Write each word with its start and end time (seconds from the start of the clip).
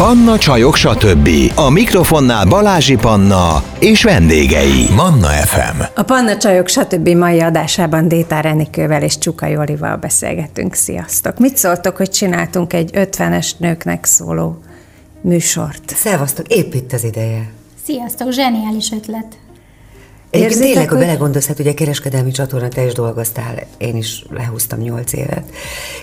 Panna 0.00 0.38
Csajok, 0.38 0.76
stb. 0.76 1.28
A 1.54 1.70
mikrofonnál 1.70 2.46
Balázsi 2.46 2.96
Panna 2.96 3.62
és 3.78 4.02
vendégei. 4.02 4.86
Manna 4.96 5.26
FM. 5.26 5.82
A 5.94 6.02
Panna 6.02 6.36
Csajok, 6.36 6.68
stb. 6.68 7.08
mai 7.08 7.40
adásában 7.40 8.08
Détár 8.08 8.46
Enikővel 8.46 9.02
és 9.02 9.18
Csukai 9.18 9.56
Olival 9.56 9.96
beszélgettünk. 9.96 10.74
Sziasztok! 10.74 11.38
Mit 11.38 11.56
szóltok, 11.56 11.96
hogy 11.96 12.10
csináltunk 12.10 12.72
egy 12.72 12.90
50-es 12.94 13.50
nőknek 13.58 14.04
szóló 14.04 14.58
műsort? 15.20 15.92
Szevasztok, 15.96 16.46
épp 16.48 16.74
itt 16.74 16.92
az 16.92 17.04
ideje. 17.04 17.50
Sziasztok, 17.84 18.32
zseniális 18.32 18.92
ötlet. 18.92 19.38
Érzitek, 20.30 20.66
tényleg, 20.66 20.88
ha 20.88 20.96
hogy- 20.96 21.04
belegondolsz, 21.04 21.46
hát 21.46 21.58
ugye 21.58 21.74
kereskedelmi 21.74 22.30
csatorna, 22.30 22.68
te 22.68 22.84
is 22.84 22.92
dolgoztál, 22.92 23.54
én 23.78 23.96
is 23.96 24.24
lehúztam 24.30 24.78
nyolc 24.78 25.12
évet, 25.12 25.44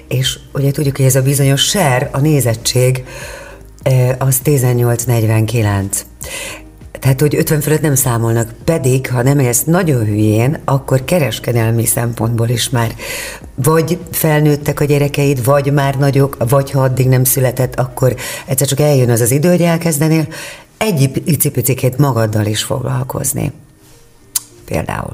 és 0.07 0.39
ugye 0.53 0.71
tudjuk, 0.71 0.97
hogy 0.97 1.05
ez 1.05 1.15
a 1.15 1.21
bizonyos 1.21 1.61
ser, 1.61 2.09
a 2.11 2.19
nézettség, 2.19 3.03
az 4.17 4.39
18-49. 4.43 5.83
Tehát, 6.99 7.21
hogy 7.21 7.35
50 7.35 7.61
fölött 7.61 7.81
nem 7.81 7.95
számolnak, 7.95 8.53
pedig, 8.63 9.09
ha 9.09 9.21
nem 9.21 9.39
élsz 9.39 9.63
nagyon 9.63 10.05
hülyén, 10.05 10.59
akkor 10.65 11.05
kereskedelmi 11.05 11.85
szempontból 11.85 12.49
is 12.49 12.69
már 12.69 12.95
vagy 13.55 13.99
felnőttek 14.11 14.79
a 14.79 14.85
gyerekeid, 14.85 15.43
vagy 15.43 15.73
már 15.73 15.95
nagyok, 15.95 16.37
vagy 16.49 16.71
ha 16.71 16.81
addig 16.81 17.07
nem 17.07 17.23
született, 17.23 17.75
akkor 17.75 18.15
egyszer 18.45 18.67
csak 18.67 18.79
eljön 18.79 19.09
az 19.09 19.21
az 19.21 19.31
idő, 19.31 19.49
hogy 19.49 19.61
elkezdenél 19.61 20.27
egy 20.77 21.21
icipicikét 21.25 21.97
magaddal 21.97 22.45
is 22.45 22.63
foglalkozni. 22.63 23.51
Például. 24.65 25.11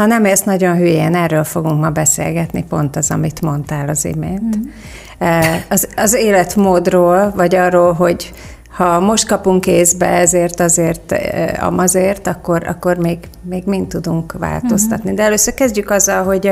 Ha 0.00 0.06
nem 0.06 0.24
élsz 0.24 0.42
nagyon 0.42 0.76
hülyén, 0.76 1.14
erről 1.14 1.44
fogunk 1.44 1.80
ma 1.80 1.90
beszélgetni, 1.90 2.64
pont 2.68 2.96
az, 2.96 3.10
amit 3.10 3.40
mondtál 3.40 3.88
az 3.88 4.04
imént. 4.04 4.58
Eh, 5.18 5.62
Az, 5.68 5.88
az 5.96 6.14
életmódról, 6.14 7.32
vagy 7.36 7.54
arról, 7.54 7.92
hogy 7.92 8.32
ha 8.70 9.00
most 9.00 9.26
kapunk 9.26 9.60
kézbe 9.60 10.06
ezért, 10.06 10.60
azért, 10.60 11.14
amazért, 11.60 12.26
akkor, 12.26 12.66
akkor 12.66 12.96
még, 12.96 13.18
még 13.42 13.62
mind 13.66 13.86
tudunk 13.86 14.32
változtatni. 14.38 15.14
De 15.14 15.22
először 15.22 15.54
kezdjük 15.54 15.90
azzal, 15.90 16.24
hogy 16.24 16.50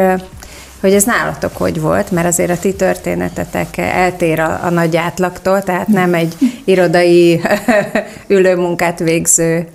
hogy 0.80 0.92
ez 0.92 1.04
nálatok 1.04 1.56
hogy 1.56 1.80
volt, 1.80 2.10
mert 2.10 2.26
azért 2.26 2.50
a 2.50 2.58
ti 2.58 2.74
történetetek 2.74 3.76
eltér 3.76 4.40
a, 4.40 4.60
a 4.64 4.70
nagy 4.70 4.96
átlagtól, 4.96 5.62
tehát 5.62 5.86
nem 5.86 6.14
egy 6.14 6.34
irodai 6.64 7.40
ülőmunkát 8.26 8.98
végző 8.98 9.66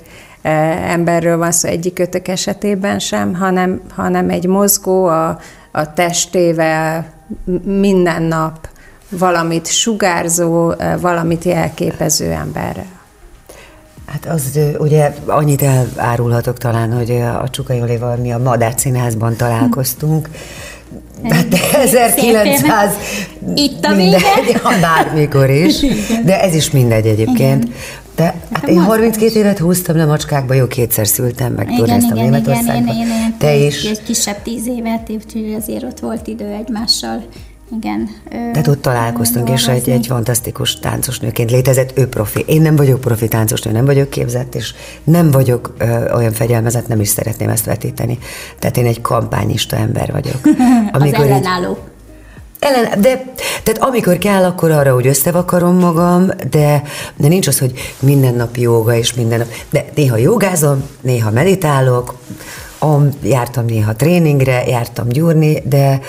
emberről 0.44 1.38
van 1.38 1.52
szó 1.52 1.70
egyikőtök 1.70 2.28
esetében 2.28 3.00
sem, 3.00 3.36
hanem, 3.36 3.82
hanem 3.96 4.30
egy 4.30 4.48
mozgó, 4.48 5.06
a, 5.06 5.40
a 5.72 5.94
testével 5.94 7.06
minden 7.64 8.24
nap 8.24 8.68
valamit 9.10 9.68
sugárzó, 9.68 10.72
eh, 10.72 11.00
valamit 11.00 11.44
jelképező 11.44 12.32
emberrel. 12.32 13.02
Hát 14.06 14.26
az 14.26 14.60
ugye 14.78 15.14
annyit 15.26 15.62
elárulhatok 15.62 16.58
talán, 16.58 16.94
hogy 16.94 17.12
a 17.12 17.50
Csukai 17.50 17.82
Olival 17.82 18.16
mi 18.16 18.32
a 18.32 18.38
Madách 18.38 18.78
Színházban 18.78 19.36
találkoztunk. 19.36 20.30
Hát 21.30 21.48
de 21.48 21.58
1900... 21.74 22.94
Itt 23.56 23.86
a 23.86 23.96
mindegy, 23.96 24.22
vége? 24.46 24.60
ha 24.64 24.74
bármikor 24.88 25.50
is. 25.50 25.80
De 26.26 26.42
ez 26.42 26.56
is 26.56 26.72
mindegy 26.72 27.06
egyébként. 27.06 27.68
De 28.16 28.24
hát 28.24 28.50
Nekem 28.52 28.70
én 28.70 28.80
az 28.80 28.86
32 28.86 29.40
évet 29.40 29.60
húztam 29.60 29.96
le 29.96 30.06
macskákba, 30.06 30.54
jó, 30.54 30.68
kétszer 30.68 31.08
szültem, 31.08 31.54
meg 31.54 31.66
Igen, 31.66 31.78
turnéztam 31.78 32.18
igen, 32.18 32.28
igen, 32.28 32.34
én, 32.34 32.42
Németországban. 32.42 32.96
én, 32.96 33.02
én, 33.08 33.36
Te 33.38 33.56
én 33.58 33.68
is. 33.68 33.84
Egy 33.84 34.04
kisebb 34.04 34.42
tíz 34.42 34.68
évet, 34.68 35.10
úgyhogy 35.10 35.56
azért 35.60 35.84
ott 35.84 36.00
volt 36.00 36.28
idő 36.28 36.46
egymással. 36.46 37.24
Igen. 37.82 38.10
Tehát 38.30 38.68
ott 38.68 38.82
találkoztunk, 38.82 39.50
és 39.50 39.62
egy, 39.62 39.66
dolgozni. 39.68 39.92
egy 39.92 40.08
fantasztikus 40.08 40.80
táncosnőként 40.80 41.52
létezett, 41.52 41.98
ő 41.98 42.08
profi. 42.08 42.44
Én 42.48 42.62
nem 42.62 42.76
vagyok 42.76 43.00
profi 43.02 43.28
táncosnő, 43.28 43.72
nem 43.72 43.86
vagyok 43.86 44.10
képzett, 44.10 44.56
és 44.56 44.74
nem 45.04 45.32
vagyok 45.32 45.74
ö, 45.78 46.14
olyan 46.14 46.32
fegyelmezett, 46.32 46.88
nem 46.88 47.00
is 47.00 47.08
szeretném 47.08 47.50
ezt 47.50 47.66
vetíteni. 47.66 48.18
Tehát 48.60 48.78
én 48.78 48.86
egy 48.86 49.02
kampányista 49.02 49.76
ember 49.76 50.12
vagyok. 50.12 50.40
Az 50.92 51.06
így- 51.06 51.14
ellenálló. 51.14 51.78
Ellen, 52.64 53.02
de, 53.02 53.24
tehát 53.64 53.80
amikor 53.80 54.18
kell, 54.18 54.44
akkor 54.44 54.72
arra, 54.72 54.94
hogy 54.94 55.08
összevakarom 55.08 55.76
magam, 55.76 56.28
de, 56.50 56.84
de 57.16 57.28
nincs 57.28 57.48
az, 57.48 57.60
hogy 57.60 57.74
minden 58.00 58.34
nap 58.34 58.56
jóga 58.56 58.96
és 58.96 59.14
minden 59.14 59.38
nap. 59.40 59.48
De 59.70 59.86
néha 59.96 60.18
jogázom, 60.18 60.84
néha 61.02 61.32
meditálok, 61.32 62.16
am, 62.80 63.10
jártam 63.24 63.66
néha 63.66 63.96
tréningre, 63.96 64.64
jártam 64.68 65.08
gyúrni, 65.08 65.62
de 65.66 66.00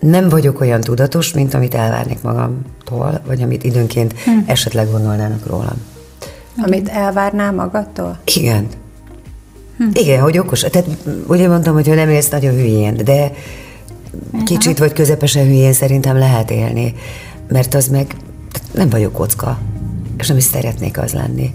nem 0.00 0.28
vagyok 0.28 0.60
olyan 0.60 0.80
tudatos, 0.80 1.32
mint 1.32 1.54
amit 1.54 1.74
elvárnék 1.74 2.22
magamtól, 2.22 3.20
vagy 3.26 3.42
amit 3.42 3.64
időnként 3.64 4.14
hm. 4.24 4.30
esetleg 4.46 4.90
gondolnának 4.90 5.46
rólam. 5.46 5.90
Amit 6.56 6.88
elvárnál 6.88 7.52
magadtól? 7.52 8.18
Igen. 8.24 8.66
Hm. 9.76 9.84
Igen, 9.92 10.20
hogy 10.20 10.38
okos. 10.38 10.60
Tehát 10.60 10.88
ugye 11.26 11.48
mondtam, 11.48 11.74
hogy 11.74 11.88
ha 11.88 11.94
nem 11.94 12.08
élsz 12.08 12.28
nagyon 12.28 12.54
hülyén, 12.54 12.96
de 13.04 13.32
kicsit 14.44 14.78
vagy 14.78 14.92
közepesen 14.92 15.44
hülyén 15.46 15.72
szerintem 15.72 16.18
lehet 16.18 16.50
élni, 16.50 16.94
mert 17.48 17.74
az 17.74 17.88
meg 17.88 18.16
nem 18.74 18.88
vagyok 18.88 19.12
kocka, 19.12 19.58
és 20.18 20.28
nem 20.28 20.36
is 20.36 20.44
szeretnék 20.44 20.98
az 20.98 21.12
lenni. 21.12 21.54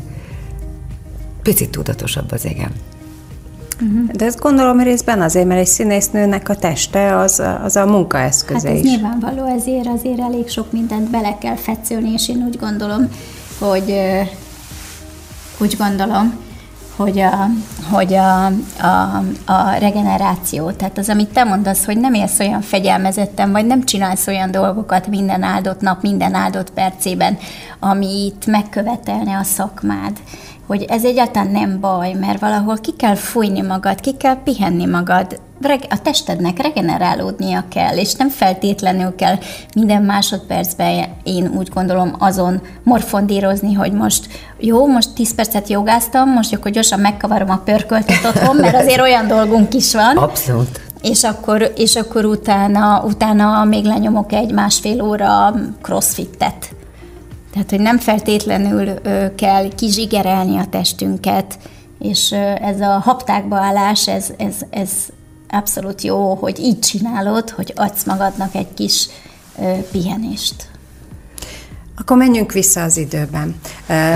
Picit 1.41 1.69
tudatosabb 1.69 2.31
az 2.31 2.45
igen. 2.45 2.71
De 4.11 4.25
ezt 4.25 4.39
gondolom 4.39 4.79
részben 4.79 5.21
azért, 5.21 5.45
mert 5.47 5.59
egy 5.59 5.67
színésznőnek 5.67 6.49
a 6.49 6.55
teste 6.55 7.17
az, 7.17 7.39
a- 7.39 7.63
az 7.63 7.75
a 7.75 7.85
munkaeszköze 7.85 8.67
Hát 8.67 8.77
ez 8.77 8.83
is. 8.83 8.89
nyilvánvaló, 8.91 9.45
ezért 9.45 9.87
azért 9.87 10.19
elég 10.19 10.49
sok 10.49 10.71
mindent 10.71 11.09
bele 11.09 11.37
kell 11.37 11.55
fetszölni, 11.55 12.11
és 12.11 12.29
én 12.29 12.43
úgy 12.47 12.57
gondolom, 12.59 13.09
hogy 13.59 13.93
úgy 15.57 15.75
gondolom, 15.77 16.33
hogy 16.97 17.19
a, 17.19 17.49
hogy 17.91 18.13
a, 18.13 18.45
a, 18.81 19.23
a 19.45 19.77
regeneráció, 19.79 20.71
tehát 20.71 20.97
az, 20.97 21.09
amit 21.09 21.29
te 21.29 21.43
mondasz, 21.43 21.85
hogy 21.85 21.97
nem 21.97 22.13
élsz 22.13 22.39
olyan 22.39 22.61
fegyelmezetten, 22.61 23.51
vagy 23.51 23.65
nem 23.65 23.83
csinálsz 23.83 24.27
olyan 24.27 24.51
dolgokat 24.51 25.07
minden 25.07 25.43
áldott 25.43 25.81
nap, 25.81 26.01
minden 26.01 26.33
áldott 26.33 26.69
percében, 26.69 27.37
amit 27.79 28.45
megkövetelne 28.45 29.37
a 29.37 29.43
szakmád, 29.43 30.17
hogy 30.67 30.85
ez 30.87 31.05
egyáltalán 31.05 31.51
nem 31.51 31.79
baj, 31.79 32.13
mert 32.13 32.39
valahol 32.39 32.77
ki 32.77 32.93
kell 32.97 33.15
fújni 33.15 33.61
magad, 33.61 33.99
ki 33.99 34.17
kell 34.17 34.43
pihenni 34.43 34.85
magad, 34.85 35.39
a 35.89 36.01
testednek 36.01 36.61
regenerálódnia 36.61 37.63
kell, 37.69 37.97
és 37.97 38.13
nem 38.13 38.29
feltétlenül 38.29 39.15
kell 39.15 39.35
minden 39.75 40.01
másodpercben 40.03 41.05
én 41.23 41.51
úgy 41.57 41.69
gondolom 41.73 42.15
azon 42.19 42.61
morfondírozni, 42.83 43.73
hogy 43.73 43.91
most 43.91 44.27
jó, 44.57 44.87
most 44.87 45.13
10 45.13 45.35
percet 45.35 45.67
jogáztam, 45.67 46.29
most 46.29 46.53
akkor 46.53 46.71
gyorsan 46.71 46.99
megkavarom 46.99 47.49
a 47.49 47.57
pörköltet 47.57 48.25
otthon, 48.25 48.55
mert 48.55 48.75
azért 48.81 49.01
olyan 49.01 49.27
dolgunk 49.27 49.73
is 49.73 49.93
van. 49.93 50.17
Abszolút. 50.17 50.81
És 51.01 51.23
akkor, 51.23 51.73
és 51.75 51.95
akkor 51.95 52.25
utána, 52.25 53.03
utána 53.05 53.63
még 53.63 53.85
lenyomok 53.85 54.31
egy 54.33 54.51
másfél 54.51 55.01
óra 55.01 55.53
crossfittet. 55.81 56.75
Tehát, 57.57 57.71
hogy 57.71 57.81
nem 57.81 57.97
feltétlenül 57.97 59.01
kell 59.35 59.67
kizsigerelni 59.75 60.57
a 60.57 60.65
testünket, 60.65 61.59
és 61.99 62.31
ez 62.61 62.81
a 62.81 62.99
haptákba 62.99 63.55
állás, 63.55 64.07
ez, 64.07 64.33
ez, 64.37 64.55
ez 64.69 64.91
abszolút 65.49 66.01
jó, 66.01 66.33
hogy 66.33 66.59
így 66.59 66.79
csinálod, 66.79 67.49
hogy 67.49 67.73
adsz 67.75 68.05
magadnak 68.05 68.55
egy 68.55 68.73
kis 68.73 69.09
pihenést. 69.91 70.69
Akkor 71.99 72.17
menjünk 72.17 72.51
vissza 72.51 72.83
az 72.83 72.97
időben. 72.97 73.55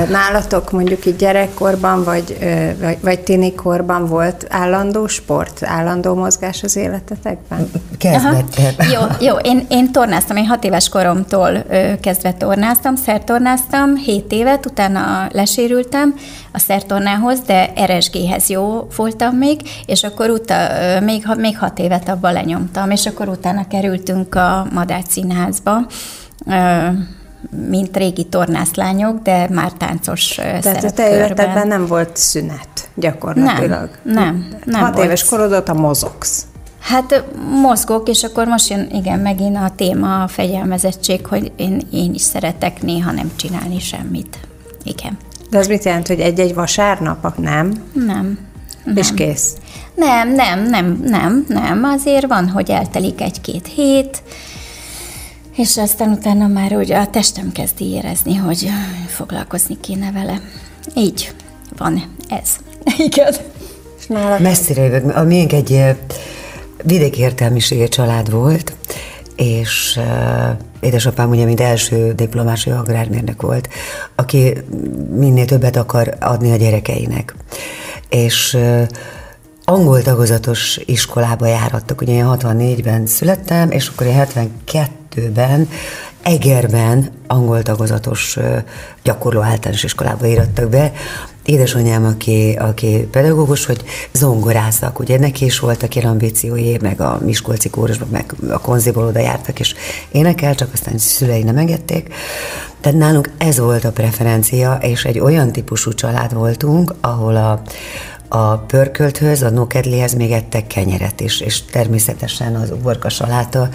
Nálatok 0.09 0.72
mondjuk 0.72 1.06
így 1.06 1.16
gyerekkorban, 1.16 2.03
vagy, 2.03 2.38
vagy, 2.81 2.97
vagy 3.02 3.19
tinikorban 3.19 4.06
volt 4.06 4.46
állandó 4.50 5.08
sport, 5.08 5.64
állandó 5.64 6.16
mozgás 6.16 6.64
az 6.64 6.75
életetekben? 6.75 7.72
Kezdetben. 7.97 8.90
Jó, 8.92 9.02
jó 9.19 9.36
én, 9.36 9.66
én 9.69 9.92
tornáztam, 9.92 10.38
én 10.38 10.46
hat 10.46 10.64
éves 10.64 10.90
koromtól 10.90 11.64
kezdve 12.02 12.34
tornáztam, 12.34 12.96
szertornáztam, 12.96 13.96
hét 13.96 14.31
évet, 14.31 14.66
utána 14.66 15.27
lesérültem 15.31 16.16
a 16.51 16.60
szertornához, 16.60 17.39
de 17.39 17.74
RSG-hez 17.86 18.50
jó 18.50 18.88
voltam 18.95 19.36
még, 19.36 19.62
és 19.86 20.04
akkor 20.04 20.30
utána, 20.30 20.98
ö, 20.98 21.06
még, 21.06 21.25
még 21.38 21.57
hat 21.57 21.80
évet 21.80 22.10
abban 22.10 22.34
lenyomtam, 22.34 22.92
és 22.92 23.06
akkor 23.06 23.27
utána 23.27 23.68
kerültünk 23.68 24.36
a 24.36 24.68
Madács 24.74 25.07
Színházba, 25.07 25.86
mint 27.69 27.97
régi 27.97 28.23
tornászlányok, 28.23 29.21
de 29.21 29.47
már 29.49 29.71
táncos 29.71 30.27
Tehát 30.35 30.83
a 30.83 30.91
te 30.91 31.09
életedben 31.09 31.67
nem 31.67 31.85
volt 31.85 32.17
szünet 32.17 32.89
gyakorlatilag. 32.95 33.89
Nem, 34.03 34.13
nem, 34.13 34.47
nem 34.65 34.81
Hat 34.81 34.93
volt. 34.93 35.05
éves 35.05 35.25
korod 35.25 35.53
óta 35.53 35.73
mozogsz. 35.73 36.45
Hát 36.79 37.23
mozgok, 37.61 38.09
és 38.09 38.23
akkor 38.23 38.47
most 38.47 38.69
jön, 38.69 38.89
igen, 38.91 39.19
megint 39.19 39.55
a 39.55 39.71
téma, 39.75 40.23
a 40.23 40.27
fegyelmezettség, 40.27 41.25
hogy 41.25 41.51
én, 41.55 41.81
én 41.91 42.13
is 42.13 42.21
szeretek 42.21 42.81
néha 42.81 43.11
nem 43.11 43.31
csinálni 43.35 43.79
semmit. 43.79 44.39
Igen. 44.83 45.17
De 45.49 45.57
az 45.57 45.67
mit 45.67 45.83
jelent, 45.83 46.07
hogy 46.07 46.19
egy-egy 46.19 46.53
vasárnap? 46.53 47.38
Nem. 47.38 47.73
Nem. 47.93 48.39
És 48.95 49.13
kész. 49.13 49.55
Nem, 49.95 50.33
nem, 50.33 50.63
nem, 50.63 51.01
nem, 51.05 51.45
nem. 51.47 51.83
Azért 51.83 52.27
van, 52.27 52.49
hogy 52.49 52.69
eltelik 52.69 53.21
egy-két 53.21 53.67
hét, 53.67 54.23
És 55.62 55.78
aztán 55.78 56.10
utána 56.10 56.48
már 56.48 56.75
úgy 56.75 56.92
a 56.92 57.08
testem 57.08 57.52
kezdi 57.52 57.86
érezni, 57.86 58.36
hogy 58.36 58.69
foglalkozni 59.08 59.78
kéne 59.80 60.12
vele. 60.12 60.42
Így 60.96 61.34
van 61.78 62.16
ez. 62.28 62.50
Igen. 63.08 63.34
Messzire 64.40 64.84
jövök. 64.84 65.16
A 65.16 65.24
miénk 65.24 65.54
egy 65.54 65.72
eh, 65.72 65.96
vidéki 66.84 67.22
értelmiségi 67.22 67.88
család 67.88 68.31
volt, 68.31 68.74
és 69.36 70.00
uh, 70.00 70.58
édesapám 70.80 71.30
ugye, 71.30 71.46
mint 71.46 71.60
első 71.60 72.13
diplomás 72.13 72.68
agrármérnök 72.68 73.42
volt, 73.42 73.69
aki 74.16 74.54
minél 75.16 75.46
többet 75.46 75.75
akar 75.75 76.18
adni 76.19 76.52
a 76.52 76.56
gyerekeinek. 76.56 77.36
És 78.10 78.54
uh, 78.54 78.88
angol 79.63 80.02
tagozatos 80.02 80.80
iskolába 80.86 81.46
járattak. 81.46 82.02
Ugye 82.02 82.13
én 82.13 82.25
64-ben 82.28 83.06
születtem, 83.06 83.72
és 83.72 83.88
akkor 83.88 84.08
én 84.08 84.13
72-ben 85.16 85.68
Egerben 86.24 87.10
angol 87.28 87.62
tagozatos 87.62 88.38
gyakorló 89.04 89.42
általános 89.42 89.84
iskolába 89.84 90.28
írattak 90.28 90.69
be. 90.69 90.92
Édesanyám, 91.46 92.06
aki, 92.06 92.58
aki 92.60 93.08
pedagógus, 93.12 93.66
hogy 93.66 93.84
zongorázzak, 94.12 95.00
ugye 95.00 95.19
neki 95.19 95.46
is 95.46 95.60
voltak 95.60 95.96
ilyen 95.96 96.10
ambíciói, 96.10 96.78
meg 96.81 97.02
a 97.02 97.19
Miskolci 97.24 97.69
kórusban, 97.69 98.08
meg 98.12 98.34
a 98.50 98.60
konziból 98.60 99.04
oda 99.04 99.19
jártak, 99.19 99.60
és 99.60 99.75
énekel, 100.12 100.56
csak 100.56 100.69
aztán 100.74 100.98
szülei 100.98 101.44
nem 101.44 101.58
engedték. 101.58 102.13
Tehát 102.81 102.98
nálunk 102.98 103.30
ez 103.38 103.60
volt 103.60 103.84
a 103.84 103.92
preferencia, 103.92 104.80
és 104.81 105.06
egy 105.06 105.19
olyan 105.19 105.52
típusú 105.52 105.94
család 105.94 106.34
voltunk, 106.34 106.94
ahol 107.02 107.36
a, 107.36 107.62
a 108.33 108.57
pörkölthöz, 108.57 109.42
a 109.42 109.50
nokedlihez 109.50 110.13
még 110.13 110.31
ettek 110.31 110.68
kenyeret 110.68 111.19
is, 111.19 111.39
és 111.39 111.62
természetesen 111.62 112.56
az 112.56 112.72
uborka 112.72 113.10
saláta 113.10 113.69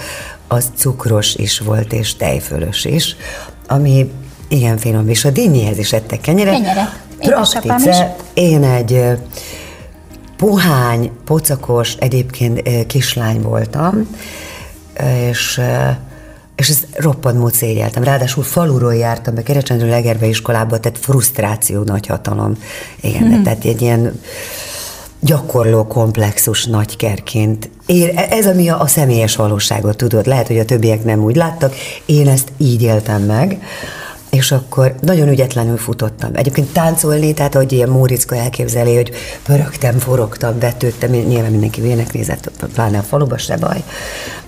az 0.48 0.70
cukros 0.74 1.34
is 1.34 1.58
volt, 1.58 1.92
és 1.92 2.16
tejfölös 2.16 2.84
is, 2.84 3.16
ami 3.68 4.12
igen 4.48 4.76
finom, 4.76 5.08
és 5.08 5.24
a 5.24 5.30
dinnyihez 5.30 5.78
is 5.78 5.92
ettek 5.92 6.20
kenyeret. 6.20 6.54
Kenyeret. 6.54 7.00
Praktice, 7.18 8.16
én 8.34 8.62
egy 8.62 9.18
puhány, 10.36 11.10
pocakos, 11.24 11.94
egyébként 11.98 12.86
kislány 12.86 13.40
voltam, 13.42 14.08
és 15.28 15.60
és 16.56 16.68
ezt 16.68 16.86
roppant 16.92 17.38
mód 17.38 17.54
szégyeltem. 17.54 18.02
Ráadásul 18.02 18.42
faluról 18.42 18.94
jártam 18.94 19.34
be, 19.34 19.42
Kerecsendről 19.42 19.90
Legerbe 19.90 20.26
iskolába, 20.26 20.80
tehát 20.80 20.98
frusztráció, 20.98 21.82
nagy 21.82 22.06
hatalom. 22.06 22.52
Igen, 23.00 23.22
mm-hmm. 23.22 23.42
tehát 23.42 23.64
egy 23.64 23.82
ilyen 23.82 24.20
gyakorló 25.20 25.86
komplexus 25.86 26.64
nagykerként. 26.64 27.70
Én, 27.86 28.16
ez 28.16 28.46
ami 28.46 28.68
a, 28.68 28.80
a 28.80 28.86
személyes 28.86 29.36
valóságot 29.36 29.96
tudod. 29.96 30.26
Lehet, 30.26 30.46
hogy 30.46 30.58
a 30.58 30.64
többiek 30.64 31.04
nem 31.04 31.22
úgy 31.22 31.36
láttak, 31.36 31.74
én 32.06 32.28
ezt 32.28 32.52
így 32.58 32.82
éltem 32.82 33.22
meg 33.22 33.58
és 34.30 34.52
akkor 34.52 34.94
nagyon 35.00 35.28
ügyetlenül 35.28 35.76
futottam. 35.76 36.30
Egyébként 36.32 36.72
táncolni, 36.72 37.34
tehát 37.34 37.54
ahogy 37.54 37.72
ilyen 37.72 37.88
Móriczka 37.88 38.36
elképzeli, 38.36 38.94
hogy 38.94 39.12
pörögtem, 39.42 39.98
forogtam, 39.98 40.58
vetődtem, 40.58 41.10
nyilván 41.10 41.50
mindenki 41.50 41.80
vének 41.80 42.12
nézett, 42.12 42.50
pláne 42.74 42.98
a 42.98 43.02
faluba 43.02 43.38
se 43.38 43.56
baj. 43.56 43.82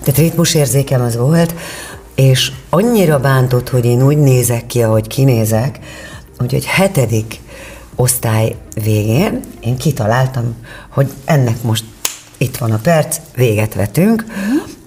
Tehát 0.03 0.19
ritmusérzékem 0.19 1.01
az 1.01 1.17
volt, 1.17 1.53
és 2.19 2.51
annyira 2.69 3.19
bántott, 3.19 3.69
hogy 3.69 3.85
én 3.85 4.03
úgy 4.03 4.17
nézek 4.17 4.67
ki, 4.67 4.83
ahogy 4.83 5.07
kinézek, 5.07 5.79
hogy 6.37 6.65
hetedik 6.65 7.39
osztály 7.95 8.55
végén 8.83 9.39
én 9.59 9.77
kitaláltam, 9.77 10.55
hogy 10.89 11.11
ennek 11.25 11.61
most 11.61 11.83
itt 12.37 12.57
van 12.57 12.71
a 12.71 12.77
perc, 12.77 13.17
véget 13.35 13.73
vetünk, 13.73 14.25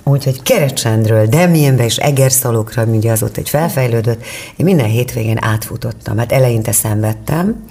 Úgyhogy 0.05 0.43
Kerecsendről, 0.43 1.27
Demjénbe 1.27 1.85
és 1.85 1.97
Egerszalokra, 1.97 2.85
ugye 2.85 3.13
az 3.13 3.23
ott 3.23 3.37
egy 3.37 3.49
felfejlődött, 3.49 4.23
én 4.57 4.65
minden 4.65 4.87
hétvégén 4.87 5.39
átfutottam. 5.41 6.19
Hát 6.19 6.33
eleinte 6.33 6.73
szenvedtem, 6.73 7.65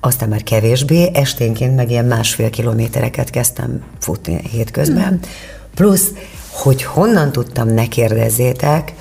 aztán 0.00 0.28
már 0.28 0.42
kevésbé, 0.42 1.10
esténként 1.12 1.76
meg 1.76 1.90
ilyen 1.90 2.04
másfél 2.04 2.50
kilométereket 2.50 3.30
kezdtem 3.30 3.82
futni 3.98 4.40
hétközben. 4.50 5.18
Plusz, 5.74 6.12
hogy 6.50 6.82
honnan 6.82 7.32
tudtam, 7.32 7.68
ne 7.68 7.86
kérdezzétek, 7.86 8.94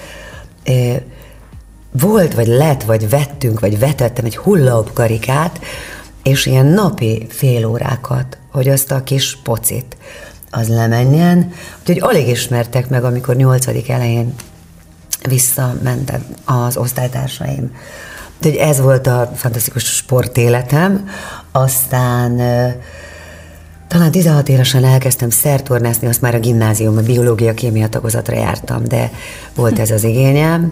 volt, 1.91 2.33
vagy 2.33 2.47
lett, 2.47 2.83
vagy 2.83 3.09
vettünk, 3.09 3.59
vagy 3.59 3.79
vetettem 3.79 4.25
egy 4.25 4.37
hullahopp 4.37 4.87
karikát, 4.93 5.59
és 6.23 6.45
ilyen 6.45 6.65
napi 6.65 7.27
fél 7.29 7.65
órákat, 7.65 8.37
hogy 8.51 8.69
azt 8.69 8.91
a 8.91 9.03
kis 9.03 9.37
pocit, 9.43 9.97
az 10.49 10.67
lemenjen. 10.67 11.51
Úgyhogy 11.79 11.99
alig 11.99 12.27
ismertek 12.27 12.89
meg, 12.89 13.03
amikor 13.03 13.35
nyolcadik 13.35 13.89
elején 13.89 14.33
visszamentem 15.27 16.25
az 16.45 16.77
osztálytársaim. 16.77 17.75
Úgyhogy 18.37 18.55
ez 18.55 18.79
volt 18.79 19.07
a 19.07 19.31
fantasztikus 19.35 19.95
sportéletem. 19.95 21.09
Aztán 21.51 22.41
talán 23.89 24.12
16 24.12 24.50
évesen 24.50 24.83
elkezdtem 24.83 25.30
szertornászni, 25.30 26.07
azt 26.07 26.21
már 26.21 26.36
a 26.36 26.39
gimnázium, 26.39 26.97
a 26.97 27.01
biológia, 27.01 27.53
kémia 27.53 27.88
tagozatra 27.88 28.36
jártam, 28.36 28.83
de 28.88 29.12
volt 29.56 29.80
ez 29.80 29.91
az 29.91 30.03
igényem. 30.03 30.71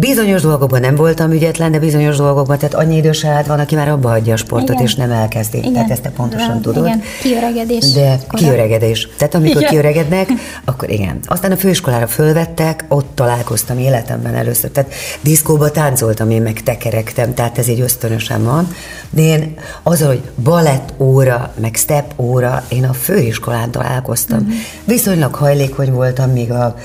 Bizonyos 0.00 0.42
dolgokban 0.42 0.80
nem 0.80 0.94
voltam 0.94 1.32
ügyetlen, 1.32 1.72
de 1.72 1.78
bizonyos 1.78 2.16
dolgokban, 2.16 2.58
tehát 2.58 2.74
annyi 2.74 2.96
idős 2.96 3.24
állt 3.24 3.46
van, 3.46 3.58
aki 3.58 3.74
már 3.74 3.88
abba 3.88 4.08
hagyja 4.08 4.32
a 4.32 4.36
sportot, 4.36 4.70
igen. 4.70 4.82
és 4.82 4.94
nem 4.94 5.10
elkezdi. 5.10 5.58
Igen. 5.58 5.72
Tehát 5.72 5.90
ezt 5.90 6.02
te 6.02 6.10
pontosan 6.10 6.54
ja, 6.54 6.60
tudod. 6.60 6.84
Igen, 6.84 7.02
kiöregedés. 7.22 7.92
De 7.92 8.18
kora. 8.28 8.42
kiöregedés. 8.42 9.08
Tehát 9.16 9.34
amikor 9.34 9.56
igen. 9.56 9.70
kiöregednek, 9.70 10.28
akkor 10.64 10.90
igen. 10.90 11.18
Aztán 11.24 11.52
a 11.52 11.56
főiskolára 11.56 12.06
fölvettek, 12.06 12.84
ott 12.88 13.10
találkoztam 13.14 13.78
életemben 13.78 14.34
először. 14.34 14.70
Tehát 14.70 14.92
diszkóba 15.20 15.70
táncoltam, 15.70 16.30
én 16.30 16.42
meg 16.42 16.62
tekerektem, 16.62 17.34
tehát 17.34 17.58
ez 17.58 17.68
így 17.68 17.80
ösztönösen 17.80 18.44
van. 18.44 18.68
De 19.10 19.22
én 19.22 19.54
azzal, 19.82 20.08
hogy 20.08 20.22
balett 20.42 20.92
óra, 20.98 21.52
meg 21.60 21.74
step 21.74 22.12
óra, 22.16 22.64
én 22.68 22.84
a 22.84 22.92
főiskolán 22.92 23.70
találkoztam. 23.70 24.38
Uh-huh. 24.38 24.54
Viszonylag 24.84 25.34
hajlékony 25.34 25.92
voltam, 25.92 26.30
míg 26.30 26.52
a 26.52 26.76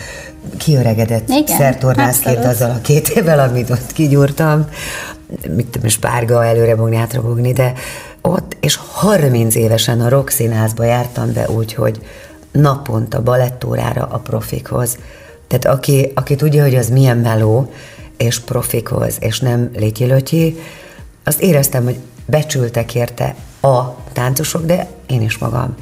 kiöregedett 0.57 1.27
szertornászként 1.45 2.45
azzal 2.45 2.71
a 2.71 2.81
két 2.81 3.09
évvel, 3.09 3.39
amit 3.39 3.69
ott 3.69 3.91
kigyúrtam, 3.91 4.67
mit 5.55 5.67
tudom, 5.67 5.89
spárga 5.89 6.45
előre 6.45 6.75
bogni, 6.75 6.95
hátra 6.95 7.21
bogni, 7.21 7.53
de 7.53 7.73
ott, 8.21 8.57
és 8.59 8.79
30 8.91 9.55
évesen 9.55 10.01
a 10.01 10.09
rock 10.09 10.29
színházba 10.29 10.83
jártam 10.83 11.33
be 11.33 11.49
úgy, 11.49 11.73
hogy 11.73 12.01
naponta 12.51 13.21
balettórára 13.21 14.07
a 14.11 14.17
profikhoz. 14.17 14.97
Tehát 15.47 15.77
aki, 15.77 16.11
aki 16.15 16.35
tudja, 16.35 16.63
hogy 16.63 16.75
az 16.75 16.89
milyen 16.89 17.17
meló, 17.17 17.71
és 18.17 18.39
profikhoz, 18.39 19.17
és 19.19 19.39
nem 19.39 19.69
létyilötyi, 19.75 20.57
azt 21.23 21.41
éreztem, 21.41 21.83
hogy 21.83 21.99
becsültek 22.25 22.95
érte 22.95 23.35
a 23.61 23.83
táncosok, 24.13 24.65
de 24.65 24.87
én 25.07 25.21
is 25.21 25.37
magam. 25.37 25.75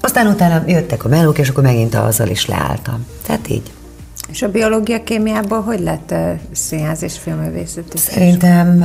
Aztán 0.00 0.26
utána 0.26 0.62
jöttek 0.66 1.04
a 1.04 1.08
melók, 1.08 1.38
és 1.38 1.48
akkor 1.48 1.62
megint 1.62 1.94
azzal 1.94 2.28
is 2.28 2.46
leálltam. 2.46 3.06
Tehát 3.26 3.48
így. 3.48 3.72
És 4.30 4.42
a 4.42 4.48
biológia 4.48 5.02
kémiából 5.02 5.60
hogy 5.60 5.80
lett 5.80 6.14
színház 6.52 7.02
és 7.02 7.18
filmművészeti? 7.18 7.98
Szerintem 7.98 8.84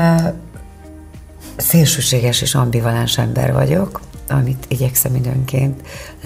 szélsőséges 1.58 2.42
és 2.42 2.56
ambivalens 2.56 3.18
ember 3.18 3.54
vagyok, 3.54 4.02
amit 4.30 4.66
igyekszem 4.68 5.16
időnként 5.16 5.82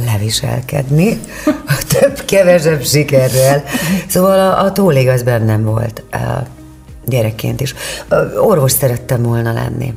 leviselkedni, 0.06 1.20
több-kevesebb 2.00 2.84
sikerrel. 2.84 3.64
Szóval 4.08 4.40
a, 4.40 4.64
a 4.64 4.72
tólég 4.72 5.08
az 5.08 5.24
bennem 5.24 5.64
volt 5.64 6.04
gyerekként 7.06 7.62
is. 7.62 7.76
Orvos 8.38 8.72
szerettem 8.72 9.22
volna 9.22 9.54
lenni. 9.54 9.94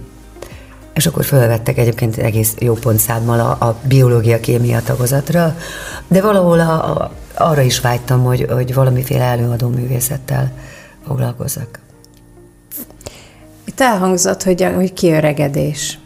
És 0.95 1.07
akkor 1.07 1.25
felvettek 1.25 1.79
egyébként 1.79 2.17
egész 2.17 2.55
jó 2.59 2.75
pontszámmal 2.75 3.41
a, 3.41 3.67
a 3.67 3.77
biológia-kémia 3.83 4.83
tagozatra, 4.83 5.57
de 6.09 6.21
valahol 6.21 6.61
a, 6.61 6.73
a 6.73 7.11
arra 7.39 7.61
is 7.61 7.81
vágytam, 7.81 8.25
hogy, 8.25 8.47
hogy 8.51 8.75
valamiféle 8.75 9.25
előadó 9.25 9.69
művészettel 9.69 10.53
foglalkozzak. 11.07 11.79
Itt 13.65 13.81
elhangzott, 13.81 14.43
hogy, 14.43 14.69
hogy 14.75 14.93
kiöregedés. 14.93 15.99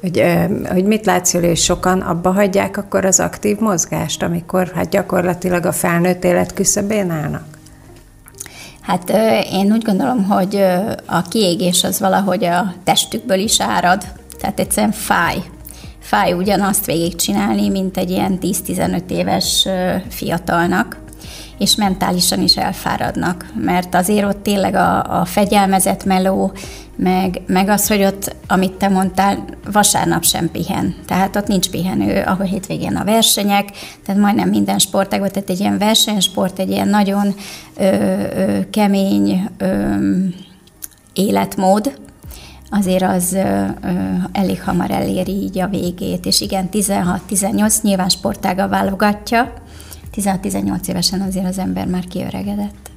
Hogy, 0.00 0.24
hogy 0.68 0.84
mit 0.84 1.06
látsz, 1.06 1.32
hogy 1.32 1.56
sokan 1.56 2.00
abba 2.00 2.32
hagyják 2.32 2.76
akkor 2.76 3.04
az 3.04 3.20
aktív 3.20 3.58
mozgást, 3.58 4.22
amikor 4.22 4.72
hát 4.74 4.88
gyakorlatilag 4.88 5.66
a 5.66 5.72
felnőtt 5.72 6.24
élet 6.24 6.54
küszöbén 6.54 7.10
állnak? 7.10 7.44
Hát 8.80 9.10
én 9.52 9.72
úgy 9.72 9.82
gondolom, 9.82 10.24
hogy 10.24 10.64
a 11.06 11.22
kiégés 11.22 11.84
az 11.84 12.00
valahogy 12.00 12.44
a 12.44 12.74
testükből 12.84 13.38
is 13.38 13.60
árad, 13.60 14.02
tehát 14.40 14.60
egyszerűen 14.60 14.92
fáj 14.92 15.42
fáj 16.00 16.32
ugyanazt 16.32 16.86
végigcsinálni, 16.86 17.68
mint 17.68 17.96
egy 17.96 18.10
ilyen 18.10 18.38
10-15 18.42 19.10
éves 19.10 19.68
fiatalnak. 20.08 20.98
és 21.58 21.74
mentálisan 21.74 22.42
is 22.42 22.56
elfáradnak, 22.56 23.46
mert 23.54 23.94
azért 23.94 24.24
ott 24.24 24.42
tényleg 24.42 24.74
a, 24.74 25.20
a 25.20 25.24
fegyelmezett 25.24 26.04
meló, 26.04 26.52
meg, 26.96 27.40
meg 27.46 27.68
az, 27.68 27.88
hogy 27.88 28.04
ott, 28.04 28.34
amit 28.46 28.72
te 28.72 28.88
mondtál, 28.88 29.44
vasárnap 29.72 30.24
sem 30.24 30.50
pihen. 30.50 30.94
Tehát 31.06 31.36
ott 31.36 31.46
nincs 31.46 31.70
pihenő, 31.70 32.22
ahol 32.22 32.46
hétvégén 32.46 32.96
a 32.96 33.04
versenyek, 33.04 33.68
tehát 34.04 34.20
majdnem 34.20 34.48
minden 34.48 34.78
sportágban, 34.78 35.30
tehát 35.30 35.50
egy 35.50 35.60
ilyen 35.60 35.78
versenysport, 35.78 36.58
egy 36.58 36.70
ilyen 36.70 36.88
nagyon 36.88 37.34
ö, 37.76 37.84
ö, 37.84 38.58
kemény 38.70 39.48
ö, 39.58 39.94
életmód, 41.12 41.98
azért 42.70 43.02
az 43.02 43.32
ö, 43.32 43.64
ö, 43.82 43.90
elég 44.32 44.62
hamar 44.62 44.90
eléri 44.90 45.32
így 45.32 45.58
a 45.58 45.68
végét, 45.68 46.26
és 46.26 46.40
igen, 46.40 46.68
16-18 46.72 47.82
nyilván 47.82 48.08
sportága 48.08 48.68
válogatja, 48.68 49.52
16-18 50.16 50.88
évesen 50.88 51.20
azért 51.20 51.46
az 51.46 51.58
ember 51.58 51.86
már 51.86 52.04
kiöregedett. 52.04 52.90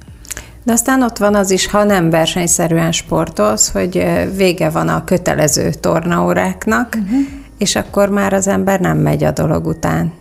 De 0.62 0.72
aztán 0.72 1.02
ott 1.02 1.18
van 1.18 1.34
az 1.34 1.50
is, 1.50 1.66
ha 1.66 1.84
nem 1.84 2.10
versenyszerűen 2.10 2.92
sportolsz, 2.92 3.72
hogy 3.72 4.06
vége 4.36 4.70
van 4.70 4.88
a 4.88 5.04
kötelező 5.04 5.70
tornaóráknak, 5.80 6.94
uh-huh. 6.94 7.18
és 7.58 7.76
akkor 7.76 8.08
már 8.08 8.32
az 8.32 8.48
ember 8.48 8.80
nem 8.80 8.98
megy 8.98 9.24
a 9.24 9.30
dolog 9.30 9.66
után. 9.66 10.12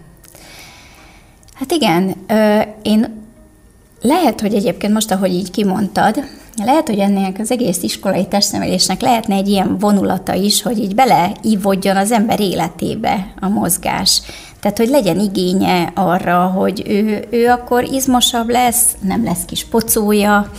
Hát 1.53 1.71
igen, 1.71 2.15
én 2.81 3.22
lehet, 4.03 4.41
hogy 4.41 4.53
egyébként 4.53 4.93
most, 4.93 5.11
ahogy 5.11 5.33
így 5.33 5.51
kimondtad, 5.51 6.23
lehet, 6.63 6.87
hogy 6.87 6.99
ennek 6.99 7.39
az 7.39 7.51
egész 7.51 7.83
iskolai 7.83 8.27
testnevelésnek 8.27 9.01
lehetne 9.01 9.35
egy 9.35 9.47
ilyen 9.47 9.77
vonulata 9.77 10.33
is, 10.33 10.61
hogy 10.61 10.79
így 10.79 10.95
beleívódjon 10.95 11.97
az 11.97 12.11
ember 12.11 12.39
életébe 12.39 13.33
a 13.39 13.47
mozgás. 13.47 14.21
Tehát, 14.59 14.77
hogy 14.77 14.87
legyen 14.87 15.19
igénye 15.19 15.91
arra, 15.95 16.45
hogy 16.45 16.83
ő, 16.87 17.27
ő 17.29 17.47
akkor 17.47 17.83
izmosabb 17.83 18.49
lesz, 18.49 18.95
nem 18.99 19.23
lesz 19.23 19.45
kis 19.45 19.65
pocója, 19.65 20.51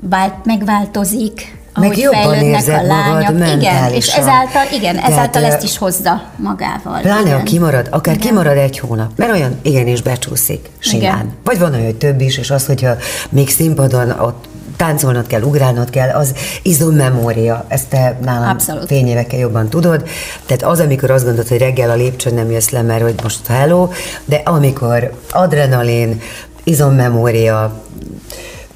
vált, 0.00 0.44
megváltozik, 0.44 1.59
Meg 1.74 1.98
jobban 1.98 2.34
érzed 2.34 2.74
a 2.74 2.82
lányok. 2.82 3.38
Magad 3.38 3.58
igen, 3.58 3.92
és 3.92 4.06
ezáltal, 4.06 4.62
igen, 4.72 4.96
ezáltal 4.96 5.42
Tehát, 5.42 5.52
ezt 5.52 5.64
is 5.64 5.78
hozza 5.78 6.22
magával. 6.36 7.00
Pláne, 7.00 7.20
igen. 7.20 7.38
ha 7.38 7.42
kimarad, 7.42 7.88
akár 7.90 8.14
igen. 8.14 8.26
kimarad 8.26 8.56
egy 8.56 8.78
hónap, 8.78 9.10
mert 9.16 9.32
olyan 9.32 9.58
igenis 9.62 10.02
becsúszik 10.02 10.70
simán. 10.78 11.02
Igen. 11.02 11.32
Vagy 11.44 11.58
van 11.58 11.72
olyan, 11.72 11.84
hogy 11.84 11.96
több 11.96 12.20
is, 12.20 12.38
és 12.38 12.50
az, 12.50 12.66
hogyha 12.66 12.96
még 13.30 13.50
színpadon 13.50 14.10
ott 14.10 14.48
táncolnod 14.76 15.26
kell, 15.26 15.42
ugrálnod 15.42 15.90
kell, 15.90 16.08
az 16.08 16.34
izommemória, 16.62 17.64
ezt 17.68 17.88
te 17.88 18.18
nálam 18.24 18.48
Abszolút. 18.48 18.86
fényévekkel 18.86 19.38
jobban 19.38 19.68
tudod. 19.68 20.08
Tehát 20.46 20.62
az, 20.62 20.80
amikor 20.80 21.10
azt 21.10 21.24
gondolod, 21.24 21.48
hogy 21.48 21.58
reggel 21.58 21.90
a 21.90 21.94
lépcsőn 21.94 22.34
nem 22.34 22.50
jössz 22.50 22.68
le, 22.68 22.82
mert 22.82 23.02
hogy 23.02 23.14
most 23.22 23.46
hello, 23.46 23.88
de 24.24 24.40
amikor 24.44 25.12
adrenalin, 25.30 26.20
izommemória, 26.64 27.82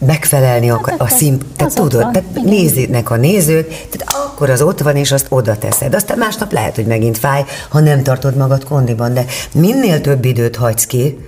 megfelelni 0.06 0.66
hát 0.66 0.94
a, 0.98 1.04
a 1.04 1.08
szín, 1.08 1.38
tehát 1.56 1.74
tudod, 1.74 2.02
van, 2.02 2.12
tehát 2.12 2.28
néznek 2.44 3.10
a 3.10 3.16
nézők, 3.16 3.68
tehát 3.68 4.26
akkor 4.26 4.50
az 4.50 4.62
ott 4.62 4.80
van, 4.80 4.96
és 4.96 5.12
azt 5.12 5.26
oda 5.28 5.56
teszed. 5.56 5.94
Aztán 5.94 6.18
másnap 6.18 6.52
lehet, 6.52 6.74
hogy 6.74 6.86
megint 6.86 7.18
fáj, 7.18 7.44
ha 7.68 7.80
nem 7.80 8.02
tartod 8.02 8.36
magad 8.36 8.64
kondiban, 8.64 9.14
de 9.14 9.24
minél 9.52 10.00
több 10.00 10.24
időt 10.24 10.56
hagysz 10.56 10.86
ki, 10.86 11.18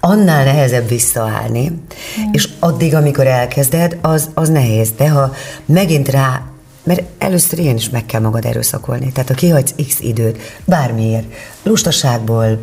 annál 0.00 0.44
nehezebb 0.44 0.88
visszaállni, 0.88 1.68
mm. 1.68 2.32
és 2.32 2.48
addig, 2.58 2.94
amikor 2.94 3.26
elkezded, 3.26 3.98
az, 4.02 4.30
az 4.34 4.48
nehéz. 4.48 4.90
De 4.96 5.08
ha 5.08 5.32
megint 5.64 6.08
rá 6.08 6.42
mert 6.86 7.02
először 7.18 7.58
ilyen 7.58 7.76
is 7.76 7.90
meg 7.90 8.06
kell 8.06 8.20
magad 8.20 8.44
erőszakolni. 8.44 9.12
Tehát 9.12 9.28
ha 9.28 9.34
kihagysz 9.34 9.74
x 9.88 10.00
időt, 10.00 10.38
bármiért, 10.64 11.24
lustaságból, 11.62 12.58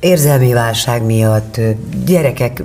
érzelmi 0.00 0.52
válság 0.52 1.02
miatt, 1.02 1.60
gyerekek 2.04 2.62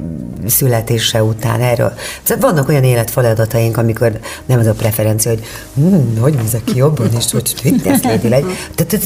születése 0.47 1.23
után 1.23 1.61
erről. 1.61 1.93
Szóval 2.23 2.51
vannak 2.51 2.69
olyan 2.69 2.83
életfeladataink, 2.83 3.77
amikor 3.77 4.19
nem 4.45 4.59
az 4.59 4.67
a 4.67 4.73
preferencia, 4.73 5.31
hogy 5.31 5.43
hm, 5.73 6.19
hogy 6.19 6.33
nézek 6.33 6.63
ki 6.63 6.75
jobban, 6.75 7.09
és 7.17 7.31
hogy 7.31 7.53
fitness 7.55 8.01
lédileg. 8.01 8.45
Tehát 8.75 8.99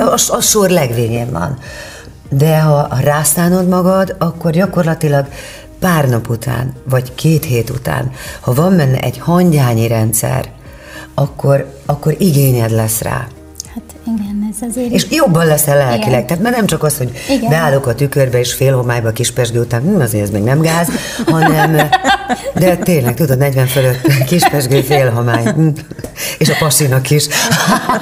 az, 0.00 0.30
az 0.32 0.46
sor 0.46 0.70
legvégén 0.70 1.30
van. 1.30 1.58
De 2.30 2.60
ha 2.60 2.88
rászánod 3.00 3.68
magad, 3.68 4.16
akkor 4.18 4.50
gyakorlatilag 4.50 5.26
pár 5.78 6.08
nap 6.08 6.28
után, 6.28 6.74
vagy 6.88 7.14
két 7.14 7.44
hét 7.44 7.70
után, 7.70 8.10
ha 8.40 8.54
van 8.54 8.76
benne 8.76 9.00
egy 9.00 9.18
hangyányi 9.18 9.86
rendszer, 9.86 10.50
akkor, 11.14 11.78
akkor 11.86 12.14
igényed 12.18 12.70
lesz 12.70 13.00
rá. 13.00 13.26
Hát 13.74 13.82
igen, 14.06 14.48
ez 14.50 14.68
azért... 14.68 14.92
És 14.92 15.06
jobban 15.10 15.46
leszel 15.46 15.76
lelkileg. 15.76 16.08
Igen. 16.08 16.26
Tehát 16.26 16.42
mert 16.42 16.56
nem 16.56 16.66
csak 16.66 16.82
az, 16.82 16.96
hogy 16.96 17.10
igen. 17.28 17.50
beállok 17.50 17.86
a 17.86 17.94
tükörbe, 17.94 18.38
és 18.38 18.52
fél 18.52 18.76
homályba 18.76 19.10
kispesgő 19.10 19.60
után, 19.60 19.80
hm, 19.80 20.00
azért 20.00 20.22
ez 20.22 20.30
még 20.30 20.42
nem 20.42 20.60
gáz, 20.60 20.88
hanem, 21.26 21.88
de 22.54 22.76
tényleg, 22.76 23.14
tudod, 23.14 23.38
40 23.38 23.66
fölött 23.66 24.24
kispesgő 24.26 24.80
fél 24.80 25.10
homály. 25.10 25.42
Hm. 25.42 25.68
És 26.38 26.48
a 26.48 26.54
pasinak 26.58 27.10
is. 27.10 27.26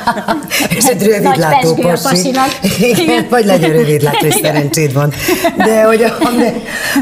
és 0.77 0.85
egy 0.85 1.03
rövidlátó 1.03 1.75
pasi. 1.75 2.31
Igen, 2.81 3.27
vagy 3.31 3.45
legyen 3.45 3.71
rövidlátó, 3.71 4.27
és 4.27 4.35
szerencséd 4.43 4.93
van. 4.93 5.13
De 5.57 5.85
hogy, 5.85 5.99
de, 6.39 6.55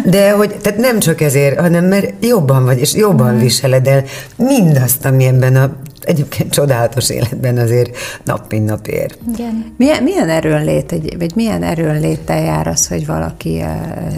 de 0.05 0.33
hogy, 0.33 0.55
tehát 0.63 0.79
nem 0.79 0.99
csak 0.99 1.21
ezért, 1.21 1.61
hanem 1.61 1.85
mert 1.85 2.13
jobban 2.21 2.65
vagy, 2.65 2.79
és 2.79 2.95
jobban 2.95 3.35
mm. 3.35 3.39
viseled 3.39 3.87
el 3.87 4.05
mindazt, 4.37 5.05
ami 5.05 5.25
ebben 5.25 5.57
a 5.57 5.71
egyébként 6.05 6.53
csodálatos 6.53 7.11
életben 7.11 7.57
azért 7.57 7.97
nap 8.25 8.51
mint 8.51 8.67
nap 8.67 8.87
ér. 8.87 9.17
Igen. 9.35 9.75
Milyen, 9.77 10.03
milyen 10.03 10.29
erőnlét, 10.29 10.95
vagy 11.19 11.33
milyen 11.35 11.63
erőnléttel 11.63 12.43
jár 12.43 12.67
az, 12.67 12.89
hogy 12.89 13.07
valaki 13.07 13.65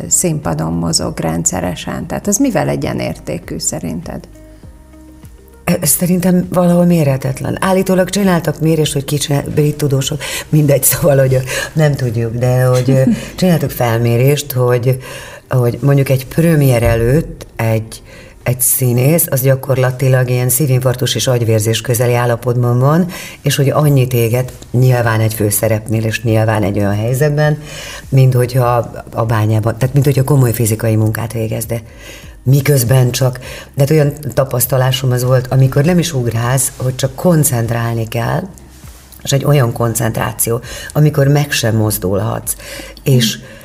színpadon 0.08 0.72
mozog 0.72 1.18
rendszeresen? 1.18 2.06
Tehát 2.06 2.26
az 2.26 2.37
mivel 2.37 2.64
legyen 2.64 2.99
értékű 2.99 3.58
szerinted? 3.58 4.28
E, 5.64 5.87
szerintem 5.87 6.46
valahol 6.50 6.84
méretetlen. 6.84 7.56
Állítólag 7.60 8.10
csináltak 8.10 8.60
mérést, 8.60 8.92
hogy 8.92 9.04
kicsinál, 9.04 9.44
brit 9.54 9.76
tudósok, 9.76 10.20
mindegy, 10.49 10.82
szóval, 10.82 11.18
hogy 11.18 11.38
nem 11.72 11.94
tudjuk, 11.94 12.34
de 12.34 12.64
hogy 12.64 13.02
csináltak 13.37 13.70
felmérést, 13.70 14.52
hogy, 14.52 14.99
hogy 15.49 15.78
mondjuk 15.82 16.08
egy 16.08 16.26
premier 16.26 16.82
előtt 16.82 17.46
egy 17.56 18.02
egy 18.42 18.61
színész, 18.61 19.26
az 19.30 19.40
gyakorlatilag 19.40 20.30
ilyen 20.30 20.49
szívinfarktus 20.49 21.14
és 21.14 21.26
agyvérzés 21.26 21.80
közeli 21.80 22.14
állapotban 22.14 22.78
van, 22.78 23.06
és 23.42 23.56
hogy 23.56 23.68
annyit 23.68 24.12
éget 24.12 24.52
nyilván 24.70 25.20
egy 25.20 25.35
főszerepnél, 25.35 26.04
és 26.04 26.23
nyilván 26.23 26.62
egy 26.62 26.78
olyan 26.78 26.97
helyzetben, 26.97 27.62
mint 28.09 28.35
hogyha 28.35 28.90
a 29.12 29.25
bányában, 29.25 29.78
tehát 29.78 29.94
mint 29.94 30.04
hogyha 30.06 30.25
komoly 30.25 30.52
fizikai 30.52 30.97
munkát 30.97 31.32
végezde. 31.32 31.82
Miközben 32.42 33.11
csak, 33.11 33.38
de 33.75 33.80
hát 33.80 33.90
olyan 33.90 34.12
tapasztalásom 34.35 35.11
az 35.11 35.25
volt, 35.25 35.47
amikor 35.47 35.85
nem 35.85 35.99
is 35.99 36.12
ugrálsz, 36.12 36.73
hogy 36.76 36.94
csak 36.94 37.14
koncentrálni 37.14 38.09
kell, 38.09 38.42
és 39.23 39.32
egy 39.32 39.44
olyan 39.44 39.73
koncentráció, 39.73 40.61
amikor 40.92 41.26
meg 41.28 41.50
sem 41.50 41.76
mozdulhatsz, 41.76 42.56
és 43.02 43.38
mm 43.38 43.60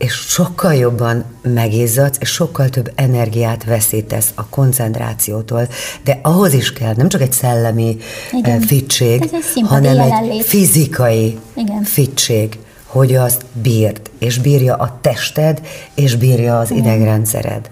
és 0.00 0.12
sokkal 0.12 0.74
jobban 0.74 1.24
megizzadsz, 1.42 2.16
és 2.20 2.28
sokkal 2.28 2.68
több 2.68 2.92
energiát 2.94 3.64
veszítesz 3.64 4.30
a 4.34 4.46
koncentrációtól, 4.46 5.68
de 6.04 6.18
ahhoz 6.22 6.52
is 6.52 6.72
kell 6.72 6.94
nem 6.96 7.08
csak 7.08 7.20
egy 7.20 7.32
szellemi 7.32 7.96
Igen. 8.32 8.60
Fittség, 8.60 9.30
hanem 9.62 9.94
jelenlét. 9.94 10.32
egy 10.32 10.46
fizikai 10.46 11.38
Igen. 11.54 11.82
fittség, 11.82 12.58
hogy 12.86 13.14
azt 13.14 13.44
bírd, 13.62 14.00
és 14.18 14.38
bírja 14.38 14.74
a 14.74 14.98
tested, 15.00 15.60
és 15.94 16.16
bírja 16.16 16.58
az 16.58 16.70
Igen. 16.70 16.82
idegrendszered. 16.82 17.70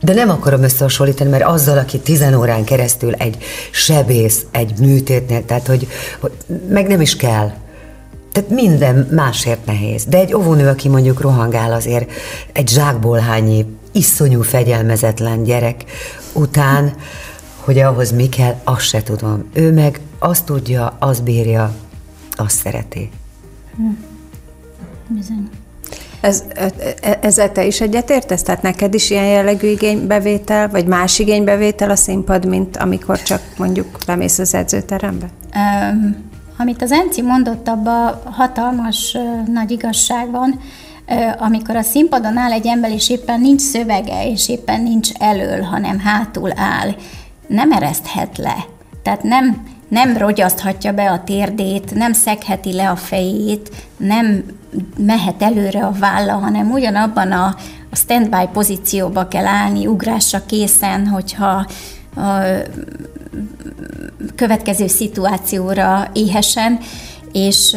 De 0.00 0.14
nem 0.14 0.30
akarom 0.30 0.62
összehasonlítani, 0.62 1.30
mert 1.30 1.44
azzal, 1.44 1.78
aki 1.78 1.98
tizen 1.98 2.34
órán 2.34 2.64
keresztül 2.64 3.14
egy 3.14 3.36
sebész, 3.70 4.44
egy 4.50 4.78
műtétnél, 4.78 5.44
tehát 5.44 5.66
hogy, 5.66 5.86
hogy 6.20 6.32
meg 6.68 6.86
nem 6.86 7.00
is 7.00 7.16
kell 7.16 7.52
tehát 8.40 8.54
minden 8.54 9.08
másért 9.10 9.66
nehéz. 9.66 10.04
De 10.04 10.18
egy 10.18 10.34
óvónő, 10.34 10.68
aki 10.68 10.88
mondjuk 10.88 11.20
rohangál 11.20 11.72
azért 11.72 12.10
egy 12.52 12.68
zsákból 12.68 13.18
hányi 13.18 13.66
iszonyú 13.92 14.42
fegyelmezetlen 14.42 15.42
gyerek 15.42 15.84
után, 16.32 16.92
hogy 17.60 17.78
ahhoz 17.78 18.12
mi 18.12 18.28
kell, 18.28 18.54
azt 18.64 18.86
se 18.86 19.02
tudom. 19.02 19.44
Ő 19.52 19.72
meg 19.72 20.00
azt 20.18 20.44
tudja, 20.44 20.96
azt 20.98 21.22
bírja, 21.22 21.74
azt 22.30 22.56
szereti. 22.56 23.10
Hm. 23.76 23.84
Bizony. 25.08 25.48
Ez, 26.20 26.44
e, 27.00 27.18
ezzel 27.20 27.52
te 27.52 27.64
is 27.64 27.80
egyetértesz? 27.80 28.42
Tehát 28.42 28.62
neked 28.62 28.94
is 28.94 29.10
ilyen 29.10 29.26
jellegű 29.26 29.68
igénybevétel, 29.68 30.68
vagy 30.68 30.86
más 30.86 31.18
igénybevétel 31.18 31.90
a 31.90 31.96
színpad, 31.96 32.46
mint 32.46 32.76
amikor 32.76 33.22
csak 33.22 33.42
mondjuk 33.56 33.98
bemész 34.06 34.38
az 34.38 34.54
edzőterembe? 34.54 35.30
Um, 35.54 36.29
amit 36.60 36.82
az 36.82 36.92
Enci 36.92 37.22
mondott, 37.22 37.68
abban 37.68 38.20
hatalmas 38.24 39.16
nagy 39.46 39.70
igazság 39.70 40.30
van, 40.30 40.60
amikor 41.38 41.76
a 41.76 41.82
színpadon 41.82 42.36
áll 42.36 42.52
egy 42.52 42.66
ember, 42.66 42.90
és 42.90 43.10
éppen 43.10 43.40
nincs 43.40 43.60
szövege, 43.60 44.30
és 44.30 44.48
éppen 44.48 44.82
nincs 44.82 45.08
elől, 45.18 45.62
hanem 45.62 45.98
hátul 45.98 46.50
áll, 46.56 46.94
nem 47.46 47.72
ereszthet 47.72 48.38
le. 48.38 48.56
Tehát 49.02 49.22
nem, 49.22 49.66
nem 49.88 50.16
rogyaszthatja 50.16 50.92
be 50.92 51.10
a 51.10 51.24
térdét, 51.24 51.94
nem 51.94 52.12
szegheti 52.12 52.72
le 52.72 52.90
a 52.90 52.96
fejét, 52.96 53.70
nem 53.96 54.44
mehet 54.96 55.42
előre 55.42 55.84
a 55.84 55.92
válla, 55.98 56.32
hanem 56.32 56.70
ugyanabban 56.70 57.32
a, 57.32 57.44
a 57.90 57.96
standby 57.96 58.48
pozícióba 58.52 59.28
kell 59.28 59.46
állni, 59.46 59.86
ugrásra 59.86 60.46
készen, 60.46 61.06
hogyha 61.06 61.66
a 62.16 62.42
következő 64.36 64.86
szituációra 64.86 66.10
éhesen, 66.12 66.78
és 67.32 67.76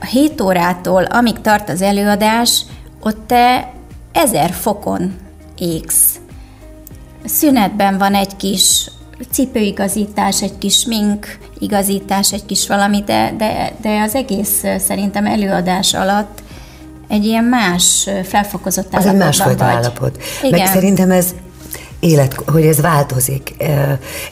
a 0.00 0.04
7 0.04 0.40
órától, 0.40 1.02
amíg 1.04 1.40
tart 1.40 1.68
az 1.68 1.82
előadás, 1.82 2.62
ott 3.00 3.26
te 3.26 3.72
ezer 4.12 4.50
fokon 4.50 5.14
égsz. 5.58 6.18
Szünetben 7.24 7.98
van 7.98 8.14
egy 8.14 8.36
kis 8.36 8.90
cipőigazítás, 9.30 10.42
egy 10.42 10.58
kis 10.58 10.84
mink 10.84 11.38
igazítás, 11.58 12.32
egy 12.32 12.46
kis 12.46 12.66
valami, 12.66 13.02
de, 13.02 13.34
de, 13.38 13.72
de 13.80 14.00
az 14.00 14.14
egész 14.14 14.64
szerintem 14.78 15.26
előadás 15.26 15.94
alatt 15.94 16.42
egy 17.08 17.24
ilyen 17.24 17.44
más 17.44 18.08
felfokozott 18.24 18.94
állapotban 18.94 19.06
Az 19.06 19.14
egy 19.14 19.26
másfajta 19.26 19.64
vagy. 19.64 19.74
állapot. 19.74 20.22
Igen. 20.42 20.58
Meg 20.58 20.68
szerintem 20.68 21.10
ez 21.10 21.34
élet, 22.00 22.42
hogy 22.46 22.66
ez 22.66 22.80
változik. 22.80 23.54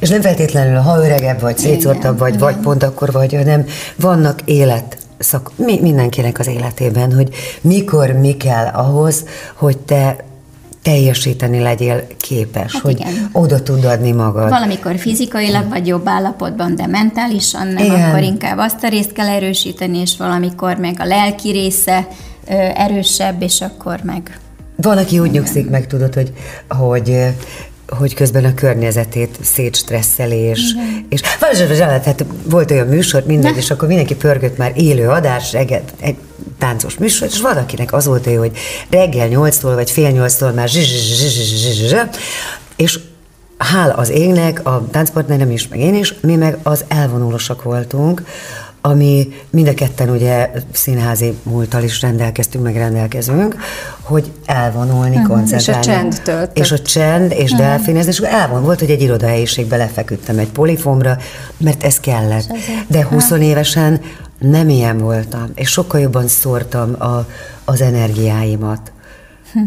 És 0.01 0.09
nem 0.09 0.21
feltétlenül, 0.21 0.79
ha 0.79 1.05
öregebb 1.05 1.41
vagy, 1.41 1.59
szétszórtabb 1.59 2.19
vagy, 2.19 2.39
vagy 2.39 2.57
pont 2.57 2.83
akkor 2.83 3.13
vagy, 3.13 3.35
hanem 3.35 3.65
vannak 3.97 4.41
élet 4.45 4.97
szak, 5.19 5.51
mi, 5.57 5.81
mindenkinek 5.81 6.39
az 6.39 6.47
életében, 6.47 7.13
hogy 7.13 7.29
mikor 7.61 8.11
mi 8.11 8.37
kell 8.37 8.67
ahhoz, 8.67 9.25
hogy 9.55 9.79
te 9.79 10.17
teljesíteni 10.83 11.61
legyél 11.61 12.07
képes, 12.21 12.73
hát 12.73 12.83
hogy 12.83 13.01
igen. 13.01 13.31
oda 13.33 13.63
tud 13.63 13.85
adni 13.85 14.13
magad. 14.13 14.49
Valamikor 14.49 14.99
fizikailag 14.99 15.69
vagy 15.69 15.87
jobb 15.87 16.09
állapotban, 16.09 16.75
de 16.75 16.87
mentálisan 16.87 17.67
nem, 17.67 17.85
igen. 17.85 18.09
akkor 18.09 18.23
inkább 18.23 18.59
azt 18.59 18.85
a 18.85 18.89
részt 18.89 19.13
kell 19.13 19.29
erősíteni, 19.29 19.99
és 19.99 20.17
valamikor 20.17 20.77
meg 20.77 20.97
a 20.99 21.05
lelki 21.05 21.51
része 21.51 22.09
erősebb, 22.75 23.43
és 23.43 23.61
akkor 23.61 24.01
meg 24.03 24.41
van, 24.77 24.99
aki 24.99 25.19
úgy 25.19 25.31
nyugszik 25.31 25.71
meg, 25.71 25.87
tudod, 25.87 26.15
hogy, 26.15 26.33
hogy 26.69 27.35
hogy 27.89 28.15
közben 28.15 28.45
a 28.45 28.55
környezetét 28.55 29.39
szétstresszelés, 29.43 30.59
és, 31.09 31.21
és 31.21 31.21
tehát 32.01 32.25
volt 32.45 32.71
olyan 32.71 32.87
műsor, 32.87 33.23
mindegy, 33.27 33.57
és 33.57 33.71
akkor 33.71 33.89
mindenki 33.89 34.15
pörgött 34.15 34.57
már 34.57 34.73
élő 34.75 35.09
adás, 35.09 35.53
reggel, 35.53 35.83
egy 36.01 36.17
táncos 36.59 36.99
műsor, 36.99 37.29
és 37.29 37.41
valakinek 37.41 37.93
az 37.93 38.07
volt 38.07 38.27
hogy 38.39 38.57
reggel 38.91 39.29
nyolctól 39.29 39.75
vagy 39.75 39.91
fél 39.91 40.11
nyolctól 40.11 40.51
már 40.51 40.69
és 42.77 42.99
hál 43.59 43.91
az 43.91 44.09
égnek, 44.09 44.67
a 44.67 44.87
táncpartnerem 44.91 45.51
is, 45.51 45.69
meg 45.69 45.81
én 45.81 45.95
is, 45.95 46.15
mi 46.21 46.37
meg 46.37 46.59
az 46.63 46.85
elvonulósak 46.89 47.63
voltunk, 47.63 48.23
ami 48.87 49.29
mind 49.51 49.69
a 49.69 49.75
ketten 49.75 50.11
ugye 50.11 50.51
színházi 50.73 51.35
múltal 51.43 51.83
is 51.83 52.01
rendelkeztünk, 52.01 52.65
meg 52.65 52.77
rendelkezünk, 52.77 53.57
hogy 54.01 54.33
elvonulni, 54.45 55.17
uh-huh. 55.17 55.29
koncentrálni. 55.29 55.87
És 55.87 55.89
a 55.89 55.93
csend 55.93 56.21
tölt. 56.23 56.59
És 56.59 56.73
a 56.73 56.79
csend, 56.79 57.33
és 57.33 57.51
uh-huh. 57.51 57.67
delfinezni, 57.67 58.11
és 58.11 58.19
elvon. 58.19 58.63
Volt, 58.63 58.79
hogy 58.79 58.91
egy 58.91 59.03
irodahelyiségbe 59.03 59.77
lefeküdtem 59.77 60.39
egy 60.39 60.49
polifomra, 60.49 61.17
mert 61.57 61.85
ez 61.85 62.01
kellett. 62.01 62.47
De 62.87 63.05
20 63.05 63.31
évesen 63.31 64.01
nem 64.39 64.69
ilyen 64.69 64.99
voltam, 64.99 65.51
és 65.55 65.71
sokkal 65.71 66.01
jobban 66.01 66.29
szórtam 66.29 66.95
a, 66.99 67.27
az 67.65 67.81
energiáimat. 67.81 68.93
Hm. 69.53 69.61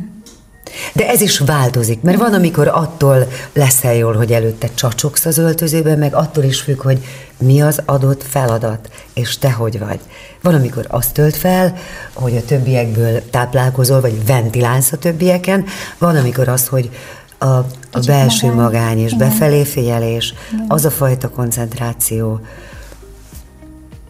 De 0.93 1.07
ez 1.07 1.21
is 1.21 1.39
változik, 1.39 2.01
mert 2.01 2.17
van, 2.17 2.33
amikor 2.33 2.67
attól 2.67 3.27
leszel 3.53 3.95
jól, 3.95 4.13
hogy 4.13 4.31
előtte 4.31 4.69
csacsogsz 4.73 5.25
az 5.25 5.37
öltözőben, 5.37 5.97
meg 5.97 6.13
attól 6.13 6.43
is 6.43 6.61
függ, 6.61 6.81
hogy 6.81 7.05
mi 7.37 7.61
az 7.61 7.81
adott 7.85 8.23
feladat, 8.23 8.89
és 9.13 9.37
te 9.37 9.51
hogy 9.51 9.79
vagy. 9.79 9.99
Van, 10.41 10.53
amikor 10.53 10.85
azt 10.89 11.13
tölt 11.13 11.35
fel, 11.35 11.75
hogy 12.13 12.37
a 12.37 12.45
többiekből 12.45 13.29
táplálkozol, 13.29 14.01
vagy 14.01 14.25
ventilálsz 14.25 14.91
a 14.91 14.97
többieken, 14.97 15.65
van, 15.97 16.15
amikor 16.15 16.47
az, 16.47 16.67
hogy 16.67 16.89
a, 17.37 17.45
a 17.91 17.99
belső 18.05 18.47
magány, 18.47 18.63
magány 18.63 18.97
és 18.99 19.11
Igen. 19.11 19.27
befelé 19.27 19.63
figyelés, 19.63 20.33
Igen. 20.53 20.65
az 20.67 20.85
a 20.85 20.91
fajta 20.91 21.29
koncentráció, 21.29 22.39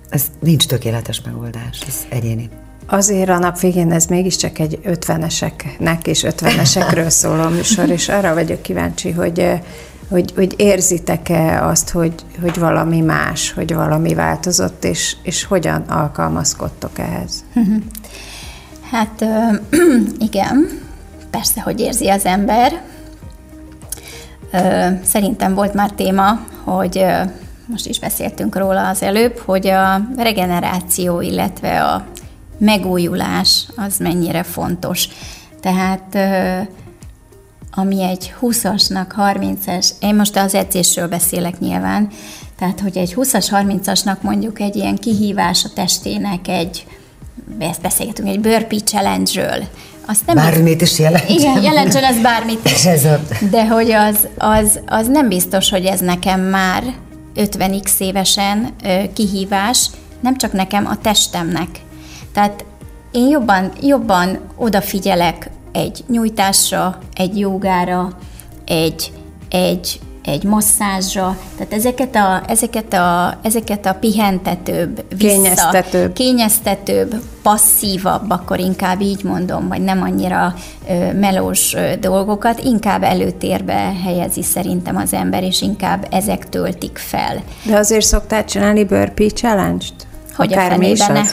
ez 0.09 0.23
nincs 0.39 0.67
tökéletes 0.67 1.21
megoldás, 1.21 1.81
ez 1.87 1.95
egyéni. 2.09 2.49
Azért 2.91 3.29
a 3.29 3.37
nap 3.37 3.59
végén 3.59 3.91
ez 3.91 4.05
mégiscsak 4.05 4.59
egy 4.59 4.79
ötveneseknek 4.83 6.07
és 6.07 6.23
ötvenesekről 6.23 7.09
szóló 7.09 7.47
műsor, 7.47 7.89
és 7.89 8.09
arra 8.09 8.33
vagyok 8.33 8.61
kíváncsi, 8.61 9.11
hogy, 9.11 9.59
hogy, 10.09 10.33
hogy 10.35 10.53
érzitek-e 10.57 11.65
azt, 11.65 11.89
hogy, 11.89 12.13
hogy 12.41 12.59
valami 12.59 13.01
más, 13.01 13.53
hogy 13.53 13.73
valami 13.73 14.13
változott, 14.13 14.83
és, 14.83 15.15
és 15.23 15.43
hogyan 15.43 15.81
alkalmazkodtok 15.81 16.99
ehhez? 16.99 17.43
Hát 18.91 19.25
igen, 20.29 20.69
persze, 21.29 21.61
hogy 21.61 21.79
érzi 21.79 22.09
az 22.09 22.25
ember. 22.25 22.81
Szerintem 25.03 25.53
volt 25.53 25.73
már 25.73 25.91
téma, 25.91 26.39
hogy 26.63 27.05
most 27.65 27.87
is 27.87 27.99
beszéltünk 27.99 28.55
róla 28.55 28.87
az 28.87 29.03
előbb, 29.03 29.37
hogy 29.37 29.67
a 29.67 30.01
regeneráció, 30.17 31.21
illetve 31.21 31.83
a 31.83 32.05
megújulás 32.59 33.65
az 33.75 33.97
mennyire 33.97 34.43
fontos. 34.43 35.07
Tehát 35.61 36.17
ami 37.71 38.03
egy 38.03 38.33
20-asnak, 38.41 39.05
30-es, 39.17 39.89
én 39.99 40.15
most 40.15 40.37
az 40.37 40.53
edzésről 40.53 41.07
beszélek 41.07 41.59
nyilván, 41.59 42.09
tehát 42.57 42.79
hogy 42.79 42.97
egy 42.97 43.13
20-as, 43.15 43.47
30-asnak 43.51 44.21
mondjuk 44.21 44.59
egy 44.59 44.75
ilyen 44.75 44.95
kihívás 44.95 45.63
a 45.63 45.69
testének, 45.73 46.47
egy, 46.47 46.85
ezt 47.59 47.81
beszélgetünk, 47.81 48.27
egy 48.27 48.39
burpee 48.39 48.79
challenge-ről, 48.79 49.63
azt 50.05 50.25
nem 50.25 50.35
bármit 50.35 50.81
is 50.81 50.99
jelent. 50.99 51.29
Igen, 51.29 51.61
jelentsen 51.61 52.03
ez 52.03 52.21
bármit 52.21 52.59
is. 52.65 52.85
Ez 52.85 53.05
a... 53.05 53.19
De 53.49 53.67
hogy 53.67 53.91
az, 53.91 54.27
az, 54.37 54.79
az 54.85 55.07
nem 55.07 55.27
biztos, 55.27 55.69
hogy 55.69 55.85
ez 55.85 55.99
nekem 55.99 56.41
már 56.41 56.83
50x 57.35 57.99
évesen 57.99 58.73
kihívás, 59.13 59.89
nem 60.19 60.37
csak 60.37 60.53
nekem, 60.53 60.85
a 60.85 60.97
testemnek. 61.01 61.69
Tehát 62.39 62.65
én 63.11 63.27
jobban, 63.27 63.71
jobban 63.81 64.39
odafigyelek 64.55 65.49
egy 65.71 66.03
nyújtásra, 66.07 66.97
egy 67.13 67.39
jogára, 67.39 68.09
egy, 68.65 69.11
egy, 69.49 69.99
egy 70.23 70.43
masszázsra, 70.43 71.37
tehát 71.57 71.73
ezeket 71.73 72.15
a, 72.15 72.43
ezeket 72.47 72.93
a, 72.93 73.37
ezeket 73.41 73.85
a 73.85 73.93
pihentetőbb, 73.93 75.03
vissza, 75.17 75.33
kényeztetőbb. 75.33 76.13
kényeztetőbb, 76.13 77.15
passzívabb, 77.41 78.29
akkor 78.29 78.59
inkább 78.59 79.01
így 79.01 79.23
mondom, 79.23 79.67
vagy 79.67 79.81
nem 79.81 80.01
annyira 80.01 80.53
ö, 80.89 81.13
melós 81.13 81.73
ö, 81.73 81.95
dolgokat, 81.99 82.59
inkább 82.59 83.03
előtérbe 83.03 83.93
helyezi 84.03 84.43
szerintem 84.43 84.95
az 84.95 85.13
ember, 85.13 85.43
és 85.43 85.61
inkább 85.61 86.07
ezek 86.11 86.49
töltik 86.49 86.97
fel. 86.97 87.43
De 87.63 87.77
azért 87.77 88.05
szoktál 88.05 88.45
csinálni 88.45 88.83
burpee 88.83 89.29
challenge-t? 89.29 90.07
Hogy 90.35 90.53
Akár 90.53 90.65
a 90.65 90.69
fenében? 90.69 91.27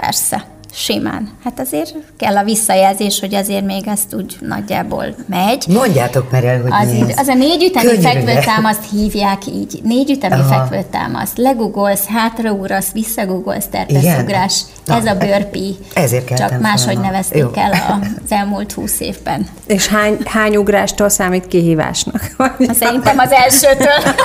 Persze, 0.00 0.40
simán. 0.78 1.28
Hát 1.44 1.60
azért 1.60 1.94
kell 2.16 2.36
a 2.36 2.44
visszajelzés, 2.44 3.20
hogy 3.20 3.34
azért 3.34 3.64
még 3.64 3.88
ezt 3.88 4.14
úgy 4.14 4.36
nagyjából 4.40 5.14
megy. 5.26 5.64
Mondjátok 5.68 6.30
már 6.30 6.44
el, 6.44 6.60
hogy 6.60 6.70
az, 6.72 6.92
mi 6.92 7.12
az 7.16 7.28
a 7.28 7.34
négy 7.34 7.62
ütemi 7.62 8.00
fekvőtámaszt 8.00 8.90
hívják 8.90 9.46
így. 9.46 9.80
Négy 9.82 10.10
ütemi 10.10 10.42
fekvőtámaszt. 10.48 11.36
Legugolsz, 11.38 12.06
hátraugrasz, 12.06 12.92
visszagugolsz, 12.92 13.66
terpeszugrás. 13.70 14.62
Ez 14.86 15.06
a 15.06 15.14
burpee. 15.14 15.70
Ezért 15.94 16.36
Csak 16.36 16.60
máshogy 16.60 16.98
nevezték 16.98 17.40
Jó. 17.40 17.50
el 17.54 17.70
az 18.00 18.32
elmúlt 18.32 18.72
húsz 18.72 19.00
évben. 19.00 19.48
És 19.66 19.86
hány, 19.86 20.18
hány 20.24 20.56
ugrástól 20.56 21.08
számít 21.08 21.48
kihívásnak? 21.48 22.30
Szerintem 22.80 23.18
az 23.18 23.30
elsőtől. 23.30 24.14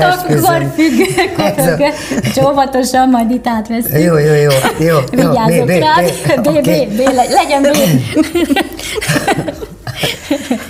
Attól 0.00 0.68
függ, 0.74 2.44
óvatosan 2.44 3.08
majd 3.08 3.30
itt 3.30 3.46
átveszünk. 3.46 4.04
Jó, 4.04 4.18
jó, 4.18 4.32
jó. 4.32 4.50
Jó, 4.78 4.98
Vigyázzok 5.10 5.72
jó, 5.72 5.78
rád. 5.78 6.12
B, 6.36 6.42
B, 6.42 6.60
B, 6.60 6.96
B, 6.96 7.00
legyen 7.30 7.62
B. 7.62 7.76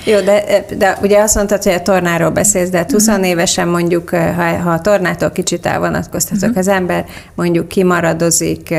Jó, 0.04 0.20
de, 0.20 0.64
de 0.76 0.98
ugye 1.02 1.20
azt 1.20 1.34
mondtad, 1.34 1.62
hogy 1.62 1.72
a 1.72 1.82
tornáról 1.82 2.30
beszélsz, 2.30 2.68
de 2.68 2.86
20 2.92 3.06
uh-huh. 3.06 3.26
évesen 3.26 3.68
mondjuk, 3.68 4.08
ha, 4.10 4.58
ha 4.58 4.70
a 4.70 4.80
tornától 4.80 5.30
kicsit 5.30 5.66
elvonatkoztatok, 5.66 6.42
uh-huh. 6.42 6.58
az 6.58 6.68
ember 6.68 7.04
mondjuk 7.34 7.68
kimaradozik, 7.68 8.74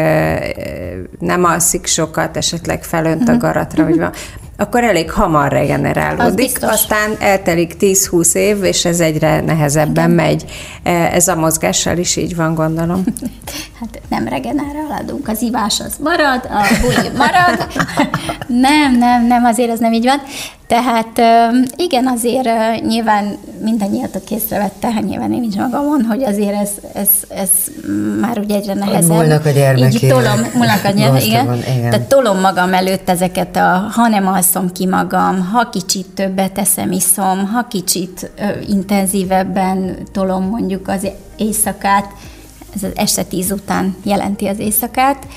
nem 1.20 1.44
alszik 1.44 1.86
sokat, 1.86 2.38
esetleg 2.38 2.84
felönt 2.84 3.22
uh-huh. 3.22 3.36
a 3.36 3.38
garatra, 3.38 3.84
vagy 3.84 3.98
van, 3.98 4.12
akkor 4.58 4.84
elég 4.84 5.12
hamar 5.12 5.52
regenerálódik, 5.52 6.58
aztán 6.62 7.16
eltelik 7.20 7.76
10-20 7.80 8.36
év, 8.36 8.64
és 8.64 8.86
ez 8.86 9.00
egyre 9.00 9.42
nehezebben 9.42 10.12
Igen. 10.12 10.26
megy. 10.26 10.46
Ez 11.14 11.28
a 11.28 11.36
mozgással 11.36 11.98
is 11.98 12.16
így 12.16 12.36
van, 12.36 12.56
gondolom. 12.56 13.04
hát 13.82 14.02
nem 14.10 14.28
regenerálódunk, 14.28 14.92
haladunk, 15.02 15.28
az 15.28 15.42
ivás 15.42 15.80
az 15.80 15.94
marad, 16.04 16.50
a 16.50 16.66
buli 16.82 17.10
marad. 17.18 17.68
nem, 18.68 18.98
nem, 18.98 19.26
nem, 19.26 19.46
azért 19.46 19.70
ez 19.70 19.80
nem 19.80 19.94
így 19.94 20.06
van. 20.06 20.22
Tehát 20.68 21.22
igen, 21.76 22.08
azért 22.08 22.50
nyilván 22.86 23.38
mindannyiatok 23.62 24.32
észrevette, 24.32 24.92
hát 24.92 25.04
nyilván 25.04 25.34
én 25.34 25.44
is 25.44 25.56
magamon, 25.56 26.04
hogy 26.04 26.24
azért 26.24 26.56
ez, 26.56 26.70
ez, 26.94 27.10
ez 27.30 27.50
már 28.22 28.40
úgy 28.40 28.52
egyre 28.52 28.74
nehezebb. 28.74 29.18
Múlnak 29.18 29.46
a 29.46 29.50
gyermekére. 29.50 30.16
Így 30.16 30.22
tolom, 30.22 30.40
múlnak 30.54 30.84
a 30.84 30.90
gyermekére, 31.00 31.42
igen. 31.42 31.58
igen. 31.58 31.90
Tehát 31.90 32.08
tolom 32.08 32.40
magam 32.40 32.74
előtt 32.74 33.10
ezeket 33.10 33.56
a, 33.56 33.90
ha 33.92 34.08
nem 34.08 34.28
alszom 34.28 34.72
ki 34.72 34.88
magam, 34.88 35.50
ha 35.52 35.70
kicsit 35.70 36.08
többet 36.08 36.58
eszem, 36.58 36.92
iszom, 36.92 37.46
ha 37.46 37.68
kicsit 37.68 38.32
ö, 38.40 38.44
intenzívebben 38.70 39.98
tolom 40.12 40.44
mondjuk 40.44 40.88
az 40.88 41.08
éjszakát, 41.38 42.06
ez 42.76 42.84
az 42.84 42.92
este 42.96 43.24
tíz 43.24 43.52
után 43.52 43.96
jelenti 44.04 44.48
az 44.48 44.60
éjszakát. 44.60 45.28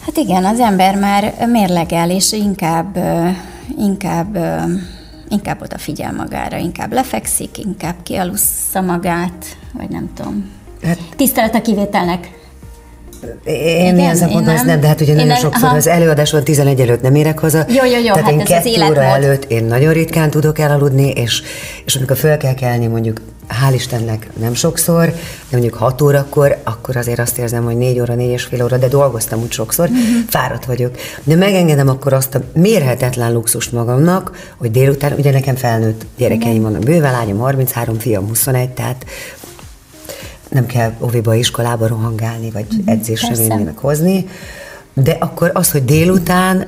Hát 0.00 0.16
igen, 0.16 0.44
az 0.44 0.60
ember 0.60 0.96
már 0.96 1.46
mérlegel, 1.46 2.10
és 2.10 2.32
inkább, 2.32 2.98
inkább, 3.78 4.38
inkább 5.28 5.62
odafigyel 5.62 6.12
magára, 6.12 6.56
inkább 6.56 6.92
lefekszik, 6.92 7.58
inkább 7.58 7.96
kialussza 8.02 8.80
magát, 8.80 9.44
vagy 9.72 9.88
nem 9.88 10.10
tudom. 10.14 10.50
Hát, 10.82 10.98
Tisztelet 11.16 11.54
a 11.54 11.62
kivételnek. 11.62 12.39
Én 13.44 13.98
ilyen 13.98 14.16
szempontból 14.16 14.54
nem. 14.54 14.66
nem, 14.66 14.80
de 14.80 14.86
hát 14.86 15.00
ugye 15.00 15.12
nagyon 15.12 15.26
nem, 15.26 15.36
sokszor 15.36 15.68
aha. 15.68 15.76
az 15.76 15.86
előadás 15.86 16.30
van 16.30 16.44
11 16.44 16.80
előtt 16.80 17.02
nem 17.02 17.14
érek 17.14 17.38
haza. 17.38 17.64
Jó, 17.68 17.84
jó, 17.84 17.98
jó, 17.98 18.12
tehát 18.12 18.20
hát 18.20 18.30
én 18.30 18.44
kettő 18.44 18.84
óra 18.90 19.02
előtt 19.02 19.44
én 19.44 19.64
nagyon 19.64 19.92
ritkán 19.92 20.30
tudok 20.30 20.58
elaludni, 20.58 21.10
és, 21.10 21.42
és 21.84 21.96
amikor 21.96 22.16
fel 22.16 22.36
kell 22.36 22.54
kelni 22.54 22.86
mondjuk 22.86 23.20
hál' 23.50 23.74
Istennek 23.74 24.28
nem 24.40 24.54
sokszor, 24.54 25.06
de 25.06 25.56
mondjuk 25.56 25.74
6 25.74 26.02
órakor, 26.02 26.58
akkor 26.64 26.96
azért 26.96 27.18
azt 27.18 27.38
érzem, 27.38 27.64
hogy 27.64 27.76
4 27.76 28.00
óra, 28.00 28.14
4 28.14 28.28
és 28.30 28.44
fél 28.44 28.64
óra, 28.64 28.76
de 28.76 28.88
dolgoztam 28.88 29.40
úgy 29.40 29.52
sokszor, 29.52 29.88
uh-huh. 29.88 30.04
fáradt 30.28 30.64
vagyok. 30.64 30.94
De 31.24 31.34
megengedem 31.34 31.88
akkor 31.88 32.12
azt 32.12 32.34
a 32.34 32.40
mérhetetlen 32.54 33.32
luxust 33.32 33.72
magamnak, 33.72 34.52
hogy 34.56 34.70
délután, 34.70 35.12
ugye 35.12 35.30
nekem 35.30 35.56
felnőtt 35.56 36.06
gyerekeim 36.16 36.52
uh-huh. 36.52 36.70
vannak, 36.70 36.82
bőven 36.82 37.12
lányom 37.12 37.38
33, 37.38 37.98
fiam 37.98 38.26
21, 38.26 38.70
tehát 38.70 39.04
nem 40.50 40.66
kell 40.66 40.92
óviba, 41.00 41.34
iskolába 41.34 41.86
rohangálni, 41.86 42.50
vagy 42.50 42.66
uh-huh. 42.70 42.92
edzésre 42.92 43.34
vinni, 43.34 43.62
meg 43.62 43.76
hozni. 43.76 44.26
De 44.94 45.16
akkor 45.20 45.50
az, 45.54 45.70
hogy 45.70 45.84
délután 45.84 46.66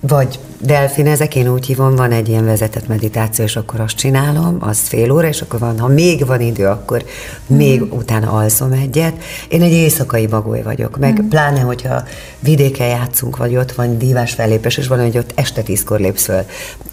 vagy 0.00 0.38
delfinezek, 0.60 1.34
én 1.34 1.48
úgy 1.48 1.66
hívom, 1.66 1.94
van 1.94 2.12
egy 2.12 2.28
ilyen 2.28 2.44
vezetett 2.44 2.88
meditáció, 2.88 3.44
és 3.44 3.56
akkor 3.56 3.80
azt 3.80 3.96
csinálom, 3.96 4.56
az 4.60 4.78
fél 4.78 5.10
óra, 5.10 5.28
és 5.28 5.40
akkor 5.40 5.60
van, 5.60 5.78
ha 5.78 5.88
még 5.88 6.26
van 6.26 6.40
idő, 6.40 6.66
akkor 6.66 7.04
mm. 7.52 7.56
még 7.56 7.82
utána 7.92 8.30
alszom 8.30 8.72
egyet. 8.72 9.14
Én 9.48 9.62
egy 9.62 9.72
éjszakai 9.72 10.26
bagoly 10.26 10.62
vagyok, 10.62 10.98
meg 10.98 11.22
mm. 11.22 11.28
pláne, 11.28 11.60
hogyha 11.60 12.02
vidéken 12.38 12.88
játszunk, 12.88 13.36
vagy 13.36 13.56
ott 13.56 13.72
van 13.72 13.98
dívás 13.98 14.32
fellépés, 14.32 14.76
és 14.76 14.86
van, 14.86 15.00
hogy 15.00 15.18
ott 15.18 15.32
este 15.34 15.62
tízkor 15.62 16.00
lépsz 16.00 16.24
föl 16.24 16.44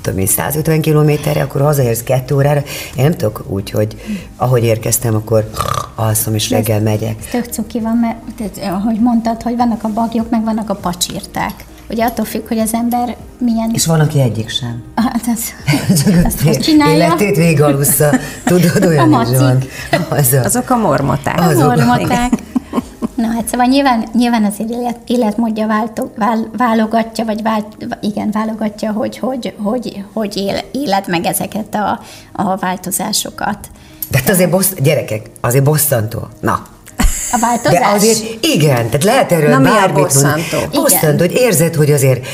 több 0.02 0.16
mint 0.16 0.30
150 0.30 0.82
kilométerre, 0.82 1.42
akkor 1.42 1.62
hazaérsz 1.62 2.04
kettő 2.04 2.36
órára. 2.36 2.64
Én 2.96 3.04
nem 3.04 3.12
tudok 3.12 3.44
úgy, 3.48 3.70
hogy 3.70 4.02
ahogy 4.36 4.64
érkeztem, 4.64 5.16
akkor 5.16 5.50
alszom, 5.96 6.34
és 6.34 6.50
reggel 6.50 6.82
megyek. 6.82 7.30
Tök 7.30 7.46
cuki 7.46 7.80
van, 7.80 7.98
mert 7.98 8.58
ahogy 8.62 9.00
mondtad, 9.00 9.42
hogy 9.42 9.56
vannak 9.56 9.84
a 9.84 9.90
bagyok, 9.94 10.30
meg 10.30 10.44
vannak 10.44 10.70
a 10.70 10.76
pacsirták. 10.76 11.66
Ugye 11.90 12.06
attól 12.06 12.26
függ, 12.26 12.48
hogy 12.48 12.60
az 12.60 12.74
ember 12.74 13.16
milyen... 13.40 13.72
És 13.74 13.86
van, 13.86 14.00
aki 14.00 14.22
egyik 14.22 14.50
sem. 14.50 14.84
Hát 14.96 15.28
ez, 15.28 15.42
azt 16.26 16.42
hogy 16.42 16.60
csinálja? 16.60 17.06
Életét 17.06 17.36
végalussza. 17.36 18.10
Tudod, 18.44 18.86
olyan 18.86 19.14
a 19.14 19.22
is 19.22 19.38
van. 19.38 19.64
Az 20.10 20.34
a, 20.34 20.44
Azok 20.44 20.70
a 20.70 20.78
mormoták. 20.78 21.42
A 21.42 21.54
mormoták. 21.54 22.32
Na 23.16 23.28
hát 23.28 23.48
szóval 23.48 23.66
nyilván, 23.66 24.08
nyilván 24.14 24.44
az 24.44 24.54
élet, 24.70 24.98
életmódja 25.06 25.68
váltó, 25.68 26.12
vál, 26.18 26.50
válogatja, 26.58 27.26
vagy 27.26 27.42
vált, 27.42 27.66
igen, 28.02 28.32
válogatja, 28.32 28.92
hogy 28.92 29.18
hogy, 29.18 29.56
hogy, 29.58 30.04
hogy 30.14 30.38
él, 30.38 30.60
éled 30.72 31.08
meg 31.08 31.26
ezeket 31.26 31.76
a, 31.76 32.00
a 32.32 32.56
változásokat. 32.56 33.70
De 34.10 34.18
hát 34.18 34.30
azért, 34.30 34.50
bossz, 34.50 34.72
gyerekek, 34.78 35.30
azért 35.42 35.64
bosszantó. 35.64 36.28
Na, 36.40 36.66
a 37.32 37.38
változás? 37.40 37.80
De 37.80 37.88
azért 37.88 38.46
igen, 38.46 38.86
tehát 38.86 39.04
lehet 39.04 39.32
erről 39.32 39.50
Na, 39.50 39.60
bármit 39.60 39.94
mi 39.94 40.00
a 40.00 40.04
bosszantó? 40.04 40.58
Bosszantó, 40.72 41.18
hogy 41.18 41.36
érzed, 41.36 41.76
hogy 41.76 41.92
azért 41.92 42.28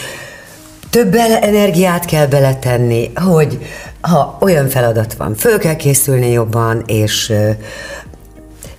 több 0.90 1.16
energiát 1.42 2.06
kell 2.06 2.26
beletenni, 2.26 3.12
hogy 3.16 3.58
ha 4.02 4.38
olyan 4.42 4.70
feladat 4.70 5.14
van, 5.14 5.36
föl 5.36 5.58
kell 5.58 5.76
készülni 5.76 6.32
jobban, 6.32 6.84
és 6.86 7.26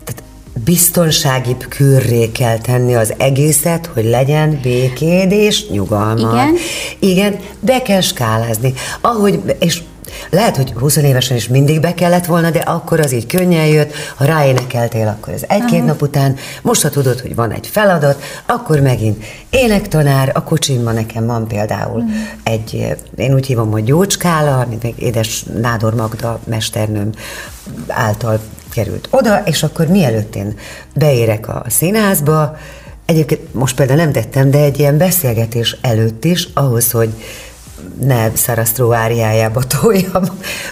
tehát 0.05 0.23
biztonságibb 0.65 1.65
körré 1.69 2.33
kell 2.33 2.59
tenni 2.59 2.95
az 2.95 3.15
egészet, 3.17 3.91
hogy 3.95 4.05
legyen 4.05 4.59
békéd 4.63 5.33
és 5.33 5.69
nyugalma. 5.69 6.33
Igen. 6.33 6.55
Igen, 6.99 7.37
be 7.61 7.83
kell 7.83 8.01
skálázni. 8.01 8.73
Ahogy, 9.01 9.57
és 9.59 9.83
lehet, 10.31 10.57
hogy 10.57 10.73
20 10.73 10.97
évesen 10.97 11.37
is 11.37 11.49
mindig 11.49 11.81
be 11.81 11.95
kellett 11.95 12.27
volna, 12.27 12.51
de 12.51 12.59
akkor 12.59 13.01
az 13.01 13.13
így 13.13 13.27
könnyen 13.27 13.67
jött, 13.67 13.93
ha 14.17 14.25
ráénekeltél, 14.25 15.09
akkor 15.09 15.33
ez 15.33 15.43
egy-két 15.49 15.85
nap 15.85 16.03
után, 16.03 16.37
most 16.63 16.83
ha 16.83 16.89
tudod, 16.89 17.21
hogy 17.21 17.35
van 17.35 17.51
egy 17.51 17.67
feladat, 17.67 18.23
akkor 18.47 18.81
megint 18.81 19.25
énektanár, 19.51 20.31
a 20.35 20.43
kocsimban 20.43 20.95
nekem 20.95 21.27
van 21.27 21.49
például 21.49 22.01
uh-huh. 22.01 22.17
egy, 22.43 22.97
én 23.17 23.35
úgy 23.35 23.47
hívom, 23.47 23.71
hogy 23.71 23.85
gyócskála, 23.85 24.59
amit 24.59 24.83
még 24.83 24.95
édes 24.99 25.45
Nádor 25.61 25.95
Magda 25.95 26.41
mesternőm 26.45 27.11
által 27.89 28.41
került 28.71 29.09
oda, 29.11 29.43
és 29.45 29.63
akkor 29.63 29.87
mielőtt 29.87 30.37
én 30.37 30.59
beérek 30.95 31.49
a 31.49 31.65
színházba, 31.69 32.57
Egyébként 33.07 33.55
most 33.55 33.77
például 33.77 33.99
nem 33.99 34.13
tettem, 34.13 34.51
de 34.51 34.59
egy 34.59 34.79
ilyen 34.79 34.99
beszélgetés 34.99 35.77
előtt 35.81 36.25
is, 36.25 36.49
ahhoz, 36.55 36.91
hogy 36.91 37.13
ne 38.01 38.31
Szarasztró 38.35 38.93
áriájába 38.93 39.61
toljam. 39.85 40.23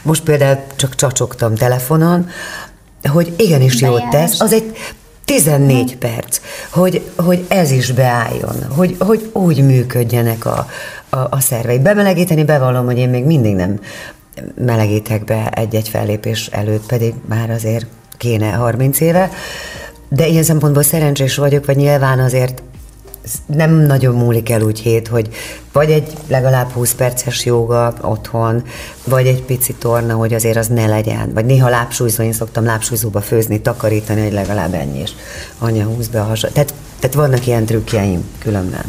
Most 0.02 0.22
például 0.22 0.58
csak 0.76 0.94
csacsogtam 0.94 1.54
telefonon, 1.54 2.28
hogy 3.02 3.32
igenis 3.36 3.80
jót 3.80 4.08
tesz. 4.08 4.40
Az 4.40 4.52
egy 4.52 4.76
14 5.24 5.90
hmm. 5.90 5.98
perc, 5.98 6.40
hogy, 6.70 7.10
hogy 7.16 7.44
ez 7.48 7.70
is 7.70 7.92
beálljon, 7.92 8.54
hogy, 8.76 8.96
hogy 8.98 9.30
úgy 9.32 9.64
működjenek 9.64 10.44
a, 10.46 10.66
a, 11.08 11.16
a 11.16 11.40
szervei. 11.40 11.78
Bemelegíteni 11.78 12.44
bevallom, 12.44 12.84
hogy 12.84 12.98
én 12.98 13.08
még 13.08 13.24
mindig 13.24 13.54
nem 13.54 13.80
melegítek 14.54 15.24
be 15.24 15.50
egy-egy 15.50 15.88
fellépés 15.88 16.46
előtt, 16.46 16.86
pedig 16.86 17.14
már 17.28 17.50
azért 17.50 17.86
kéne 18.16 18.50
30 18.50 19.00
éve, 19.00 19.30
de 20.08 20.26
ilyen 20.26 20.42
szempontból 20.42 20.82
szerencsés 20.82 21.36
vagyok, 21.36 21.66
vagy 21.66 21.76
nyilván 21.76 22.18
azért 22.18 22.62
nem 23.46 23.70
nagyon 23.74 24.14
múlik 24.14 24.50
el 24.50 24.62
úgy 24.62 24.80
hét, 24.80 25.08
hogy 25.08 25.28
vagy 25.72 25.90
egy 25.90 26.12
legalább 26.26 26.70
20 26.70 26.94
perces 26.94 27.44
joga 27.44 27.94
otthon, 28.00 28.62
vagy 29.04 29.26
egy 29.26 29.42
pici 29.42 29.74
torna, 29.74 30.14
hogy 30.14 30.34
azért 30.34 30.56
az 30.56 30.66
ne 30.66 30.86
legyen. 30.86 31.32
Vagy 31.32 31.44
néha 31.44 31.68
lábsúlyzó, 31.68 32.22
én 32.22 32.32
szoktam 32.32 32.64
lábsúlyzóba 32.64 33.20
főzni, 33.20 33.60
takarítani, 33.60 34.22
hogy 34.22 34.32
legalább 34.32 34.74
ennyi, 34.74 34.98
és 35.00 35.10
anya 35.58 35.84
húz 35.84 36.08
be 36.08 36.20
a 36.20 36.24
hasad. 36.24 36.52
Tehát, 36.52 36.74
tehát 36.98 37.16
vannak 37.16 37.46
ilyen 37.46 37.66
trükkjeim 37.66 38.24
különben. 38.38 38.84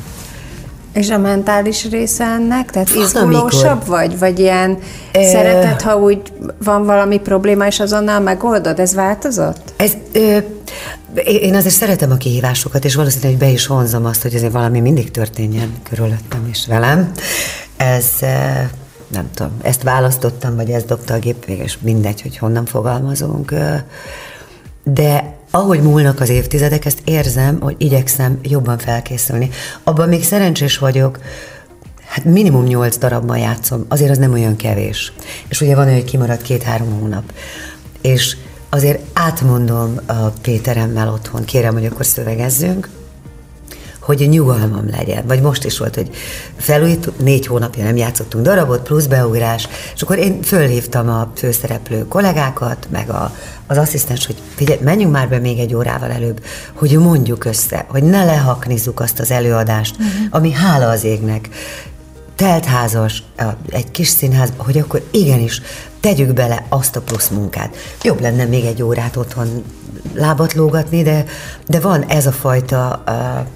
És 0.93 1.09
a 1.09 1.17
mentális 1.17 1.89
része 1.89 2.23
ennek? 2.23 2.71
Tehát 2.71 2.89
izgulósabb 2.89 3.85
vagy? 3.85 4.19
Vagy 4.19 4.39
ilyen 4.39 4.77
e... 5.11 5.23
szeretet, 5.23 5.81
ha 5.81 5.97
úgy 5.97 6.21
van 6.63 6.85
valami 6.85 7.19
probléma, 7.19 7.67
és 7.67 7.79
azonnal 7.79 8.19
megoldod? 8.19 8.79
Ez 8.79 8.93
változott? 8.93 9.73
Ez, 9.75 9.91
ö, 10.11 10.37
én 11.23 11.55
azért 11.55 11.75
szeretem 11.75 12.11
a 12.11 12.15
kihívásokat, 12.15 12.85
és 12.85 12.95
valószínűleg 12.95 13.31
hogy 13.31 13.47
be 13.47 13.53
is 13.53 13.67
vonzom 13.67 14.05
azt, 14.05 14.21
hogy 14.21 14.35
azért 14.35 14.51
valami 14.51 14.79
mindig 14.79 15.11
történjen 15.11 15.73
körülöttem 15.89 16.47
és 16.51 16.65
velem. 16.67 17.11
Ez 17.77 18.05
nem 19.07 19.29
tudom, 19.33 19.51
ezt 19.61 19.83
választottam, 19.83 20.55
vagy 20.55 20.69
ezt 20.69 20.85
dobta 20.85 21.13
a 21.13 21.19
gép, 21.19 21.45
és 21.45 21.77
mindegy, 21.81 22.21
hogy 22.21 22.37
honnan 22.37 22.65
fogalmazunk. 22.65 23.53
De 24.83 25.35
ahogy 25.55 25.81
múlnak 25.81 26.19
az 26.19 26.29
évtizedek, 26.29 26.85
ezt 26.85 27.01
érzem, 27.03 27.59
hogy 27.61 27.75
igyekszem 27.77 28.39
jobban 28.41 28.77
felkészülni. 28.77 29.49
Abban 29.83 30.07
még 30.09 30.23
szerencsés 30.23 30.77
vagyok, 30.77 31.19
hát 32.05 32.25
minimum 32.25 32.63
nyolc 32.63 32.97
darabban 32.97 33.37
játszom, 33.37 33.85
azért 33.87 34.11
az 34.11 34.17
nem 34.17 34.33
olyan 34.33 34.55
kevés. 34.55 35.13
És 35.47 35.61
ugye 35.61 35.75
van, 35.75 35.91
hogy 35.91 36.03
kimarad 36.03 36.41
két-három 36.41 36.99
hónap. 36.99 37.23
És 38.01 38.37
azért 38.69 38.99
átmondom 39.13 39.99
a 40.05 40.13
Péteremmel 40.41 41.09
otthon, 41.09 41.43
kérem, 41.45 41.73
hogy 41.73 41.85
akkor 41.85 42.05
szövegezzünk, 42.05 42.89
hogy 44.03 44.29
nyugalmam 44.29 44.89
legyen. 44.89 45.23
Vagy 45.27 45.41
most 45.41 45.63
is 45.63 45.77
volt, 45.77 45.95
hogy 45.95 46.09
felújít, 46.57 47.19
négy 47.19 47.47
hónapja 47.47 47.83
nem 47.83 47.95
játszottunk 47.95 48.45
darabot, 48.45 48.81
plusz 48.81 49.05
beugrás, 49.05 49.67
és 49.95 50.01
akkor 50.01 50.17
én 50.17 50.41
fölhívtam 50.41 51.09
a 51.09 51.31
főszereplő 51.35 52.07
kollégákat, 52.07 52.87
meg 52.91 53.09
a, 53.09 53.35
az 53.67 53.77
asszisztens, 53.77 54.25
hogy 54.25 54.35
figyelj, 54.55 54.79
menjünk 54.83 55.11
már 55.11 55.29
be 55.29 55.39
még 55.39 55.59
egy 55.59 55.75
órával 55.75 56.11
előbb, 56.11 56.43
hogy 56.73 56.97
mondjuk 56.97 57.45
össze, 57.45 57.85
hogy 57.89 58.03
ne 58.03 58.23
lehaknizzuk 58.23 58.99
azt 58.99 59.19
az 59.19 59.31
előadást, 59.31 59.95
uh-huh. 59.95 60.27
ami 60.29 60.51
hála 60.51 60.89
az 60.89 61.03
égnek 61.03 61.49
teltházas, 62.35 63.23
egy 63.69 63.91
kis 63.91 64.07
színház, 64.07 64.53
hogy 64.57 64.77
akkor 64.77 65.03
igenis 65.11 65.61
tegyük 65.99 66.33
bele 66.33 66.65
azt 66.69 66.95
a 66.95 67.01
plusz 67.01 67.29
munkát. 67.29 67.75
Jobb 68.01 68.21
lenne 68.21 68.45
még 68.45 68.65
egy 68.65 68.83
órát 68.83 69.15
otthon 69.15 69.63
lábat 70.13 70.53
lógatni, 70.53 71.01
de, 71.03 71.25
de 71.67 71.79
van 71.79 72.03
ez 72.03 72.25
a 72.25 72.31
fajta, 72.31 73.03
uh, 73.07 73.47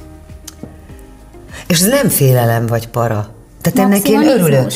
és 1.67 1.79
ez 1.79 1.87
nem 1.87 2.09
félelem 2.09 2.65
vagy 2.65 2.87
para. 2.87 3.35
Tehát 3.61 3.79
ennek 3.91 4.09
én 4.09 4.27
örülök. 4.27 4.71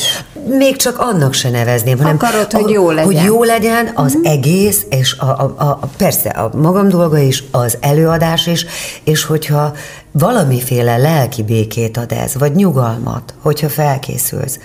Még 0.48 0.76
csak 0.76 0.98
annak 0.98 1.32
se 1.32 1.50
nevezném, 1.50 1.98
hanem 1.98 2.14
Akarod, 2.14 2.52
hogy 2.52 2.70
jó 2.70 2.90
legyen. 2.90 3.04
Hogy 3.04 3.24
jó 3.24 3.42
legyen 3.42 3.90
az 3.94 4.14
uh-huh. 4.14 4.32
egész, 4.32 4.86
és 4.88 5.16
a, 5.18 5.24
a, 5.24 5.54
a, 5.58 5.88
persze 5.96 6.28
a 6.28 6.56
magam 6.56 6.88
dolga 6.88 7.18
is, 7.18 7.44
az 7.50 7.78
előadás 7.80 8.46
is, 8.46 8.66
és 9.04 9.24
hogyha 9.24 9.74
valamiféle 10.10 10.96
lelki 10.96 11.42
békét 11.42 11.96
ad 11.96 12.12
ez, 12.12 12.34
vagy 12.34 12.54
nyugalmat, 12.54 13.34
hogyha 13.40 13.68
felkészülsz. 13.68 14.58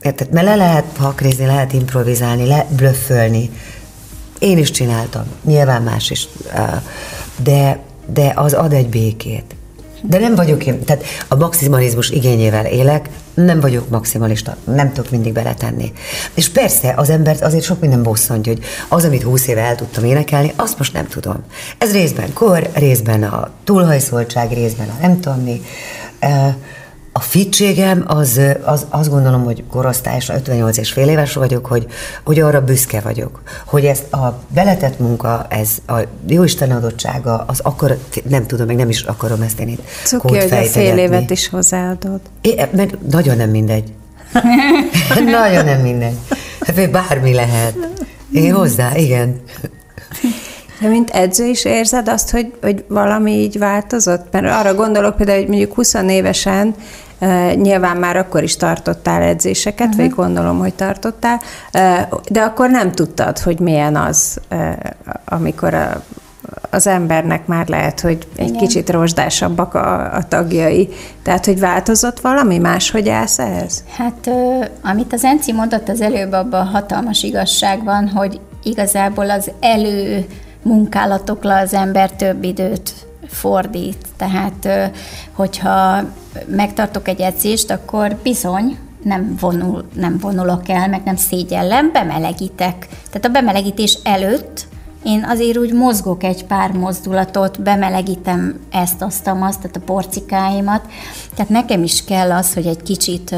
Érted? 0.00 0.30
Mert 0.30 0.46
le 0.46 0.54
lehet 0.54 0.84
hakrézni, 0.98 1.46
lehet 1.46 1.72
improvizálni, 1.72 2.46
le 2.46 2.66
blöffölni. 2.76 3.50
Én 4.38 4.58
is 4.58 4.70
csináltam, 4.70 5.24
nyilván 5.44 5.82
más 5.82 6.10
is. 6.10 6.28
De, 7.42 7.78
de 8.06 8.32
az 8.36 8.52
ad 8.52 8.72
egy 8.72 8.88
békét. 8.88 9.54
De 10.02 10.18
nem 10.18 10.34
vagyok 10.34 10.66
én, 10.66 10.84
tehát 10.84 11.04
a 11.28 11.36
maximalizmus 11.36 12.10
igényével 12.10 12.66
élek, 12.66 13.08
nem 13.34 13.60
vagyok 13.60 13.88
maximalista, 13.88 14.56
nem 14.64 14.92
tudok 14.92 15.10
mindig 15.10 15.32
beletenni. 15.32 15.92
És 16.34 16.48
persze 16.48 16.94
az 16.96 17.10
embert 17.10 17.42
azért 17.42 17.64
sok 17.64 17.80
minden 17.80 18.02
bosszantja, 18.02 18.52
hogy 18.52 18.64
az, 18.88 19.04
amit 19.04 19.22
húsz 19.22 19.46
éve 19.46 19.60
el 19.60 19.74
tudtam 19.74 20.04
énekelni, 20.04 20.52
azt 20.56 20.78
most 20.78 20.92
nem 20.92 21.06
tudom. 21.08 21.36
Ez 21.78 21.92
részben 21.92 22.32
kor, 22.32 22.70
részben 22.72 23.22
a 23.22 23.50
túlhajszoltság, 23.64 24.52
részben 24.52 24.88
a 24.88 25.00
nem 25.00 25.20
tudom 25.20 25.40
mi. 25.40 25.62
A 27.14 27.20
fitségem 27.20 28.04
az, 28.06 28.40
az, 28.64 28.86
azt 28.88 29.10
gondolom, 29.10 29.44
hogy 29.44 29.64
korosztályos, 29.70 30.28
58 30.28 30.76
és 30.76 30.92
fél 30.92 31.08
éves 31.08 31.32
vagyok, 31.32 31.66
hogy, 31.66 31.86
hogy 32.24 32.40
arra 32.40 32.64
büszke 32.64 33.00
vagyok, 33.00 33.42
hogy 33.66 33.84
ezt 33.84 34.12
a 34.12 34.38
beletett 34.48 34.98
munka, 34.98 35.46
ez 35.48 35.70
a 35.86 35.94
jóisten 36.26 36.70
adottsága, 36.70 37.44
az 37.46 37.60
akkor, 37.60 37.98
nem 38.28 38.46
tudom, 38.46 38.66
meg 38.66 38.76
nem 38.76 38.88
is 38.88 39.02
akarom 39.02 39.42
ezt 39.42 39.60
én 39.60 39.68
itt 39.68 39.82
Cuki, 40.04 40.38
hogy 40.38 40.52
a 40.52 40.62
fél 40.62 40.98
évet 40.98 41.30
is 41.30 41.48
hozzáadod. 41.48 42.20
É, 42.40 42.68
meg 42.74 42.98
nagyon 43.10 43.36
nem 43.36 43.50
mindegy. 43.50 43.92
nagyon 45.40 45.64
nem 45.64 45.80
mindegy. 45.80 46.16
Hát 46.60 46.90
bármi 46.90 47.34
lehet. 47.34 47.76
Én 48.32 48.54
hozzá, 48.54 48.96
igen. 48.96 49.40
De 50.82 50.88
mint 50.88 51.10
edző 51.10 51.46
is 51.46 51.64
érzed 51.64 52.08
azt, 52.08 52.30
hogy, 52.30 52.52
hogy 52.62 52.84
valami 52.88 53.32
így 53.32 53.58
változott? 53.58 54.26
Mert 54.30 54.46
arra 54.46 54.74
gondolok 54.74 55.16
például, 55.16 55.38
hogy 55.38 55.48
mondjuk 55.48 55.74
20 55.74 55.94
évesen 55.94 56.74
uh, 57.20 57.54
nyilván 57.54 57.96
már 57.96 58.16
akkor 58.16 58.42
is 58.42 58.56
tartottál 58.56 59.22
edzéseket, 59.22 59.86
uh-huh. 59.86 60.02
vagy 60.02 60.14
gondolom, 60.14 60.58
hogy 60.58 60.74
tartottál, 60.74 61.40
uh, 61.74 62.20
de 62.30 62.40
akkor 62.40 62.70
nem 62.70 62.92
tudtad, 62.92 63.38
hogy 63.38 63.58
milyen 63.58 63.96
az, 63.96 64.40
uh, 64.50 64.72
amikor 65.24 65.74
a, 65.74 66.02
az 66.70 66.86
embernek 66.86 67.46
már 67.46 67.68
lehet, 67.68 68.00
hogy 68.00 68.26
egy 68.36 68.48
Igen. 68.48 68.60
kicsit 68.60 68.90
rozsdásabbak 68.90 69.74
a, 69.74 70.14
a 70.14 70.28
tagjai. 70.28 70.88
Tehát, 71.22 71.44
hogy 71.44 71.60
változott 71.60 72.20
valami 72.20 72.58
más, 72.58 72.90
hogy 72.90 73.08
állsz 73.08 73.38
ehhez? 73.38 73.84
Hát, 73.96 74.30
amit 74.82 75.12
az 75.12 75.24
Enci 75.24 75.52
mondott 75.52 75.88
az 75.88 76.00
előbb, 76.00 76.32
abban 76.32 76.66
hatalmas 76.66 77.22
igazság 77.22 77.84
van, 77.84 78.08
hogy 78.08 78.40
igazából 78.62 79.30
az 79.30 79.50
elő 79.60 80.26
munkálatokra 80.62 81.56
az 81.56 81.74
ember 81.74 82.12
több 82.12 82.44
időt 82.44 82.94
fordít. 83.26 84.06
Tehát, 84.16 84.68
hogyha 85.32 86.02
megtartok 86.46 87.08
egy 87.08 87.20
edzést, 87.20 87.70
akkor 87.70 88.16
bizony 88.22 88.78
nem, 89.02 89.36
vonul, 89.40 89.84
nem 89.94 90.18
vonulok 90.18 90.68
el, 90.68 90.88
meg 90.88 91.02
nem 91.04 91.16
szégyellem, 91.16 91.92
bemelegítek. 91.92 92.88
Tehát 92.88 93.24
a 93.24 93.28
bemelegítés 93.28 93.98
előtt 94.02 94.66
én 95.04 95.24
azért 95.28 95.58
úgy 95.58 95.72
mozgok 95.72 96.22
egy 96.22 96.44
pár 96.44 96.72
mozdulatot, 96.72 97.62
bemelegítem 97.62 98.60
ezt, 98.70 99.02
azt, 99.02 99.26
azt, 99.26 99.60
tehát 99.60 99.76
a 99.76 99.84
porcikáimat. 99.84 100.86
Tehát 101.34 101.50
nekem 101.50 101.82
is 101.82 102.04
kell 102.04 102.32
az, 102.32 102.54
hogy 102.54 102.66
egy 102.66 102.82
kicsit 102.82 103.34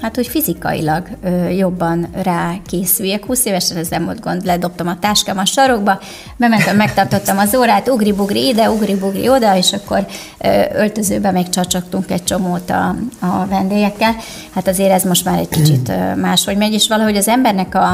hát 0.00 0.14
hogy 0.14 0.26
fizikailag 0.26 1.08
ö, 1.22 1.48
jobban 1.48 2.08
rákészüljek. 2.22 3.24
20 3.24 3.44
évesen 3.44 3.76
ez 3.76 3.88
nem 3.88 4.04
volt 4.04 4.20
gond, 4.20 4.44
ledobtam 4.44 4.88
a 4.88 4.98
táskám 4.98 5.38
a 5.38 5.44
sarokba, 5.44 6.00
bementem, 6.36 6.76
megtartottam 6.76 7.38
az 7.38 7.54
órát, 7.54 7.88
ugri-bugri 7.88 8.46
ide, 8.46 8.70
ugri-bugri 8.70 9.28
oda, 9.28 9.56
és 9.56 9.72
akkor 9.72 10.06
ö, 10.38 10.62
öltözőbe 10.72 11.30
még 11.30 11.48
csacsogtunk 11.48 12.10
egy 12.10 12.24
csomót 12.24 12.70
a, 12.70 12.96
a 13.20 13.46
vendégekkel. 13.48 14.16
Hát 14.54 14.68
azért 14.68 14.92
ez 14.92 15.04
most 15.04 15.24
már 15.24 15.38
egy 15.38 15.48
kicsit 15.48 15.92
máshogy 16.16 16.56
megy, 16.56 16.72
és 16.72 16.88
valahogy 16.88 17.16
az 17.16 17.28
embernek 17.28 17.74
a, 17.74 17.92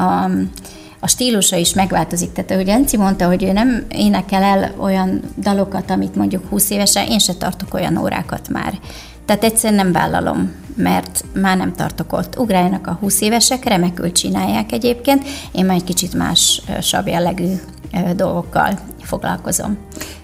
a 0.00 0.30
a 1.04 1.08
stílusa 1.08 1.56
is 1.56 1.74
megváltozik. 1.74 2.32
Tehát 2.32 2.50
ahogy 2.50 2.68
Enci 2.68 2.96
mondta, 2.96 3.26
hogy 3.26 3.42
ő 3.42 3.52
nem 3.52 3.84
énekel 3.88 4.42
el 4.42 4.74
olyan 4.78 5.20
dalokat, 5.36 5.90
amit 5.90 6.14
mondjuk 6.14 6.48
20 6.48 6.70
évesen, 6.70 7.06
én 7.06 7.18
se 7.18 7.34
tartok 7.34 7.74
olyan 7.74 7.96
órákat 7.96 8.48
már. 8.48 8.74
Tehát 9.26 9.44
egyszerűen 9.44 9.84
nem 9.84 9.92
vállalom, 9.92 10.52
mert 10.76 11.24
már 11.34 11.56
nem 11.56 11.72
tartok 11.72 12.12
ott. 12.12 12.38
Ugráljanak 12.38 12.86
a 12.86 12.98
20 13.00 13.20
évesek, 13.20 13.64
remekül 13.64 14.12
csinálják 14.12 14.72
egyébként, 14.72 15.24
én 15.52 15.64
már 15.64 15.76
egy 15.76 15.84
kicsit 15.84 16.14
más 16.14 16.62
sabb 16.80 17.06
jellegű 17.06 17.52
dolgokkal 18.16 18.78
foglalkozom. 19.02 19.76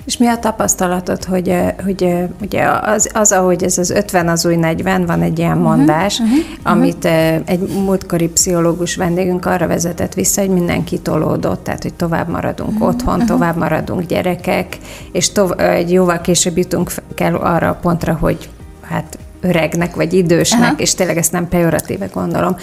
És 0.05 0.17
mi 0.17 0.27
a 0.27 0.39
tapasztalatod, 0.39 1.25
hogy, 1.25 1.57
hogy 1.85 2.15
ugye 2.41 2.65
az, 2.65 3.11
az, 3.15 3.33
ahogy 3.33 3.63
ez 3.63 3.79
az 3.79 3.91
50 3.91 4.29
az 4.29 4.47
új 4.47 4.57
40, 4.57 5.07
van 5.07 5.23
egy 5.23 5.39
ilyen 5.39 5.57
mhm, 5.57 5.67
mondás, 5.67 6.19
uh-huh, 6.19 6.37
uh-huh, 6.37 6.73
amit 6.73 7.05
uh-huh. 7.05 7.43
egy 7.45 7.61
múltkori 7.61 8.29
pszichológus 8.29 8.97
vendégünk 8.97 9.47
arra 9.47 9.67
vezetett 9.67 10.15
vissza, 10.15 10.41
hogy 10.41 10.51
mindenki 10.51 10.99
tolódott, 10.99 11.65
tehát 11.65 11.83
hogy 11.83 11.95
tovább 11.95 12.29
maradunk 12.29 12.73
uh-huh, 12.73 12.89
otthon, 12.89 13.15
uh-huh. 13.15 13.29
tovább 13.29 13.57
maradunk 13.57 14.07
gyerekek, 14.07 14.79
és 15.13 15.33
tov- 15.33 15.61
egy 15.61 15.93
jóval 15.93 16.21
később 16.21 16.59
jutunk 16.59 16.93
kell 17.15 17.35
arra 17.35 17.69
a 17.69 17.79
pontra, 17.83 18.15
hogy 18.21 18.49
hát 18.91 19.19
öregnek 19.41 19.95
vagy 19.95 20.13
idősnek, 20.13 20.61
Aha. 20.61 20.75
és 20.77 20.95
tényleg 20.95 21.17
ezt 21.17 21.33
nem 21.33 21.49
pejoratíve 21.49 22.07
gondolom, 22.07 22.57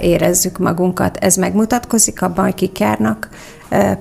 érezzük 0.00 0.58
magunkat. 0.58 1.16
Ez 1.16 1.36
megmutatkozik 1.36 2.22
abban, 2.22 2.44
hogy 2.44 2.54
kik 2.54 2.78
járnak 2.78 3.28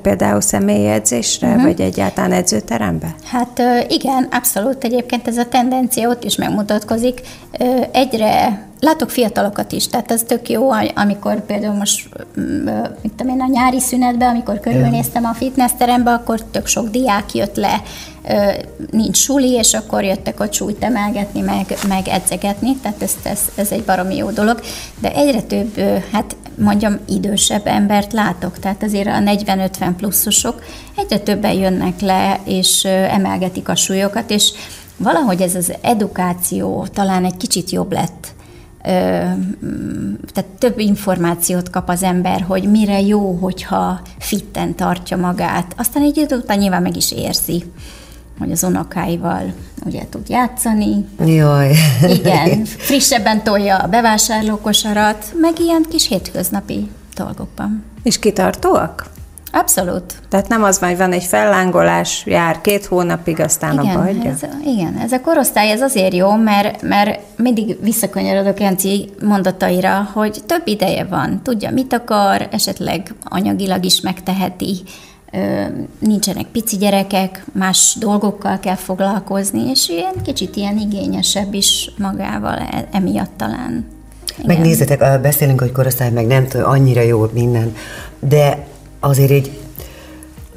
például 0.02 0.42
személyi 0.42 0.88
edzésre, 0.88 1.48
uh-huh. 1.48 1.64
vagy 1.64 1.82
egyáltalán 1.82 2.32
edzőterembe? 2.32 3.16
Hát 3.24 3.62
igen, 3.88 4.28
abszolút. 4.32 4.84
Egyébként 4.84 5.28
ez 5.28 5.38
a 5.38 5.46
tendencia 5.46 6.10
ott 6.10 6.24
is 6.24 6.36
megmutatkozik. 6.36 7.22
Egyre 7.92 8.66
látok 8.80 9.10
fiatalokat 9.10 9.72
is, 9.72 9.88
tehát 9.88 10.12
ez 10.12 10.24
tök 10.24 10.50
jó, 10.50 10.72
amikor 10.96 11.46
például 11.46 11.76
most, 11.76 12.10
mit 13.02 13.14
tudom 13.16 13.34
én, 13.34 13.42
a 13.42 13.48
nyári 13.52 13.80
szünetben, 13.80 14.30
amikor 14.30 14.60
körülnéztem 14.60 15.26
a 15.26 15.34
fitnessterembe, 15.34 16.12
akkor 16.12 16.42
tök 16.52 16.68
sok 16.68 16.90
diák 16.90 17.34
jött 17.34 17.56
le, 17.56 17.82
nincs 18.92 19.18
suli, 19.18 19.52
és 19.52 19.74
akkor 19.74 20.04
jöttek 20.04 20.40
ott 20.40 20.54
súlyt 20.54 20.84
emelgetni, 20.84 21.42
meg, 21.42 21.78
meg 21.88 22.08
edzegetni, 22.08 22.76
tehát 22.82 23.02
ez, 23.02 23.14
ez, 23.24 23.40
ez 23.56 23.72
egy 23.72 23.84
baromi 23.84 24.16
jó 24.16 24.30
dolog, 24.30 24.62
de 25.00 25.14
egyre 25.14 25.42
több, 25.42 25.80
hát 26.12 26.36
mondjam, 26.58 27.00
idősebb 27.10 27.68
embert 27.68 28.14
látok, 28.14 28.60
tehát 28.60 28.84
azért 28.84 29.08
a 29.08 29.20
40-50 29.20 29.92
pluszosok 29.98 30.64
egyre 30.96 31.20
többen 31.20 31.54
jönnek 31.54 32.02
le, 32.02 32.40
és 32.44 32.86
emelgetik 32.86 33.70
a 33.70 33.76
súlyokat, 33.76 34.30
és 34.30 34.52
valahogy 34.98 35.42
ez 35.42 35.56
az 35.56 35.74
edukáció 35.82 36.88
talán 36.94 37.26
egy 37.26 37.38
kicsit 37.38 37.70
jobb 37.70 37.92
lett. 37.92 38.36
Tehát 40.34 40.50
több 40.60 40.80
információt 40.80 41.70
kap 41.70 41.90
az 41.90 42.04
ember, 42.04 42.42
hogy 42.42 42.64
mire 42.64 43.02
jó, 43.02 43.32
hogyha 43.32 44.02
fitten 44.20 44.76
tartja 44.76 45.18
magát. 45.18 45.74
Aztán 45.78 46.04
egy 46.04 46.18
idő 46.18 46.36
után 46.36 46.58
nyilván 46.58 46.82
meg 46.82 46.96
is 46.96 47.12
érzi, 47.12 47.64
hogy 48.40 48.52
az 48.52 48.64
unokáival 48.64 49.54
ugye 49.86 50.02
tud 50.10 50.30
játszani. 50.30 51.06
Jaj. 51.26 51.76
Igen, 52.08 52.66
frissebben 52.88 53.44
tolja 53.44 53.78
a 53.78 53.88
bevásárlókosarat, 53.88 55.26
meg 55.42 55.60
ilyen 55.60 55.86
kis 55.90 56.08
hétköznapi 56.08 56.90
dolgokban. 57.16 57.84
És 58.04 58.20
kitartóak? 58.20 59.10
Abszolút. 59.52 60.16
Tehát 60.30 60.48
nem 60.48 60.64
az 60.64 60.80
van, 60.80 60.90
hogy 60.90 60.98
van 60.98 61.12
egy 61.12 61.24
fellángolás, 61.24 62.24
jár 62.26 62.62
két 62.62 62.86
hónapig, 62.86 63.40
aztán 63.40 63.74
igen, 63.74 63.86
abba 63.86 64.02
hagyja? 64.02 64.30
Ez, 64.30 64.42
igen, 64.66 64.98
ez 64.98 65.12
a 65.12 65.22
korosztály 65.22 65.72
ez 65.72 65.82
azért 65.82 66.14
jó, 66.14 66.36
mert, 66.36 66.82
mert 66.82 67.20
mindig 67.38 67.78
visszakanyarodok 67.82 68.60
Janci 68.60 69.10
mondataira, 69.22 70.10
hogy 70.14 70.42
több 70.46 70.68
ideje 70.68 71.06
van, 71.06 71.42
tudja, 71.44 71.72
mit 71.72 71.94
akar, 71.94 72.48
esetleg 72.52 73.14
anyagilag 73.24 73.86
is 73.86 74.02
megteheti, 74.02 74.82
nincsenek 76.00 76.46
pici 76.46 76.78
gyerekek, 76.78 77.46
más 77.54 77.96
dolgokkal 78.00 78.60
kell 78.60 78.76
foglalkozni, 78.76 79.70
és 79.70 79.90
ilyen 79.90 80.14
kicsit 80.24 80.56
ilyen 80.56 80.78
igényesebb 80.78 81.54
is 81.54 81.92
magával 81.98 82.58
e, 82.58 82.88
emiatt 82.92 83.32
talán. 83.38 83.86
Igen. 84.38 84.46
Megnézzetek, 84.46 85.22
beszélünk, 85.22 85.60
hogy 85.60 85.72
korosztály, 85.72 86.12
meg 86.12 86.28
nem 86.28 86.48
tudom, 86.48 86.70
annyira 86.70 87.02
jó 87.02 87.30
minden, 87.34 87.76
de 88.20 88.66
azért 89.00 89.32
így 89.32 89.60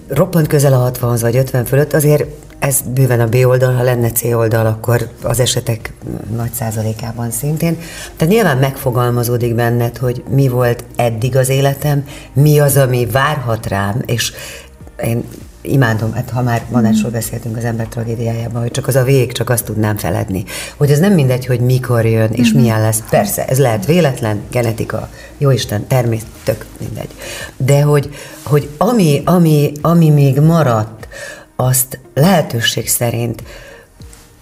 roppant 0.09 0.47
közel 0.47 0.73
a 0.73 0.79
60 0.79 1.19
vagy 1.21 1.37
50 1.37 1.65
fölött, 1.65 1.93
azért 1.93 2.25
ez 2.61 2.81
bőven 2.95 3.21
a 3.21 3.27
B 3.27 3.35
oldal, 3.35 3.75
ha 3.75 3.83
lenne 3.83 4.11
C 4.11 4.25
oldal, 4.25 4.67
akkor 4.67 5.09
az 5.23 5.41
esetek 5.41 5.93
nagy 6.37 6.53
százalékában 6.53 7.31
szintén. 7.31 7.79
Tehát 8.17 8.35
nyilván 8.35 8.59
megfogalmazódik 8.59 9.55
benned, 9.55 9.97
hogy 9.97 10.23
mi 10.29 10.49
volt 10.49 10.85
eddig 10.97 11.37
az 11.37 11.49
életem, 11.49 12.05
mi 12.33 12.59
az, 12.59 12.77
ami 12.77 13.07
várhat 13.07 13.67
rám, 13.67 14.03
és 14.07 14.33
én 15.05 15.25
imádom, 15.63 16.13
hát 16.13 16.31
ha 16.31 16.43
már 16.43 16.63
Manásról 16.71 17.11
beszéltünk 17.11 17.57
az 17.57 17.65
ember 17.65 17.87
tragédiájában, 17.87 18.63
hogy 18.63 18.71
csak 18.71 18.87
az 18.87 18.97
a 18.97 19.03
vég, 19.03 19.33
csak 19.33 19.51
azt 19.51 19.65
tudnám 19.65 19.97
feledni. 19.97 20.45
Hogy 20.77 20.91
ez 20.91 20.99
nem 20.99 21.13
mindegy, 21.13 21.47
hogy 21.47 21.61
mikor 21.61 22.07
jön, 22.07 22.33
és 22.33 22.49
mm-hmm. 22.49 22.61
milyen 22.61 22.81
lesz. 22.81 23.03
Persze, 23.11 23.45
ez 23.45 23.59
lehet 23.59 23.87
véletlen, 23.87 24.41
genetika, 24.51 25.09
jóisten, 25.39 25.87
természet, 25.87 26.29
tök 26.45 26.67
mindegy. 26.79 27.11
De 27.57 27.83
hogy, 27.83 28.11
hogy 28.43 28.69
ami, 28.79 29.23
ami, 29.25 29.73
ami 29.81 30.11
még 30.11 30.41
maradt, 30.41 31.09
azt 31.57 31.99
lehetőség 32.15 32.89
szerint 32.89 33.43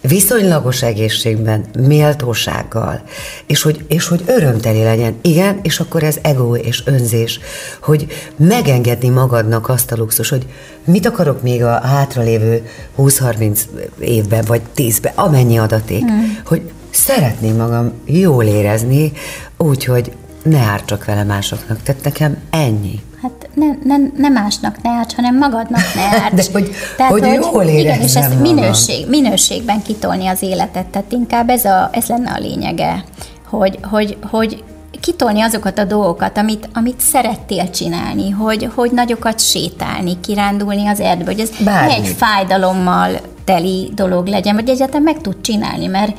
viszonylagos 0.08 0.82
egészségben, 0.82 1.64
méltósággal, 1.78 3.02
és 3.46 3.62
hogy, 3.62 3.84
és 3.88 4.08
hogy 4.08 4.22
örömteli 4.26 4.82
legyen. 4.82 5.14
Igen, 5.22 5.58
és 5.62 5.80
akkor 5.80 6.02
ez 6.02 6.18
ego 6.22 6.56
és 6.56 6.82
önzés, 6.84 7.40
hogy 7.80 8.06
megengedni 8.36 9.08
magadnak 9.08 9.68
azt 9.68 9.92
a 9.92 9.96
luxus, 9.96 10.28
hogy 10.28 10.46
mit 10.84 11.06
akarok 11.06 11.42
még 11.42 11.64
a 11.64 11.80
hátralévő 11.80 12.66
20-30 12.98 13.60
évben, 13.98 14.44
vagy 14.46 14.62
10-ben, 14.76 15.12
amennyi 15.14 15.58
adaték, 15.58 16.02
hmm. 16.02 16.38
hogy 16.44 16.70
szeretném 16.90 17.56
magam 17.56 17.92
jól 18.04 18.44
érezni, 18.44 19.12
úgyhogy 19.56 20.12
ne 20.42 20.58
ártsak 20.58 21.04
vele 21.04 21.24
másoknak. 21.24 21.82
Tehát 21.82 22.04
nekem 22.04 22.36
ennyi. 22.50 23.00
Hát 23.22 23.37
ne, 23.58 23.96
ne, 23.96 24.04
ne 24.16 24.28
másnak 24.28 24.82
ne 24.82 24.90
árts, 24.90 25.14
hanem 25.14 25.38
magadnak 25.38 25.82
ne 25.94 26.02
árts. 26.22 26.34
De 26.34 26.52
hogy, 26.52 26.70
Tehát, 26.96 27.12
hogy, 27.12 27.22
hogy 27.22 27.46
jól 27.52 27.64
Igen, 27.64 28.00
és 28.00 28.14
ezt 28.14 28.40
minőség, 28.40 29.08
minőségben 29.08 29.82
kitolni 29.82 30.26
az 30.26 30.42
életet, 30.42 30.86
tehát 30.86 31.12
inkább 31.12 31.48
ez, 31.48 31.64
a, 31.64 31.88
ez 31.92 32.06
lenne 32.06 32.30
a 32.30 32.38
lényege, 32.38 33.04
hogy, 33.48 33.78
hogy, 33.82 34.16
hogy 34.30 34.64
kitolni 35.00 35.40
azokat 35.40 35.78
a 35.78 35.84
dolgokat, 35.84 36.38
amit, 36.38 36.68
amit 36.74 37.00
szerettél 37.00 37.70
csinálni, 37.70 38.30
hogy, 38.30 38.68
hogy 38.74 38.90
nagyokat 38.90 39.40
sétálni, 39.40 40.20
kirándulni 40.20 40.86
az 40.86 41.00
erdbe, 41.00 41.24
hogy 41.24 41.40
ez 41.40 41.50
Bármit. 41.64 41.96
egy 41.96 42.06
fájdalommal 42.16 43.10
teli 43.44 43.90
dolog 43.94 44.26
legyen, 44.26 44.54
vagy 44.54 44.68
egyáltalán 44.68 45.02
meg 45.02 45.20
tud 45.20 45.40
csinálni, 45.40 45.86
mert 45.86 46.16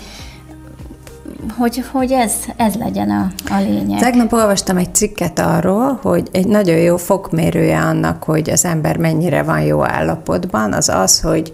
hogy, 1.57 1.83
hogy 1.91 2.11
ez, 2.11 2.33
ez 2.57 2.75
legyen 2.75 3.09
a, 3.09 3.31
a 3.53 3.59
lényeg. 3.59 3.99
Tegnap 3.99 4.33
olvastam 4.33 4.77
egy 4.77 4.95
cikket 4.95 5.39
arról, 5.39 5.99
hogy 6.01 6.27
egy 6.31 6.47
nagyon 6.47 6.77
jó 6.77 6.97
fokmérője 6.97 7.79
annak, 7.79 8.23
hogy 8.23 8.49
az 8.49 8.65
ember 8.65 8.97
mennyire 8.97 9.43
van 9.43 9.61
jó 9.61 9.83
állapotban, 9.83 10.73
az 10.73 10.89
az, 10.89 11.19
hogy 11.19 11.51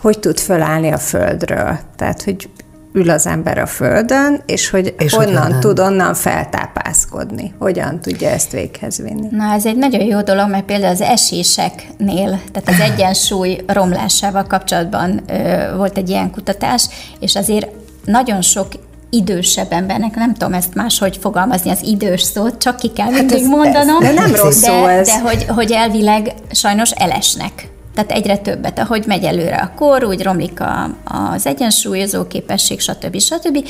hogy 0.00 0.18
tud 0.18 0.38
fölállni 0.38 0.90
a 0.90 0.98
földről. 0.98 1.78
Tehát, 1.96 2.22
hogy 2.22 2.48
ül 2.92 3.10
az 3.10 3.26
ember 3.26 3.58
a 3.58 3.66
földön, 3.66 4.42
és 4.46 4.70
hogy 4.70 4.94
és 4.98 5.12
onnan 5.12 5.60
tud 5.60 5.78
onnan 5.78 6.14
feltápászkodni. 6.14 7.54
Hogyan 7.58 8.00
tudja 8.00 8.28
ezt 8.28 8.52
véghez 8.52 9.02
vinni? 9.02 9.28
Na, 9.30 9.52
ez 9.52 9.66
egy 9.66 9.76
nagyon 9.76 10.00
jó 10.00 10.20
dolog, 10.20 10.50
mert 10.50 10.64
például 10.64 10.92
az 10.92 11.00
eséseknél, 11.00 12.40
tehát 12.52 12.68
az 12.68 12.80
egyensúly 12.80 13.60
romlásával 13.66 14.44
kapcsolatban 14.44 15.20
ö, 15.26 15.76
volt 15.76 15.96
egy 15.96 16.08
ilyen 16.08 16.30
kutatás, 16.30 16.88
és 17.20 17.36
azért 17.36 17.66
nagyon 18.04 18.42
sok 18.42 18.68
idősebb 19.14 19.72
embernek, 19.72 20.14
nem 20.14 20.32
tudom 20.32 20.54
ezt 20.54 20.74
máshogy 20.74 21.16
fogalmazni, 21.16 21.70
az 21.70 21.82
idős 21.82 22.22
szót, 22.22 22.58
csak 22.58 22.76
ki 22.76 22.92
kell 22.92 23.06
hát 23.06 23.14
mindig 23.14 23.42
ez, 23.42 23.46
mondanom. 23.46 24.02
Ez, 24.02 24.14
de 24.14 24.20
nem 24.20 24.34
rossz 24.34 24.60
de, 24.60 24.66
szó 24.66 24.86
ez. 24.86 25.06
De 25.06 25.20
hogy, 25.20 25.44
hogy 25.48 25.72
elvileg 25.72 26.34
sajnos 26.50 26.90
elesnek. 26.90 27.68
Tehát 27.94 28.10
egyre 28.10 28.36
többet, 28.36 28.78
ahogy 28.78 29.04
megy 29.06 29.24
előre 29.24 29.56
a 29.56 29.72
kor, 29.76 30.04
úgy 30.04 30.22
romlik 30.22 30.60
a, 30.60 30.90
az 31.04 31.46
egyensúlyozó 31.46 32.26
képesség, 32.26 32.80
stb. 32.80 33.18
stb. 33.18 33.68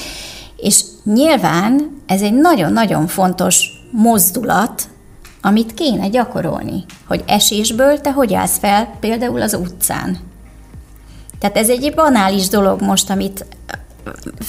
És 0.57 0.85
nyilván 1.05 2.03
ez 2.07 2.23
egy 2.23 2.35
nagyon-nagyon 2.35 3.07
fontos 3.07 3.67
mozdulat, 3.91 4.83
amit 5.43 5.75
kéne 5.75 6.09
gyakorolni, 6.09 6.85
hogy 7.09 7.25
esésből 7.27 8.01
te 8.01 8.13
hogy 8.13 8.35
állsz 8.35 8.59
fel 8.59 8.89
például 9.01 9.43
az 9.43 9.55
utcán. 9.55 10.19
Tehát 11.39 11.57
ez 11.57 11.69
egy 11.69 11.93
banális 11.95 12.49
dolog 12.49 12.81
most, 12.83 13.11
amit 13.11 13.47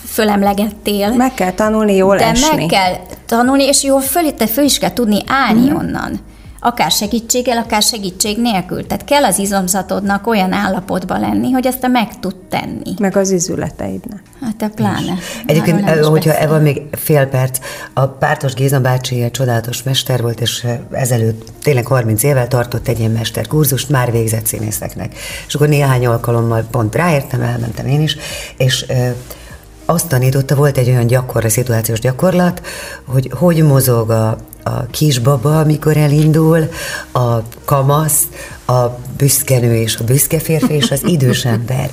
fölemlegettél. 0.06 1.14
Meg 1.14 1.34
kell 1.34 1.52
tanulni 1.52 1.96
jól 1.96 2.18
de 2.18 2.26
esni. 2.26 2.56
meg 2.56 2.66
kell 2.66 2.96
tanulni, 3.26 3.64
és 3.64 3.84
jól 3.84 4.02
föl, 4.02 4.34
te 4.34 4.48
föl 4.48 4.64
is 4.64 4.78
kell 4.78 4.94
tudni 4.94 5.22
állni 5.28 5.70
mm. 5.70 5.76
onnan. 5.76 6.20
Akár 6.66 6.92
segítséggel, 6.92 7.58
akár 7.58 7.82
segítség 7.82 8.42
nélkül. 8.42 8.88
Tehát 8.88 9.04
kell 9.04 9.24
az 9.24 9.40
izomzatodnak 9.40 10.28
olyan 10.28 10.54
állapotban 10.54 11.20
lenni, 11.20 11.52
hogy 11.52 11.66
ezt 11.66 11.80
te 11.80 11.88
meg 11.88 12.20
tud 12.20 12.36
tenni. 12.36 12.94
Meg 13.00 13.18
az 13.18 13.32
izületeidnek. 13.32 14.22
Hát 14.42 14.56
te 14.56 14.68
pláne. 14.68 15.14
Egyébként, 15.46 15.90
hogyha 15.90 16.34
Eva 16.34 16.60
még 16.60 16.82
fél 16.92 17.26
perc, 17.26 17.60
a 17.94 18.08
Pártos 18.08 18.54
Géza 18.54 18.80
bácsi 18.80 19.22
egy 19.22 19.32
csodálatos 19.32 19.84
mester 19.84 20.22
volt, 20.22 20.42
és 20.42 20.68
ezelőtt 20.92 21.48
tényleg 21.62 21.86
30 21.86 22.24
évvel 22.24 22.48
tartott 22.48 22.88
egy 22.88 23.00
ilyen 23.00 23.12
mesterkurzust, 23.12 23.90
már 23.90 24.12
végzett 24.12 24.46
színészeknek. 24.46 25.16
És 25.48 25.56
akkor 25.56 25.68
néhány 25.68 26.06
alkalommal 26.06 26.68
pont 26.72 26.96
ráértem, 26.96 27.42
elmentem 27.42 27.88
én 27.88 28.02
is, 28.02 28.18
és 28.58 28.86
azt 29.86 30.08
tanította, 30.08 30.56
volt 30.56 30.78
egy 30.78 30.90
olyan 30.90 31.08
gyakorlat, 31.08 31.52
szituációs 31.52 32.00
gyakorlat, 32.00 32.62
hogy 33.06 33.30
hogy 33.34 33.64
mozog 33.64 34.10
a, 34.10 34.38
a 34.64 34.86
kisbaba, 34.92 35.60
amikor 35.60 35.98
elindul, 35.98 36.70
a 37.12 37.38
kamasz, 37.66 38.24
a 38.66 38.86
büszkenő 39.18 39.76
és 39.76 39.98
a 39.98 40.04
büszke 40.04 40.40
férfi 40.40 40.74
és 40.74 40.92
az 40.92 41.02
idős 41.06 41.46
ember. 41.56 41.90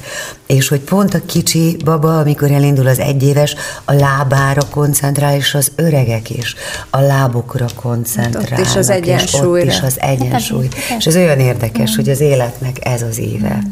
És 0.46 0.68
hogy 0.68 0.81
pont 0.81 1.14
a 1.14 1.20
kicsi 1.26 1.76
baba, 1.85 2.18
amikor 2.18 2.50
elindul 2.50 2.87
az 2.87 2.98
egyéves, 2.98 3.55
a 3.85 3.92
lábára 3.92 4.62
koncentrál, 4.70 5.37
és 5.37 5.55
az 5.55 5.72
öregek 5.76 6.31
is 6.31 6.55
a 6.90 7.00
lábukra 7.00 7.66
koncentrálnak. 7.74 8.48
Hát 8.48 8.59
ott 8.59 8.66
is 8.66 8.76
az 8.76 8.90
egyensúly. 8.90 9.61
És 9.61 9.66
ott 9.66 9.72
is 9.72 9.81
az 9.83 10.00
egyensúly. 10.00 10.68
És 10.98 11.07
ez 11.07 11.16
olyan 11.16 11.40
érdekes, 11.40 11.96
hogy 11.96 12.09
az 12.09 12.20
életnek 12.20 12.76
ez 12.87 13.02
az 13.02 13.18
éve. 13.18 13.62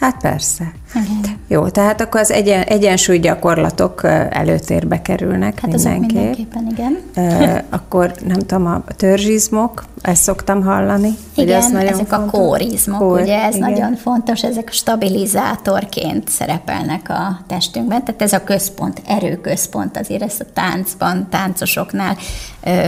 Hát 0.00 0.16
persze. 0.20 0.72
Igen. 0.94 1.36
Jó, 1.48 1.68
tehát 1.68 2.00
akkor 2.00 2.20
az 2.20 2.30
egyen, 2.30 2.62
egyensúly 2.62 3.18
gyakorlatok 3.18 4.00
előtérbe 4.30 5.02
kerülnek 5.02 5.60
hát 5.60 5.70
mindenképp. 5.70 6.12
mindenképpen, 6.12 6.66
igen. 6.70 7.62
akkor 7.70 8.12
nem 8.26 8.38
tudom, 8.38 8.66
a 8.66 8.82
törzsizmok, 8.96 9.84
ezt 10.02 10.22
szoktam 10.22 10.62
hallani. 10.62 11.10
Igen, 11.34 11.76
ezek 11.76 12.06
fontos. 12.06 12.12
a 12.12 12.24
kórizmok, 12.30 12.98
Kór, 12.98 13.20
ugye 13.20 13.42
ez 13.42 13.54
igen. 13.54 13.70
nagyon 13.70 13.96
fontos, 13.96 14.42
ezek 14.42 14.72
stabilizátorként 14.72 16.28
szerepelnek 16.28 17.08
a 17.08 17.40
testünkben, 17.46 18.04
tehát 18.04 18.22
ez 18.22 18.32
a 18.32 18.44
központ, 18.44 19.02
erőközpont, 19.06 19.98
azért 19.98 20.22
ezt 20.22 20.40
a 20.40 20.44
táncban, 20.54 21.28
táncosoknál 21.30 22.16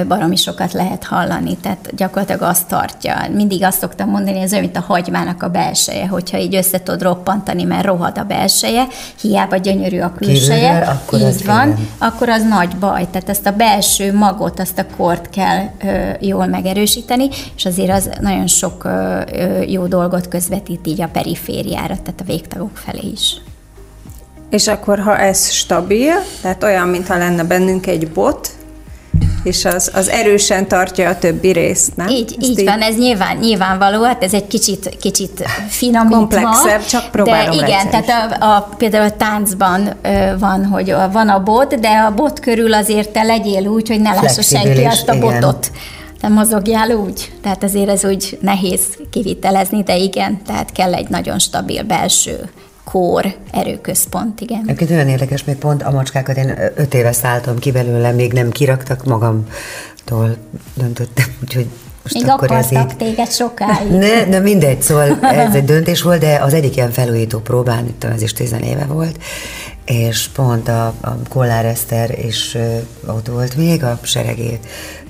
baromi 0.09 0.37
sokat 0.37 0.73
lehet 0.73 1.05
hallani, 1.05 1.57
tehát 1.57 1.91
gyakorlatilag 1.97 2.43
azt 2.43 2.67
tartja. 2.67 3.15
Mindig 3.35 3.65
azt 3.65 3.79
szoktam 3.79 4.09
mondani, 4.09 4.41
ez 4.41 4.51
olyan, 4.53 4.65
mint 4.65 4.77
a 4.77 4.85
hagymának 4.87 5.43
a 5.43 5.49
belseje, 5.49 6.07
hogyha 6.07 6.39
így 6.39 6.55
össze 6.55 6.83
tud 6.83 7.03
roppantani, 7.03 7.63
mert 7.63 7.85
rohad 7.85 8.19
a 8.19 8.23
belseje, 8.23 8.87
hiába 9.21 9.57
gyönyörű 9.57 10.01
a 10.01 10.13
külseje, 10.13 10.69
Kívülre, 10.69 10.87
akkor 10.87 11.21
így 11.21 11.45
van, 11.47 11.67
igen. 11.67 11.87
akkor 11.99 12.29
az 12.29 12.43
nagy 12.43 12.77
baj. 12.77 13.07
Tehát 13.11 13.29
ezt 13.29 13.47
a 13.47 13.53
belső 13.53 14.15
magot, 14.15 14.61
azt 14.61 14.79
a 14.79 14.87
kort 14.97 15.31
kell 15.31 15.65
ö, 15.85 16.11
jól 16.21 16.47
megerősíteni, 16.47 17.02
és 17.57 17.65
azért 17.65 17.91
az 17.91 18.11
nagyon 18.21 18.47
sok 18.47 18.89
jó 19.67 19.87
dolgot 19.87 20.29
közvetít 20.29 20.87
így 20.87 21.03
a 21.03 21.09
perifériára, 21.13 21.97
tehát 22.03 22.21
a 22.21 22.25
végtagok 22.25 22.77
felé 22.77 23.09
is. 23.13 23.41
És 24.51 24.69
akkor, 24.69 24.99
ha 24.99 25.19
ez 25.19 25.51
stabil, 25.51 26.13
tehát 26.41 26.63
olyan, 26.63 26.89
mintha 26.89 27.17
lenne 27.17 27.45
bennünk 27.45 27.87
egy 27.87 28.09
bot, 28.09 28.51
és 29.43 29.65
az, 29.65 29.91
az 29.95 30.09
erősen 30.09 30.69
tartja 30.69 31.09
a 31.09 31.19
többi 31.19 31.51
részt, 31.51 31.97
nem? 31.97 32.09
Így, 32.09 32.37
így, 32.41 32.59
így 32.59 32.65
van, 32.65 32.81
ez 32.81 32.97
nyilván, 32.97 33.37
nyilvánvaló, 33.37 34.03
hát 34.03 34.23
ez 34.23 34.35
egy 34.35 34.47
kicsit, 34.47 34.97
kicsit 35.01 35.45
finomítva. 35.69 36.17
Komplexebb, 36.17 36.85
csak 36.85 37.11
próbálom 37.11 37.57
De 37.57 37.67
igen, 37.67 37.91
tehát 37.91 38.39
a, 38.41 38.55
a, 38.55 38.69
például 38.77 39.05
a 39.05 39.17
táncban 39.17 39.95
ö, 40.03 40.39
van, 40.39 40.65
hogy 40.65 40.95
van 41.13 41.29
a 41.29 41.43
bot, 41.43 41.81
de 41.81 41.89
a 41.89 42.15
bot 42.15 42.41
körül 42.41 42.75
azért 42.75 43.11
te 43.11 43.23
legyél 43.23 43.67
úgy, 43.67 43.89
hogy 43.89 44.01
ne 44.01 44.13
lássa 44.13 44.43
senki 44.43 44.85
azt 44.85 45.09
a 45.09 45.15
igen. 45.15 45.45
Te 46.23 46.29
mozogjál 46.29 46.91
úgy. 46.91 47.33
Tehát 47.41 47.65
azért 47.65 47.89
ez 47.89 48.05
úgy 48.05 48.39
nehéz 48.41 48.81
kivitelezni, 49.11 49.83
de 49.83 49.97
igen, 49.97 50.43
tehát 50.47 50.73
kell 50.73 50.95
egy 50.95 51.09
nagyon 51.09 51.39
stabil 51.39 51.83
belső 51.83 52.51
kór 52.85 53.35
erőközpont, 53.53 54.41
igen. 54.41 54.61
Egyébként 54.63 54.91
olyan 54.91 55.09
érdekes, 55.09 55.45
még 55.45 55.57
pont 55.57 55.83
a 55.83 55.91
macskákat 55.91 56.37
én 56.37 56.73
öt 56.77 56.95
éve 56.95 57.13
szálltam 57.13 57.59
ki 57.59 57.71
belőle, 57.71 58.13
még 58.13 58.33
nem 58.33 58.51
kiraktak 58.51 59.05
magamtól, 59.05 60.37
döntöttem, 60.75 61.27
úgyhogy 61.43 61.67
most 62.03 62.15
Még 62.15 62.29
akkor 62.29 62.51
ez 62.51 62.73
így... 62.73 62.97
téged 62.97 63.31
sokáig. 63.31 63.91
Ne, 63.99 64.25
ne, 64.25 64.39
mindegy, 64.39 64.83
szóval 64.83 65.19
ez 65.21 65.55
egy 65.55 65.65
döntés 65.65 66.03
volt, 66.03 66.21
de 66.21 66.39
az 66.43 66.55
egyik 66.55 66.77
ilyen 66.77 66.91
felújító 66.91 67.39
próbán, 67.39 67.87
itt 67.87 68.05
ez 68.05 68.23
is 68.23 68.33
tizen 68.33 68.63
éve 68.63 68.85
volt, 68.85 69.17
és 69.85 70.29
pont 70.29 70.69
a, 70.69 70.87
a 71.01 71.17
Kollár 71.29 71.65
Eszter 71.65 72.19
is 72.25 72.57
ott 73.07 73.27
volt 73.27 73.57
még, 73.57 73.85
a 73.85 73.99
Seregi 74.03 74.59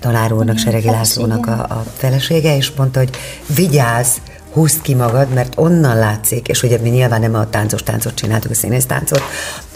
tanár 0.00 0.32
úrnak, 0.32 0.58
Seregi 0.58 0.90
Lászlónak 0.90 1.46
a, 1.46 1.52
a 1.52 1.85
felesége, 1.96 2.56
és 2.56 2.72
mondta, 2.76 2.98
hogy 2.98 3.11
vigyázz, 3.54 4.16
húzd 4.52 4.80
ki 4.82 4.94
magad, 4.94 5.32
mert 5.35 5.52
onnan 5.56 5.96
látszik, 5.96 6.48
és 6.48 6.62
ugye 6.62 6.78
mi 6.78 6.88
nyilván 6.88 7.20
nem 7.20 7.34
a 7.34 7.51
táncos 7.51 7.82
táncot 7.82 8.14
csináltuk, 8.14 8.51
a 8.51 8.55
színész 8.55 8.86
táncot, 8.86 9.22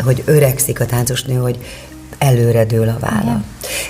hogy 0.05 0.23
öregszik 0.27 0.81
a 0.81 0.87
táncosnő, 0.87 1.35
hogy 1.35 1.59
előre 2.19 2.65
dől 2.65 2.89
a 2.89 2.97
válla. 3.01 3.21
Igen. 3.23 3.45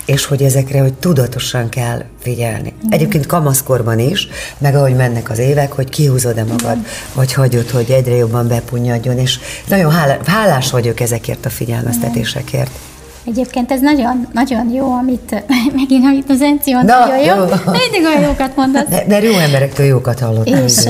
És 0.04 0.24
hogy 0.24 0.42
ezekre, 0.42 0.80
hogy 0.80 0.94
tudatosan 0.94 1.68
kell 1.68 2.04
figyelni. 2.20 2.74
Igen. 2.78 2.92
Egyébként 2.92 3.26
kamaszkorban 3.26 3.98
is, 3.98 4.28
meg 4.58 4.74
ahogy 4.74 4.94
mennek 4.94 5.30
az 5.30 5.38
évek, 5.38 5.72
hogy 5.72 5.88
kihúzod-e 5.88 6.44
magad, 6.44 6.76
Igen. 6.76 6.84
vagy 7.14 7.32
hagyod, 7.32 7.70
hogy 7.70 7.90
egyre 7.90 8.14
jobban 8.14 8.48
bepunyadjon, 8.48 9.18
és 9.18 9.38
nagyon 9.68 9.92
hálás 10.26 10.70
vagyok 10.70 11.00
ezekért 11.00 11.46
a 11.46 11.50
figyelmeztetésekért. 11.50 12.70
Igen. 12.70 12.94
Egyébként 13.26 13.72
ez 13.72 13.80
nagyon, 13.80 14.28
nagyon 14.32 14.70
jó, 14.70 14.92
amit 14.92 15.44
megint, 15.76 16.04
amit 16.04 16.30
az 16.30 16.40
Enci 16.40 16.72
mondta, 16.72 16.98
nagyon 16.98 17.18
jó. 17.18 17.34
jó. 17.34 17.44
Mindig 17.82 18.04
olyan 18.04 18.22
jókat 18.22 18.56
mondasz. 18.56 18.88
De, 18.88 19.04
de 19.06 19.22
jó 19.22 19.38
emberektől 19.38 19.86
jókat 19.86 20.20
hallottam. 20.20 20.64
És, 20.64 20.88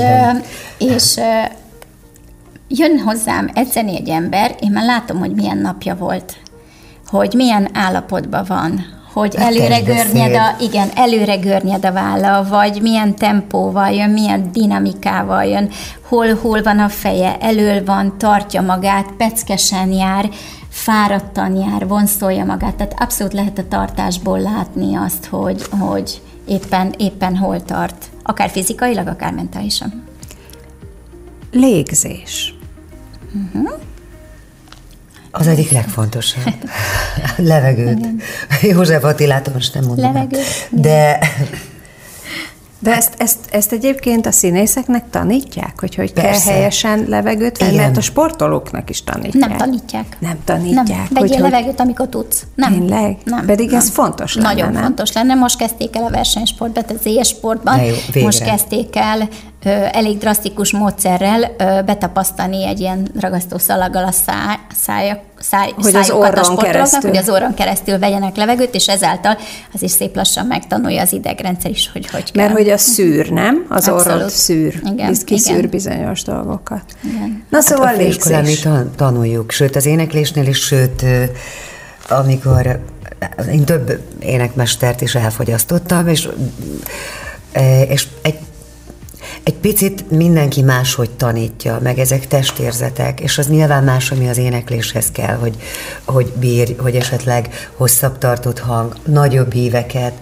és 0.77 1.19
jön 2.67 2.99
hozzám 2.99 3.51
edzeni 3.53 3.95
egy 3.95 4.09
ember, 4.09 4.55
én 4.59 4.71
már 4.71 4.85
látom, 4.85 5.19
hogy 5.19 5.31
milyen 5.31 5.57
napja 5.57 5.95
volt, 5.95 6.37
hogy 7.07 7.33
milyen 7.33 7.69
állapotban 7.73 8.45
van, 8.47 8.85
hogy 9.13 9.35
hát 9.35 9.45
előre 9.45 9.79
görnyed 9.79 10.35
a, 10.35 10.55
igen, 10.59 10.89
előre 10.95 11.35
görnyed 11.35 11.85
a 11.85 11.91
válla, 11.91 12.43
vagy 12.43 12.81
milyen 12.81 13.15
tempóval 13.15 13.91
jön, 13.91 14.09
milyen 14.09 14.51
dinamikával 14.51 15.43
jön, 15.43 15.69
hol, 16.07 16.35
hol 16.35 16.61
van 16.61 16.79
a 16.79 16.89
feje, 16.89 17.37
elől 17.37 17.85
van, 17.85 18.17
tartja 18.17 18.61
magát, 18.61 19.11
peckesen 19.17 19.91
jár, 19.91 20.29
fáradtan 20.69 21.55
jár, 21.55 21.87
vonszolja 21.87 22.45
magát, 22.45 22.75
tehát 22.75 22.95
abszolút 22.99 23.33
lehet 23.33 23.57
a 23.57 23.67
tartásból 23.67 24.39
látni 24.39 24.95
azt, 24.95 25.25
hogy, 25.25 25.63
hogy 25.79 26.21
éppen, 26.47 26.93
éppen 26.97 27.35
hol 27.35 27.63
tart, 27.63 28.05
akár 28.23 28.49
fizikailag, 28.49 29.07
akár 29.07 29.33
mentálisan. 29.33 30.03
Légzés. 31.51 32.55
Uh-huh. 33.33 33.71
Az 35.31 35.47
egyik 35.47 35.71
legfontosabb. 35.71 36.53
Levegőt. 37.37 37.97
Igen. 37.97 38.21
József 38.61 39.03
Attilától 39.03 39.53
most 39.53 39.73
nem 39.73 39.83
mondom. 39.83 40.13
Levegőt. 40.13 40.43
De 40.69 41.19
de 42.79 42.95
ezt, 42.95 43.13
ezt, 43.17 43.37
ezt 43.49 43.71
egyébként 43.71 44.25
a 44.25 44.31
színészeknek 44.31 45.03
tanítják, 45.09 45.79
hogy 45.79 45.95
hogy 45.95 46.13
Persze. 46.13 46.45
kell 46.45 46.53
helyesen 46.53 47.05
levegőt 47.07 47.57
venni, 47.57 47.75
mert 47.75 47.97
a 47.97 48.01
sportolóknak 48.01 48.89
is 48.89 49.03
tanítják. 49.03 49.49
Nem 49.49 49.57
tanítják. 49.57 50.17
Nem 50.19 50.37
tanítják. 50.45 50.87
Nem. 50.87 51.07
Vegyél 51.09 51.41
hogy, 51.41 51.51
levegőt, 51.51 51.79
amikor 51.79 52.07
tudsz. 52.07 52.43
Nem. 52.55 52.71
Tényleg? 52.71 53.17
Nem. 53.23 53.45
Pedig 53.45 53.69
nem. 53.69 53.79
ez 53.79 53.89
fontos 53.89 54.35
lenne, 54.35 54.47
Nagyon 54.47 54.71
nem? 54.71 54.81
fontos 54.81 55.11
lenne. 55.11 55.33
Most 55.33 55.57
kezdték 55.57 55.95
el 55.95 56.03
a 56.03 56.09
versenysportban, 56.09 56.83
tehát 56.83 56.99
az 56.99 57.11
élsportban. 57.11 57.79
Most 58.23 58.43
kezdték 58.43 58.95
el 58.95 59.29
elég 59.91 60.17
drasztikus 60.17 60.71
módszerrel 60.71 61.55
betapasztani 61.85 62.67
egy 62.67 62.79
ilyen 62.79 63.07
ragasztó 63.19 63.57
szalaggal 63.57 64.03
a 64.03 64.11
száj, 64.11 64.55
száj, 64.83 65.21
száj, 65.39 65.73
hogy 65.75 65.95
az 65.95 66.09
orron 66.09 66.57
keresztül. 66.57 67.09
hogy 67.09 67.19
az 67.19 67.29
orron 67.29 67.53
keresztül 67.53 67.99
vegyenek 67.99 68.35
levegőt, 68.35 68.75
és 68.75 68.87
ezáltal 68.87 69.37
az 69.73 69.81
is 69.81 69.91
szép 69.91 70.15
lassan 70.15 70.45
megtanulja 70.45 71.01
az 71.01 71.13
idegrendszer 71.13 71.71
is, 71.71 71.89
hogy 71.93 72.09
hogy 72.09 72.31
kell. 72.31 72.43
Mert 72.43 72.57
hogy 72.57 72.69
a 72.69 72.77
szűr, 72.77 73.29
nem? 73.29 73.65
Az 73.69 73.89
orrod 73.89 74.29
szűr. 74.29 74.81
Igen, 74.91 75.15
kiszűr 75.25 75.57
igen. 75.57 75.69
bizonyos 75.69 76.23
dolgokat. 76.23 76.83
Igen. 77.03 77.45
Na 77.49 77.61
szóval 77.61 77.85
hát 77.85 78.25
a 78.25 78.41
mi 78.41 78.55
tanuljuk, 78.95 79.51
sőt 79.51 79.75
az 79.75 79.85
éneklésnél 79.85 80.47
is, 80.47 80.57
sőt 80.57 81.05
amikor 82.09 82.79
én 83.51 83.65
több 83.65 84.01
énekmestert 84.19 85.01
is 85.01 85.15
elfogyasztottam, 85.15 86.07
és, 86.07 86.29
és 87.87 88.07
egy 88.21 88.37
egy 89.47 89.53
picit 89.53 90.11
mindenki 90.11 90.61
máshogy 90.61 91.09
tanítja, 91.09 91.79
meg 91.81 91.99
ezek 91.99 92.27
testérzetek, 92.27 93.19
és 93.19 93.37
az 93.37 93.47
nyilván 93.47 93.83
más, 93.83 94.11
ami 94.11 94.29
az 94.29 94.37
énekléshez 94.37 95.11
kell, 95.11 95.35
hogy, 95.35 95.55
hogy 96.05 96.33
bír, 96.35 96.75
hogy 96.79 96.95
esetleg 96.95 97.69
hosszabb 97.75 98.17
tartott 98.17 98.59
hang, 98.59 98.95
nagyobb 99.05 99.53
híveket, 99.53 100.13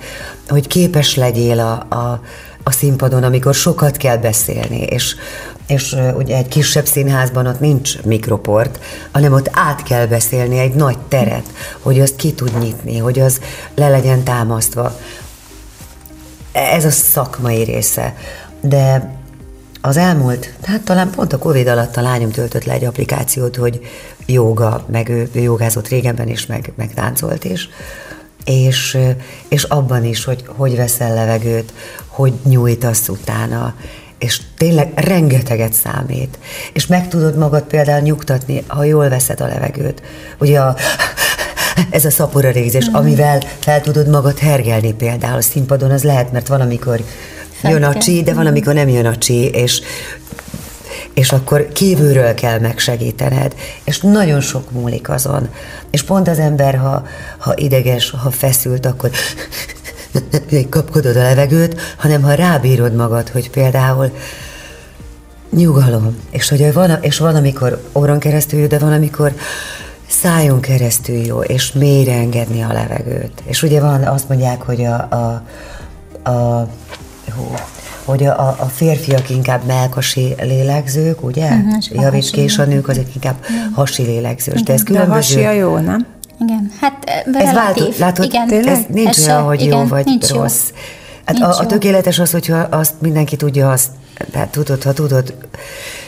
hogy 0.47 0.67
képes 0.67 1.15
legyél 1.15 1.59
a, 1.59 1.95
a, 1.95 2.21
a 2.63 2.71
színpadon, 2.71 3.23
amikor 3.23 3.53
sokat 3.53 3.97
kell 3.97 4.17
beszélni, 4.17 4.81
és 4.81 5.15
és 5.67 5.95
ugye 6.15 6.37
egy 6.37 6.47
kisebb 6.47 6.85
színházban 6.85 7.47
ott 7.47 7.59
nincs 7.59 8.01
mikroport, 8.01 8.79
hanem 9.11 9.33
ott 9.33 9.49
át 9.51 9.83
kell 9.83 10.05
beszélni 10.05 10.57
egy 10.57 10.73
nagy 10.73 10.97
teret, 11.07 11.45
hogy 11.79 11.99
azt 11.99 12.15
ki 12.15 12.33
tud 12.33 12.59
nyitni, 12.59 12.97
hogy 12.97 13.19
az 13.19 13.39
le 13.75 13.89
legyen 13.89 14.23
támasztva. 14.23 14.99
Ez 16.51 16.85
a 16.85 16.91
szakmai 16.91 17.63
része 17.63 18.13
de 18.67 19.14
az 19.85 19.97
elmúlt, 19.97 20.53
hát 20.63 20.81
talán 20.81 21.09
pont 21.09 21.33
a 21.33 21.37
Covid 21.37 21.67
alatt 21.67 21.97
a 21.97 22.01
lányom 22.01 22.31
töltött 22.31 22.63
le 22.63 22.73
egy 22.73 22.85
applikációt, 22.85 23.55
hogy 23.55 23.79
joga, 24.25 24.85
meg 24.91 25.09
ő, 25.09 25.29
ő 25.33 25.39
jogázott 25.39 25.87
régebben 25.87 26.27
is, 26.27 26.45
meg, 26.45 26.71
meg 26.75 26.93
táncolt 26.93 27.43
is, 27.43 27.69
és, 28.45 28.97
és 29.47 29.63
abban 29.63 30.05
is, 30.05 30.23
hogy 30.23 30.43
hogy 30.47 30.75
veszel 30.75 31.13
levegőt, 31.13 31.73
hogy 32.07 32.33
nyújtasz 32.43 33.07
utána, 33.07 33.75
és 34.17 34.41
tényleg 34.57 34.91
rengeteget 34.95 35.73
számít. 35.73 36.39
És 36.73 36.87
meg 36.87 37.07
tudod 37.07 37.37
magad 37.37 37.63
például 37.63 38.01
nyugtatni, 38.01 38.63
ha 38.67 38.83
jól 38.83 39.09
veszed 39.09 39.41
a 39.41 39.47
levegőt. 39.47 40.01
Ugye 40.39 40.59
a, 40.59 40.75
ez 41.89 42.05
a 42.05 42.09
szapora 42.11 42.51
régzés, 42.51 42.89
mm. 42.89 42.93
amivel 42.93 43.41
fel 43.59 43.81
tudod 43.81 44.07
magad 44.07 44.39
hergelni 44.39 44.93
például 44.93 45.37
a 45.37 45.41
színpadon, 45.41 45.91
az 45.91 46.03
lehet, 46.03 46.31
mert 46.31 46.47
van, 46.47 46.61
amikor 46.61 46.99
jön 47.69 47.83
a 47.83 47.97
csí, 47.97 48.23
de 48.23 48.33
van, 48.33 48.45
amikor 48.45 48.73
nem 48.73 48.89
jön 48.89 49.05
a 49.05 49.17
csí, 49.17 49.45
és 49.45 49.81
és 51.13 51.31
akkor 51.31 51.67
kívülről 51.67 52.33
kell 52.33 52.59
megsegítened, 52.59 53.55
és 53.83 53.99
nagyon 53.99 54.41
sok 54.41 54.71
múlik 54.71 55.09
azon. 55.09 55.49
És 55.89 56.03
pont 56.03 56.27
az 56.27 56.39
ember, 56.39 56.75
ha, 56.75 57.05
ha 57.37 57.53
ideges, 57.55 58.09
ha 58.09 58.31
feszült, 58.31 58.85
akkor 58.85 59.09
kapkodod 60.69 61.15
a 61.15 61.21
levegőt, 61.21 61.81
hanem 61.97 62.21
ha 62.21 62.33
rábírod 62.33 62.95
magad, 62.95 63.29
hogy 63.29 63.49
például 63.49 64.11
nyugalom, 65.49 66.17
és, 66.29 66.49
hogy 66.49 66.73
van, 66.73 66.97
és 67.01 67.17
van, 67.17 67.35
amikor 67.35 67.81
óron 67.93 68.19
keresztül 68.19 68.59
jó, 68.59 68.67
de 68.67 68.79
van, 68.79 68.93
amikor 68.93 69.33
szájon 70.09 70.59
keresztül 70.59 71.15
jó, 71.15 71.41
és 71.41 71.71
mélyre 71.71 72.13
engedni 72.13 72.61
a 72.61 72.73
levegőt. 72.73 73.43
És 73.45 73.63
ugye 73.63 73.79
van, 73.79 74.03
azt 74.03 74.29
mondják, 74.29 74.61
hogy 74.61 74.83
a, 74.83 74.95
a, 74.95 75.43
a 76.29 76.67
hú, 77.35 77.53
hogy 78.05 78.25
a, 78.25 78.47
a 78.47 78.65
férfiak 78.73 79.29
inkább 79.29 79.65
melkasi 79.65 80.35
lélegzők, 80.41 81.23
ugye? 81.23 81.49
Uh-huh, 81.49 82.01
Javíts 82.01 82.31
ki, 82.31 82.41
és 82.41 82.57
a 82.57 82.65
nők 82.65 82.87
azok 82.87 83.15
inkább 83.15 83.35
uh-huh. 83.41 83.75
hasi 83.75 84.03
lélegzős. 84.03 84.63
De 84.63 84.73
ez 84.73 84.83
különböző... 84.83 85.35
De 85.35 85.41
a 85.41 85.49
hasi 85.49 85.57
a 85.57 85.63
jó, 85.65 85.77
nem? 85.77 86.05
Igen, 86.39 86.71
hát 86.81 87.25
ez 87.33 87.53
változó, 87.53 87.89
látod, 87.99 88.25
igen. 88.25 88.67
ez 88.67 88.79
nincs 88.87 89.17
ez 89.17 89.27
olyan, 89.27 89.43
hogy 89.43 89.61
igen, 89.61 89.79
jó 89.79 89.85
vagy 89.85 90.05
nincs 90.05 90.29
rossz. 90.29 90.61
Jó. 90.69 90.75
Hát 91.25 91.39
a, 91.39 91.59
a 91.59 91.65
tökéletes 91.65 92.19
az, 92.19 92.31
hogyha 92.31 92.57
azt 92.57 92.93
mindenki 92.99 93.35
tudja 93.35 93.71
azt, 93.71 93.89
tehát 94.31 94.49
tudod, 94.49 94.83
ha 94.83 94.93
tudod 94.93 95.33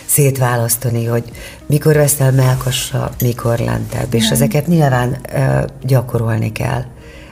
szétválasztani, 0.06 1.06
hogy 1.06 1.24
mikor 1.66 1.96
veszel 1.96 2.32
melkasra, 2.32 3.12
mikor 3.22 3.60
lentebb, 3.60 4.14
és 4.14 4.30
ezeket 4.30 4.68
nyilván 4.68 5.18
uh, 5.34 5.64
gyakorolni 5.82 6.52
kell. 6.52 6.84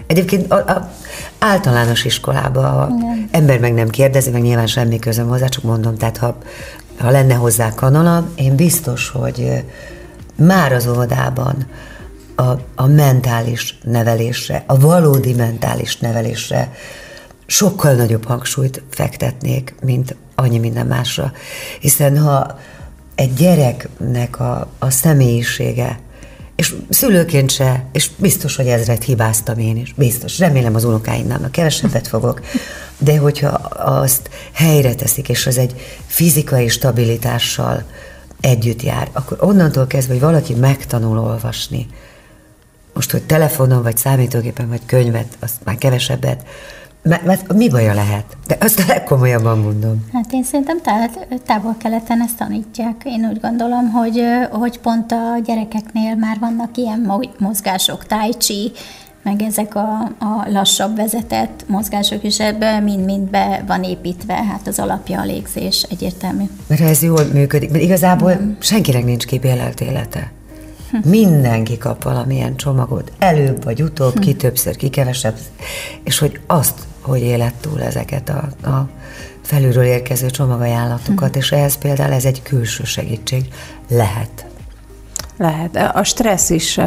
Egyébként 0.08 0.52
a, 0.52 0.56
a 0.56 0.92
általános 1.40 2.06
iskolába 2.06 2.82
a 2.82 2.90
ember 3.32 3.60
meg 3.60 3.74
nem 3.74 3.90
kérdezi, 3.90 4.30
meg 4.30 4.42
nyilván 4.42 4.68
semmi 4.68 5.00
közöm 5.00 5.28
hozzá, 5.28 5.48
csak 5.48 5.64
mondom, 5.64 5.98
tehát 5.98 6.18
ha, 6.18 6.38
ha 6.98 7.10
lenne 7.10 7.34
hozzá 7.34 7.74
kanala, 7.74 8.30
én 8.36 8.56
biztos, 8.56 9.10
hogy 9.10 9.64
már 10.36 10.72
az 10.72 10.88
óvodában 10.88 11.68
a, 12.36 12.52
a 12.76 12.86
mentális 12.88 13.78
nevelésre, 13.84 14.64
a 14.68 14.80
valódi 14.80 15.34
mentális 15.34 15.98
nevelésre 15.98 16.72
sokkal 17.46 17.94
nagyobb 17.94 18.26
hangsúlyt 18.26 18.82
fektetnék, 18.90 19.76
mint 19.82 20.16
annyi 20.36 20.60
minden 20.60 20.86
másra. 20.86 21.32
Hiszen 21.80 22.18
ha 22.18 22.60
egy 23.16 23.34
gyereknek 23.34 24.40
a, 24.40 24.68
a 24.80 24.90
személyisége 24.90 26.00
és 26.56 26.76
szülőként 26.90 27.52
se, 27.52 27.86
és 27.92 28.10
biztos, 28.18 28.56
hogy 28.56 28.68
ezret 28.68 29.04
hibáztam 29.04 29.60
én 29.60 29.78
is, 29.78 29.94
biztos, 29.94 30.40
remélem 30.40 30.76
az 30.76 30.84
unokáimnál, 30.84 31.50
kevesebbet 31.52 32.08
fogok, 32.08 32.42
de 32.98 33.18
hogyha 33.18 33.50
azt 33.78 34.30
helyre 34.52 34.96
teszik, 34.96 35.30
és 35.30 35.48
az 35.48 35.58
egy 35.58 35.76
fizikai 36.06 36.68
stabilitással 36.68 37.84
együtt 38.42 38.82
jár, 38.82 39.10
akkor 39.12 39.38
onnantól 39.42 39.88
kezdve, 39.88 40.14
hogy 40.14 40.22
valaki 40.22 40.54
megtanul 40.54 41.20
olvasni, 41.20 41.88
most, 42.94 43.12
hogy 43.12 43.24
telefonon, 43.24 43.84
vagy 43.84 43.98
számítógépen, 43.98 44.70
vagy 44.70 44.82
könyvet, 44.86 45.38
azt 45.40 45.56
már 45.64 45.76
kevesebbet, 45.76 46.46
Mert, 47.10 47.26
mert 47.26 47.54
mi 47.54 47.70
baja 47.70 47.94
lehet? 47.94 48.26
De 48.48 48.58
azt 48.60 48.80
a 48.80 48.84
legkomolyabban 48.88 49.60
mondom. 49.60 50.06
Hát 50.14 50.32
én 50.32 50.44
szerintem 50.44 50.78
távol-keleten 51.46 52.22
ezt 52.22 52.38
tanítják. 52.38 53.02
Én 53.06 53.28
úgy 53.32 53.40
gondolom, 53.40 53.92
hogy, 53.92 54.22
hogy 54.52 54.80
pont 54.80 55.12
a 55.12 55.40
gyerekeknél 55.46 56.16
már 56.16 56.38
vannak 56.40 56.78
ilyen 56.78 57.12
mozgások, 57.38 58.06
tai 58.06 58.34
chi, 58.38 58.72
meg 59.24 59.42
ezek 59.42 59.76
a, 59.76 60.02
a 60.20 60.48
lassabb 60.52 60.96
vezetett 60.96 61.66
mozgások 61.68 62.24
is 62.24 62.40
ebbe 62.40 62.80
mind-mind 62.80 63.30
be 63.30 63.64
van 63.68 63.84
építve, 63.84 64.34
hát 64.34 64.68
az 64.68 64.80
alapja 64.80 65.20
a 65.20 65.26
légzés 65.26 65.84
egyértelmű. 65.90 66.44
Mert 66.68 66.82
ez 66.82 67.02
jól 67.02 67.24
működik, 67.34 67.72
mert 67.72 67.84
igazából 67.84 68.34
mm. 68.34 68.52
senkinek 68.60 69.06
nincs 69.06 69.26
kibélelt 69.26 69.82
élete. 69.82 70.32
Mindenki 71.04 71.78
kap 71.78 72.04
valamilyen 72.04 72.56
csomagot, 72.56 73.12
előbb 73.20 73.64
vagy 73.64 73.82
utóbb, 73.82 74.14
hm. 74.14 74.20
ki 74.20 74.36
többször, 74.36 74.76
ki 74.76 74.90
kevesebb, 74.90 75.38
és 76.04 76.20
hogy 76.20 76.40
azt, 76.48 76.80
hogy 77.06 77.22
élet 77.22 77.54
túl 77.54 77.82
ezeket 77.82 78.30
a, 78.30 78.70
a 78.70 78.90
felülről 79.42 79.84
érkező 79.84 80.30
csomagajánlatokat, 80.30 81.34
hm. 81.34 81.38
és 81.38 81.52
ehhez 81.52 81.78
például 81.78 82.14
ez 82.14 82.26
egy 82.26 82.42
külső 82.42 82.84
segítség 82.84 83.46
lehet. 83.90 84.46
Lehet. 85.38 85.96
A 85.96 86.04
stressz 86.04 86.50
is 86.50 86.80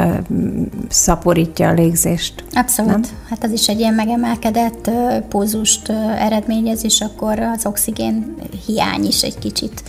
szaporítja 0.89 1.69
a 1.69 1.73
légzést. 1.73 2.45
Abszolút. 2.53 2.91
Nem? 2.91 3.03
Hát 3.29 3.45
az 3.45 3.51
is 3.51 3.69
egy 3.69 3.79
ilyen 3.79 3.95
megemelkedett 3.95 4.91
pózust 5.29 5.89
eredményez, 6.19 6.85
és 6.85 7.01
akkor 7.01 7.39
az 7.39 7.67
oxigén 7.67 8.35
hiány 8.67 9.05
is 9.05 9.23
egy 9.23 9.39
kicsit 9.39 9.83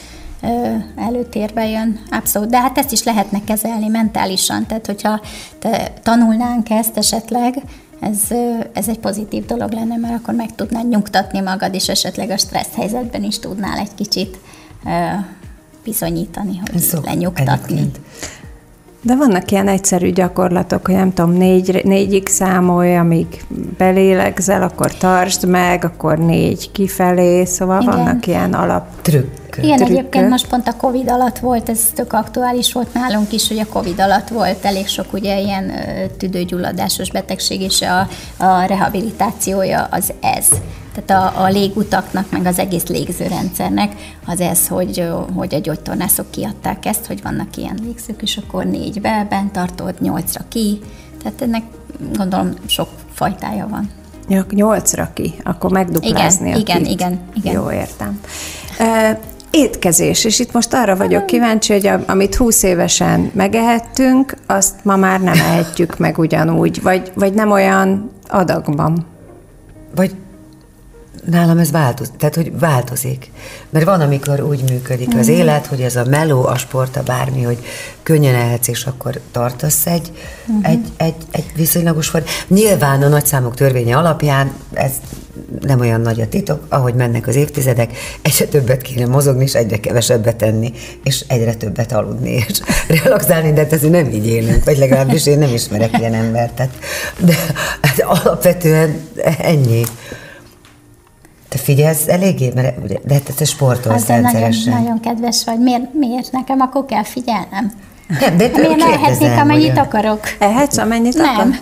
előtérbe 0.96 1.68
jön. 1.68 2.00
Abszolút. 2.10 2.50
De 2.50 2.60
hát 2.60 2.78
ezt 2.78 2.92
is 2.92 3.04
lehetne 3.04 3.44
kezelni 3.44 3.88
mentálisan. 3.88 4.66
Tehát, 4.66 4.86
hogyha 4.86 5.22
te 5.60 5.94
tanulnánk 6.04 6.70
ezt 6.70 6.98
esetleg, 6.98 7.64
ez, 8.00 8.20
ez 8.74 8.88
egy 8.88 9.00
pozitív 9.00 9.46
dolog 9.46 9.72
lenne, 9.72 9.98
mert 9.98 10.14
akkor 10.14 10.34
meg 10.34 10.56
tudnád 10.56 10.88
nyugtatni 10.88 11.40
magad, 11.40 11.74
és 11.74 11.90
esetleg 11.90 12.30
a 12.30 12.38
stressz 12.38 12.76
helyzetben 12.76 13.24
is 13.24 13.40
tudnál 13.40 13.78
egy 13.78 13.96
kicsit 13.96 14.38
bizonyítani, 15.84 16.62
hogy 16.72 16.80
Szó, 16.80 17.00
lenyugtatni. 17.04 17.78
Egyébként. 17.78 18.00
De 19.02 19.16
vannak 19.16 19.52
ilyen 19.52 19.68
egyszerű 19.68 20.12
gyakorlatok, 20.12 20.86
hogy 20.86 20.96
nem 20.96 21.14
tudom, 21.14 21.32
négy, 21.32 21.82
négyig 21.84 22.28
számolj, 22.28 22.98
amíg 22.98 23.44
belélegzel, 23.78 24.62
akkor 24.62 24.98
tartsd 24.98 25.48
meg, 25.48 25.84
akkor 25.84 26.18
négy 26.18 26.72
kifelé, 26.72 27.46
szóval 27.46 27.82
Igen. 27.82 27.96
vannak 27.96 28.28
ilyen 28.28 28.54
alap 28.54 29.02
trükk. 29.02 29.58
Igen, 29.58 29.76
trükköt. 29.76 29.98
egyébként 29.98 30.30
most 30.30 30.48
pont 30.48 30.68
a 30.68 30.76
Covid 30.76 31.10
alatt 31.10 31.38
volt, 31.38 31.70
ez 31.70 31.80
tök 31.96 32.14
aktuális 32.14 32.74
volt 32.74 32.94
nálunk 32.94 33.34
is, 33.34 33.48
hogy 33.48 33.60
a 33.60 33.66
Covid 33.70 34.00
alatt 34.00 34.28
volt 34.28 34.66
elég 34.66 34.88
sok 34.88 35.14
ugye 35.14 35.40
ilyen 35.40 35.72
tüdőgyulladásos 36.18 37.12
betegség, 37.12 37.62
és 37.62 37.82
a, 37.82 38.00
a 38.44 38.66
rehabilitációja 38.66 39.88
az 39.92 40.14
ez. 40.22 40.48
Tehát 41.06 41.36
a, 41.36 41.44
a 41.44 41.50
légutaknak, 41.50 42.32
meg 42.32 42.46
az 42.46 42.60
egész 42.60 42.88
légzőrendszernek 42.88 43.96
az 44.26 44.40
ez, 44.40 44.68
hogy, 44.68 45.10
hogy 45.36 45.56
a 45.56 45.60
gyógytornászok 45.60 46.32
kiadták 46.32 46.86
ezt, 46.86 47.06
hogy 47.06 47.22
vannak 47.22 47.58
ilyen 47.58 47.80
légzők, 47.84 48.22
és 48.22 48.38
akkor 48.38 48.66
négybe 48.66 49.28
bent 49.30 49.52
tartod, 49.52 49.96
nyolcra 50.00 50.44
ki. 50.50 50.80
Tehát 51.24 51.42
ennek 51.42 51.64
gondolom 52.14 52.54
sok 52.66 52.90
fajtája 53.14 53.68
van. 53.68 53.90
Ja, 54.28 54.46
nyolcra 54.50 55.10
ki, 55.14 55.34
akkor 55.44 55.72
megduplázni 55.72 56.48
igen, 56.48 56.56
a 56.56 56.60
igen, 56.60 56.86
igen, 56.86 57.20
igen. 57.36 57.54
Jó, 57.54 57.72
értem. 57.72 58.20
Étkezés, 59.52 60.24
és 60.24 60.40
itt 60.40 60.52
most 60.52 60.74
arra 60.74 60.96
vagyok 60.96 61.26
kíváncsi, 61.26 61.74
hogy 61.74 61.88
a, 61.88 62.04
amit 62.08 62.36
20 62.36 62.64
évesen 62.64 63.32
megehettünk, 63.34 64.34
azt 64.46 64.76
ma 64.84 64.96
már 64.96 65.22
nem 65.22 65.40
ehetjük 65.40 65.98
meg 65.98 66.18
ugyanúgy, 66.18 66.82
vagy, 66.82 67.12
vagy 67.16 67.34
nem 67.34 67.52
olyan 67.52 68.12
adagban. 68.28 69.06
Vagy 69.96 70.16
nálam 71.26 71.58
ez 71.58 71.72
változik, 71.72 72.16
tehát 72.16 72.36
hogy 72.36 72.60
változik. 72.60 73.32
Mert 73.70 73.86
van, 73.86 74.02
amikor 74.02 74.42
úgy 74.42 74.70
működik 74.70 75.16
az 75.18 75.28
mhm. 75.28 75.36
élet, 75.36 75.66
hogy 75.66 75.82
ez 75.82 75.96
a 75.96 76.06
meló, 76.06 76.46
a 76.46 76.58
sport, 76.58 76.98
a 76.98 77.04
bármi, 77.04 77.42
hogy 77.42 77.58
könnyen 78.04 78.36
ehetsz, 78.36 78.68
és 78.68 78.86
akkor 78.86 79.20
tartasz 79.32 79.86
egy, 79.86 80.12
uh-huh. 80.48 80.72
egy, 80.72 80.86
egy, 80.98 81.16
egy 81.32 81.46
viszonylagos 81.56 82.08
form. 82.08 82.24
Nyilván 82.48 83.04
a 83.04 83.08
nagyszámok 83.08 83.56
törvénye 83.56 83.98
alapján 83.98 84.52
ez 84.74 84.92
nem 85.62 85.80
olyan 85.80 86.02
nagy 86.02 86.22
a 86.22 86.28
titok, 86.28 86.66
ahogy 86.70 86.94
mennek 86.94 87.28
az 87.28 87.36
évtizedek, 87.36 87.92
egyre 88.22 88.46
többet 88.46 88.82
kéne 88.82 89.06
mozogni, 89.06 89.44
és 89.44 89.54
egyre 89.54 89.80
kevesebbet 89.80 90.36
tenni, 90.36 90.72
és 91.04 91.24
egyre 91.28 91.54
többet 91.54 91.92
aludni, 91.92 92.32
és 92.32 92.60
relaxálni, 93.04 93.54
de 93.54 93.62
hát 93.62 93.74
ez 93.74 93.82
nem 93.82 94.10
így 94.10 94.28
élünk, 94.28 94.64
vagy 94.64 94.78
legalábbis 94.78 95.26
én 95.26 95.38
nem 95.38 95.54
ismerek 95.54 95.98
ilyen 96.00 96.14
embert. 96.14 96.54
Tehát, 96.54 96.74
de 97.18 97.36
hát 97.82 98.00
alapvetően 98.00 99.02
ennyi. 99.38 99.84
Te 101.50 101.58
figyelsz 101.58 102.08
eléggé? 102.08 102.52
Mert, 102.56 103.06
de 103.06 103.14
hát 103.14 103.36
te 103.36 103.46
sportolsz 103.46 104.02
Azért 104.02 104.22
nagyon, 104.22 104.54
nagyon 104.66 105.00
kedves 105.00 105.44
vagy. 105.46 105.60
Miért, 105.60 105.94
miért 105.94 106.32
nekem 106.32 106.60
akkor 106.60 106.86
kell 106.86 107.04
figyelnem? 107.04 107.72
Nem, 108.20 108.38
de 108.38 108.48
Miért 108.54 108.76
ne 108.76 108.86
ehetnék, 108.86 109.40
amennyit 109.40 109.72
olyan. 109.72 109.78
akarok? 109.78 110.20
Ehetsz, 110.40 110.78
amennyit 110.78 111.14
nem. 111.14 111.36
akar? 111.36 111.48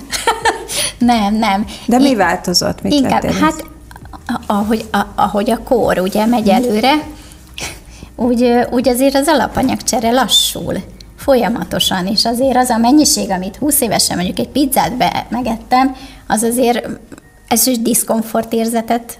nem, 0.99 1.35
nem. 1.35 1.65
De 1.85 1.97
mi 1.97 2.09
Én, 2.09 2.17
változott? 2.17 2.81
Mit 2.81 2.93
inkább, 2.93 3.31
hát 3.31 3.63
ahogy 4.47 4.85
a, 4.91 5.01
ahogy 5.15 5.49
a 5.49 5.63
kór 5.63 5.99
ugye 5.99 6.25
megy 6.25 6.49
előre, 6.49 6.93
úgy, 8.15 8.51
úgy 8.71 8.89
azért 8.89 9.15
az 9.15 9.27
alapanyagcsere 9.27 10.11
lassul 10.11 10.83
folyamatosan, 11.17 12.07
és 12.07 12.25
azért 12.25 12.57
az 12.57 12.69
a 12.69 12.77
mennyiség, 12.77 13.29
amit 13.29 13.55
20 13.55 13.81
évesen 13.81 14.15
mondjuk 14.15 14.39
egy 14.39 14.49
pizzát 14.49 14.97
be 14.97 15.25
megettem, 15.29 15.95
az 16.27 16.43
azért 16.43 16.87
ez 17.47 17.67
is 17.67 17.79
diszkomfort 17.81 18.53
érzetet 18.53 19.17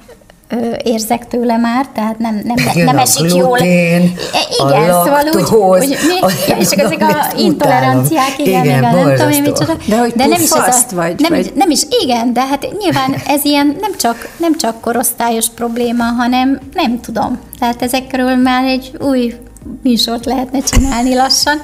érzek 0.84 1.28
tőle 1.28 1.58
már, 1.58 1.88
tehát 1.93 2.20
nem, 2.20 2.41
nem, 2.43 2.56
nem, 2.74 2.86
nem 2.86 2.98
esik 2.98 3.26
glutén, 3.26 4.02
jól. 4.60 4.70
Igen, 4.70 4.89
a 4.89 5.04
szóval 5.04 5.24
úgy, 5.34 5.50
hogy 5.50 5.98
mi, 6.08 6.28
ja, 6.48 6.58
és 6.58 6.70
ezek 6.70 7.02
a 7.02 7.32
intoleranciák, 7.38 8.34
igen, 8.38 8.64
igen, 8.64 8.66
igen 8.66 8.95
nem 8.95 9.16
tudom 9.16 9.32
én 9.32 9.41
micsoda. 9.41 9.74
De 9.86 9.98
hogy 9.98 10.14
de 10.16 10.26
nem 10.26 10.41
is 10.41 10.50
ez 10.50 10.86
a, 10.91 10.95
vagy, 10.95 11.20
nem, 11.20 11.32
vagy? 11.32 11.52
nem 11.56 11.70
is, 11.70 11.82
igen, 12.02 12.34
de 12.34 12.45
hát 12.45 12.68
nyilván 12.80 13.16
ez 13.28 13.45
ilyen 13.45 13.78
nem 13.82 13.91
csak, 13.98 14.30
nem 14.38 14.58
csak 14.58 14.82
korosztályos 14.82 15.50
probléma, 15.50 16.04
hanem 16.04 16.60
nem 16.74 17.00
tudom. 17.02 17.39
Tehát 17.60 17.82
ezekről 17.82 18.36
már 18.36 18.64
egy 18.64 18.91
új 19.00 19.34
műsort 19.84 20.26
lehetne 20.26 20.60
csinálni 20.60 21.16
lassan. 21.16 21.62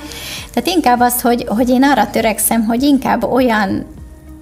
Tehát 0.54 0.70
inkább 0.70 1.00
az, 1.00 1.22
hogy, 1.22 1.46
hogy 1.48 1.70
én 1.70 1.84
arra 1.84 2.10
törekszem, 2.10 2.66
hogy 2.66 2.84
inkább 2.84 3.24
olyan 3.24 3.86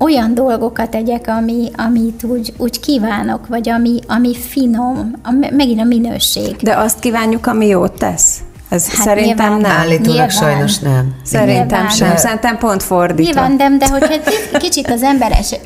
olyan 0.02 0.34
dolgokat 0.34 0.90
tegyek, 0.90 1.28
ami, 1.28 1.70
amit 1.78 2.24
úgy, 2.24 2.54
úgy 2.58 2.80
kívánok, 2.80 3.48
vagy 3.48 3.70
ami, 3.70 4.00
ami 4.08 4.36
finom, 4.36 5.14
a, 5.24 5.32
megint 5.52 5.80
a 5.80 5.84
minőség. 5.84 6.56
De 6.56 6.78
azt 6.78 7.00
kívánjuk, 7.00 7.48
ami 7.48 7.68
jót 7.68 7.92
tesz? 7.92 8.40
Ez 8.70 8.90
hát 8.90 9.06
szerintem 9.06 9.54
nyilván, 9.54 9.62
nem. 9.62 9.72
Állítólag 9.72 10.08
nyilván. 10.08 10.30
sajnos 10.30 10.80
nem. 10.80 11.16
Szerintem 11.24 11.68
nyilván. 11.68 11.90
sem. 11.90 12.16
Szerintem 12.16 12.58
pont 12.58 12.84
fordítva. 12.84 13.24
Nyilván 13.24 13.52
nem, 13.52 13.78
de 13.78 13.88
hogyha 13.88 14.16
kicsit 14.60 14.90
az 14.90 15.04
ember 15.04 15.32
eset, 15.32 15.66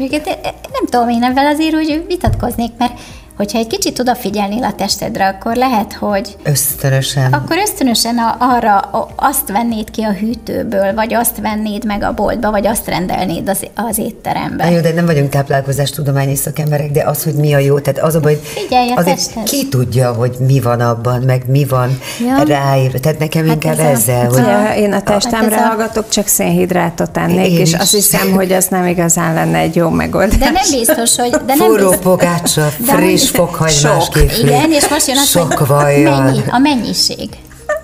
nem 0.72 0.86
tudom, 0.90 1.10
én 1.10 1.24
ebben 1.24 1.46
azért 1.46 1.76
úgy 1.76 2.04
vitatkoznék, 2.08 2.72
mert 2.78 2.94
hogyha 3.38 3.58
egy 3.58 3.68
kicsit 3.68 4.00
odafigyelnél 4.00 4.64
a 4.64 4.74
testedre, 4.74 5.28
akkor 5.28 5.56
lehet, 5.56 5.94
hogy... 5.94 6.36
Ösztönösen. 6.44 7.34
Akkor 7.34 7.58
ösztönösen 7.58 8.18
a, 8.18 8.36
arra 8.40 8.78
azt 9.16 9.52
vennéd 9.52 9.92
ki 9.92 10.02
a 10.02 10.12
hűtőből, 10.12 10.94
vagy 10.94 11.14
azt 11.14 11.38
vennéd 11.42 11.86
meg 11.86 12.04
a 12.04 12.14
boltba, 12.14 12.52
vagy 12.52 12.68
azt 12.68 12.88
rendelnéd 12.88 13.50
az, 13.50 13.66
az 13.76 13.98
étterembe. 13.98 14.64
Na 14.64 14.70
jó, 14.70 14.80
de 14.80 14.94
nem 14.94 15.06
vagyunk 15.06 15.30
táplálkozás 15.30 15.90
tudományi 15.90 16.36
szakemberek, 16.36 16.92
de 16.92 17.04
az, 17.04 17.24
hogy 17.24 17.34
mi 17.34 17.54
a 17.54 17.58
jó, 17.58 17.80
tehát 17.80 18.00
az 18.00 18.16
a 18.16 18.20
baj, 18.20 18.34
hogy 18.34 18.48
Figyelj 18.48 18.90
a 18.90 18.96
azért 18.96 19.16
tested. 19.16 19.44
ki 19.44 19.70
tudja, 19.70 20.14
hogy 20.14 20.36
mi 20.40 20.60
van 20.60 20.80
abban, 20.80 21.22
meg 21.22 21.44
mi 21.48 21.66
van 21.66 22.00
ja. 22.26 22.44
ráírva. 22.44 23.00
Tehát 23.00 23.20
nekem 23.20 23.46
hát 23.46 23.54
inkább 23.54 23.80
ez 23.80 24.00
ezzel, 24.00 24.26
a, 24.26 24.34
hogy... 24.34 24.38
Ja, 24.38 24.74
én 24.76 24.94
a 24.94 25.02
testemre 25.02 25.56
hát 25.56 25.68
hallgatok, 25.68 26.10
csak 26.10 26.28
szénhidrátot 26.28 27.18
ennék, 27.18 27.52
én 27.52 27.60
és 27.60 27.72
is. 27.72 27.80
azt 27.80 27.92
hiszem, 27.92 28.32
hogy 28.32 28.52
az 28.52 28.68
nem 28.68 28.86
igazán 28.88 29.34
lenne 29.34 29.58
egy 29.58 29.76
jó 29.76 29.90
megoldás. 29.90 30.38
De 30.38 30.50
nem 30.50 30.64
biztos, 30.72 31.16
hogy... 31.16 31.30
De 31.30 31.44
nem 31.46 31.58
Forró 31.58 31.90
biztos, 31.90 32.06
pogácsa, 32.06 32.62
friss 32.62 33.25
friss 33.28 33.40
fokhagymás 33.40 34.10
képű. 34.10 34.48
Igen, 34.48 34.72
és 34.72 34.88
most 34.88 35.08
jön 35.08 35.18
az, 35.18 35.28
Sok 35.28 35.54
hogy 35.54 36.04
mennyi, 36.04 36.42
a 36.50 36.58
mennyiség. 36.58 37.30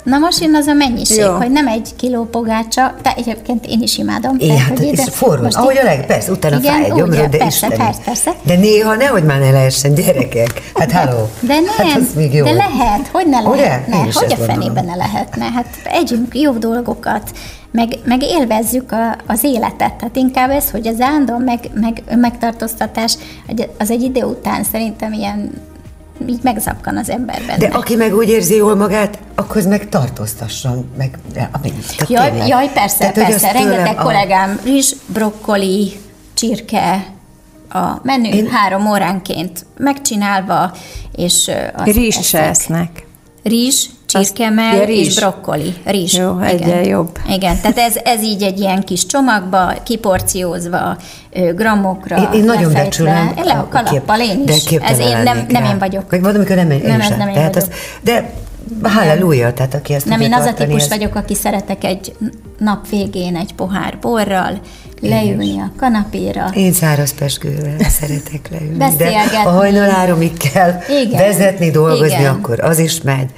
Na 0.04 0.18
most 0.18 0.42
jön 0.42 0.56
az 0.56 0.68
a 0.68 0.74
mennyiség, 0.74 1.18
Jó. 1.18 1.32
hogy 1.32 1.52
nem 1.52 1.68
egy 1.68 1.90
kiló 1.96 2.26
pogácsa, 2.26 2.94
de 3.02 3.14
egyébként 3.18 3.66
én 3.66 3.82
is 3.82 3.98
imádom. 3.98 4.36
Igen, 4.40 4.58
hát, 4.58 4.80
és 4.80 5.00
forró, 5.10 5.48
ahogy 5.50 5.78
a 5.78 5.84
leg, 5.84 6.06
persze, 6.06 6.32
utána 6.32 6.58
igen, 6.58 6.74
fáj 6.74 6.84
egy 6.84 6.94
gyomrod, 6.94 7.30
de 7.30 7.38
persze, 7.38 7.68
persze, 7.68 8.02
persze. 8.06 8.32
De 8.44 8.56
néha 8.56 8.96
nehogy 8.96 9.24
már 9.24 9.40
ne 9.40 9.52
lehessen, 9.52 9.94
gyerekek. 9.94 10.72
Hát 10.74 10.92
halló. 10.92 11.30
De 11.40 11.54
nem, 11.54 11.88
hát 11.88 11.98
az 11.98 12.14
még 12.16 12.34
jó. 12.34 12.44
de 12.44 12.52
lehet, 12.52 13.08
hogy 13.12 13.28
ne 13.28 13.40
lehetne, 13.40 13.98
hogy 13.98 14.34
a 14.40 14.44
fenében 14.44 14.86
ne 14.86 14.96
lehetne. 14.96 15.44
Hát 15.44 15.68
együnk 15.84 16.40
jó 16.40 16.52
dolgokat, 16.52 17.32
meg, 17.72 17.98
meg 18.06 18.24
élvezzük 18.24 18.92
a, 18.92 19.16
az 19.28 19.44
életet. 19.44 19.94
Tehát 19.94 20.16
inkább 20.16 20.50
ez, 20.50 20.72
hogy 20.72 20.88
az 20.88 21.00
állandóan 21.00 21.42
meg, 21.42 21.60
meg 21.74 22.04
önmegtartóztatás, 22.10 23.18
az 23.78 23.92
egy 23.92 24.02
idő 24.02 24.24
után 24.24 24.64
szerintem 24.64 25.14
ilyen 25.14 25.52
így 26.28 26.40
megzapkan 26.44 26.98
az 26.98 27.10
emberben. 27.10 27.60
De 27.60 27.68
aki 27.68 27.96
meg 27.96 28.16
úgy 28.16 28.30
érzi 28.30 28.56
jól 28.56 28.76
magát, 28.76 29.20
akkor 29.36 29.64
meg 29.64 29.90
tartóztasson, 29.90 30.90
meg 30.98 31.18
amennyit. 31.52 32.06
Jaj, 32.08 32.48
jaj, 32.48 32.72
persze, 32.74 32.98
Tehát, 32.98 33.30
persze, 33.30 33.52
rengeteg 33.52 33.98
a... 33.98 34.02
kollégám, 34.02 34.60
rizs, 34.64 34.94
brokkoli, 35.06 35.92
csirke, 36.34 37.06
a 37.70 38.00
menü 38.04 38.30
Én... 38.30 38.48
három 38.48 38.88
óránként 38.88 39.66
megcsinálva, 39.78 40.74
és 41.16 41.52
Rizs 41.84 42.20
se 42.22 42.40
esznek. 42.42 43.06
Rizs, 43.44 43.86
csirkemell 44.12 44.76
ja, 44.76 44.84
és 44.84 45.16
brokkoli. 45.16 45.74
Rizs. 45.86 46.18
Jó, 46.18 46.40
egyen 46.40 46.84
jobb. 46.84 47.18
Igen, 47.30 47.62
tehát 47.62 47.78
ez, 47.78 47.96
ez 48.04 48.24
így 48.24 48.44
egy 48.44 48.60
ilyen 48.60 48.84
kis 48.84 49.06
csomagba, 49.06 49.74
kiporciózva, 49.84 50.98
grammokra 51.56 52.18
Én, 52.18 52.40
én 52.40 52.44
nagyon 52.44 52.74
becsülöm. 52.74 53.34
Le 53.44 53.54
a 53.54 53.68
kalappal, 53.70 54.20
én 54.20 54.44
is. 54.48 54.64
De 54.64 54.80
ez 54.80 55.00
én, 55.00 55.18
nem, 55.24 55.46
nem 55.48 55.64
én 55.64 55.78
vagyok. 55.80 56.10
Vagy 56.10 56.22
valamikor 56.22 56.56
nem 56.56 56.72
én, 56.72 56.82
nem, 56.84 56.92
én 56.92 57.00
ez 57.00 57.18
nem 57.18 57.28
én 57.28 57.34
tehát 57.34 57.54
vagyok. 57.54 57.70
Az, 57.70 57.76
de 58.02 58.34
halleluja, 58.82 59.54
tehát 59.54 59.74
aki 59.74 59.94
ezt 59.94 60.06
Nem, 60.06 60.22
én 60.22 60.34
az 60.34 60.46
a 60.46 60.54
típus 60.54 60.82
ez... 60.82 60.90
vagyok, 60.90 61.16
aki 61.16 61.36
szeretek 61.36 61.84
egy 61.84 62.16
nap 62.58 62.90
végén 62.90 63.36
egy 63.36 63.54
pohár 63.56 63.98
borral, 64.02 64.60
leülni 65.02 65.60
a 65.60 65.72
kanapéra. 65.78 66.50
Én 66.54 66.74
száraz 66.74 67.14
peskővel 67.14 67.76
szeretek 68.00 68.50
leülni. 68.52 68.78
Beszélgetni. 68.78 69.32
De 69.32 69.50
a 69.50 69.52
hajnaláromig 69.52 70.38
kell 70.54 70.80
Igen. 71.04 71.22
vezetni, 71.22 71.72
dolgozni, 71.72 72.20
Igen. 72.20 72.34
akkor 72.34 72.60
az 72.60 72.80
is 72.80 73.02
megy. 73.02 73.30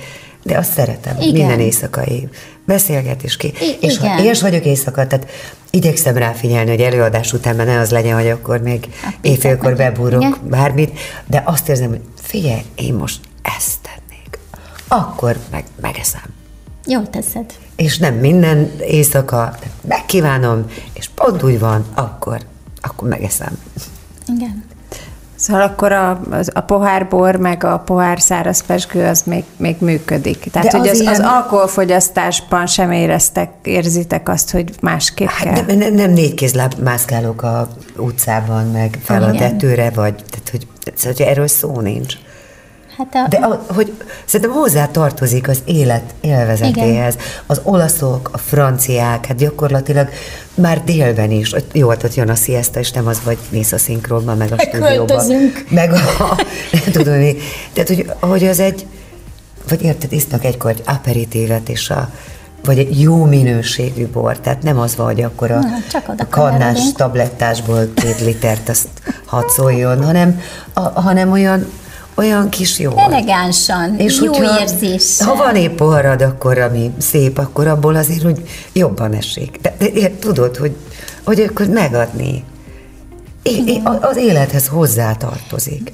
De 0.43 0.57
azt 0.57 0.71
szeretem, 0.73 1.15
Igen. 1.19 1.33
minden 1.33 1.59
éjszakai 1.59 2.29
beszélgetés 2.65 3.37
ki. 3.37 3.47
I- 3.47 3.77
és 3.79 3.97
igen. 3.97 4.09
ha 4.17 4.23
érs 4.23 4.41
vagyok 4.41 4.65
éjszaka, 4.65 5.07
tehát 5.07 5.27
igyekszem 5.69 6.17
rá 6.17 6.31
figyelni, 6.31 6.69
hogy 6.69 6.81
előadás 6.81 7.33
után 7.33 7.55
ne 7.55 7.79
az 7.79 7.91
legyen, 7.91 8.15
hogy 8.15 8.29
akkor 8.29 8.61
még 8.61 8.87
éjfélkor 9.21 9.75
bebúrok 9.75 10.39
bármit, 10.49 10.99
de 11.27 11.41
azt 11.45 11.69
érzem, 11.69 11.89
hogy 11.89 12.01
figyelj, 12.21 12.61
én 12.75 12.93
most 12.93 13.19
ezt 13.57 13.77
tennék. 13.81 14.39
Akkor 14.87 15.37
meg, 15.51 15.63
megeszem. 15.81 16.21
Jó 16.85 17.01
teszed. 17.01 17.53
És 17.75 17.97
nem 17.97 18.13
minden 18.13 18.71
éjszaka, 18.79 19.55
megkívánom, 19.87 20.65
és 20.93 21.09
pont 21.15 21.43
úgy 21.43 21.59
van, 21.59 21.85
akkor, 21.93 22.39
akkor 22.81 23.07
megeszem. 23.07 23.57
Igen. 24.35 24.63
Szóval 25.43 25.61
akkor 25.61 25.91
a, 25.91 26.19
a 26.53 26.61
pohár 26.61 27.07
meg 27.39 27.63
a 27.63 27.77
pohár 27.77 28.21
száraz 28.21 28.65
pesgő 28.65 29.05
az 29.05 29.23
még, 29.25 29.43
még 29.57 29.75
működik. 29.79 30.49
Tehát, 30.51 30.71
De 30.71 30.77
hogy 30.77 30.87
az, 30.87 30.99
ilyen... 30.99 31.13
az 31.13 31.19
alkoholfogyasztásban 31.19 32.65
sem 32.65 32.91
éreztek, 32.91 33.49
érzitek 33.63 34.29
azt, 34.29 34.51
hogy 34.51 34.69
másképp 34.81 35.27
hát 35.27 35.65
kell. 35.65 35.75
Nem, 35.75 35.93
nem 35.93 36.11
négy 36.11 36.33
kézláb 36.33 36.73
mászkálok 36.83 37.41
a 37.41 37.67
utcában, 37.97 38.65
meg 38.71 38.99
fel 39.03 39.23
a 39.23 39.31
tetőre, 39.31 39.89
vagy 39.89 40.15
tehát, 40.15 40.49
hogy, 40.51 40.67
szóval, 40.95 41.13
hogy 41.17 41.21
erről 41.21 41.47
szó 41.47 41.79
nincs. 41.79 42.15
Hát 42.97 43.15
a... 43.15 43.27
De 43.27 43.47
hogy 43.73 43.93
szerintem 44.25 44.55
hozzá 44.55 44.87
tartozik 44.87 45.47
az 45.47 45.61
élet 45.65 46.13
élvezetéhez. 46.21 47.13
Igen. 47.13 47.25
Az 47.45 47.61
olaszok, 47.63 48.29
a 48.33 48.37
franciák, 48.37 49.25
hát 49.25 49.37
gyakorlatilag 49.37 50.09
már 50.55 50.83
délben 50.83 51.31
is, 51.31 51.55
jó, 51.71 51.89
hát 51.89 52.03
ott 52.03 52.15
jön 52.15 52.29
a 52.29 52.35
siesta, 52.35 52.79
és 52.79 52.91
nem 52.91 53.07
az 53.07 53.21
vagy 53.23 53.37
mész 53.49 53.71
a 53.71 53.77
szinkronban, 53.77 54.37
meg 54.37 54.51
a 54.51 54.61
stúdióban. 54.61 55.25
Meg 55.69 55.91
a, 55.91 56.35
nem 56.71 56.91
tudom 56.91 57.13
mi. 57.13 57.35
Tehát, 57.73 57.89
hogy, 57.89 58.11
hogy 58.19 58.43
az 58.43 58.59
egy, 58.59 58.85
vagy 59.69 59.81
érted, 59.81 60.11
isznak 60.11 60.43
egykor 60.43 60.71
egy 60.71 60.81
aperitívet, 60.85 61.69
és 61.69 61.89
a, 61.89 62.09
vagy 62.63 62.77
egy 62.77 63.01
jó 63.01 63.25
minőségű 63.25 64.07
bor, 64.07 64.39
tehát 64.39 64.63
nem 64.63 64.79
az 64.79 64.95
van, 64.95 65.05
hogy 65.05 65.21
akkor 65.21 65.51
a, 65.51 65.59
Na, 65.59 66.13
a 66.17 66.27
kannás 66.29 66.91
tablettásból 66.91 67.91
két 67.95 68.19
litert 68.19 68.69
azt 68.69 68.87
hadd 69.25 69.47
szóljon, 69.47 70.03
hanem, 70.03 70.41
a, 70.73 70.79
hanem 70.79 71.31
olyan 71.31 71.65
olyan 72.15 72.49
kis 72.49 72.79
jó. 72.79 72.97
Elegánsan, 72.97 73.95
és 73.97 74.19
jó 74.21 74.33
hogyha, 74.33 74.59
érzés. 74.59 75.21
Ha 75.21 75.35
van 75.35 75.55
épp 75.55 75.75
poharad, 75.75 76.21
akkor 76.21 76.57
ami 76.57 76.91
szép, 76.97 77.37
akkor 77.37 77.67
abból 77.67 77.95
azért, 77.95 78.21
hogy 78.21 78.41
jobban 78.73 79.13
esik. 79.13 79.59
De, 79.61 79.75
de, 79.77 79.89
de 79.89 80.11
tudod, 80.19 80.55
hogy, 80.55 80.75
hogy 81.23 81.39
akkor 81.39 81.67
megadni. 81.67 82.43
É, 83.43 83.81
az 84.01 84.17
élethez 84.17 84.67
hozzá 84.67 85.13
tartozik. 85.13 85.93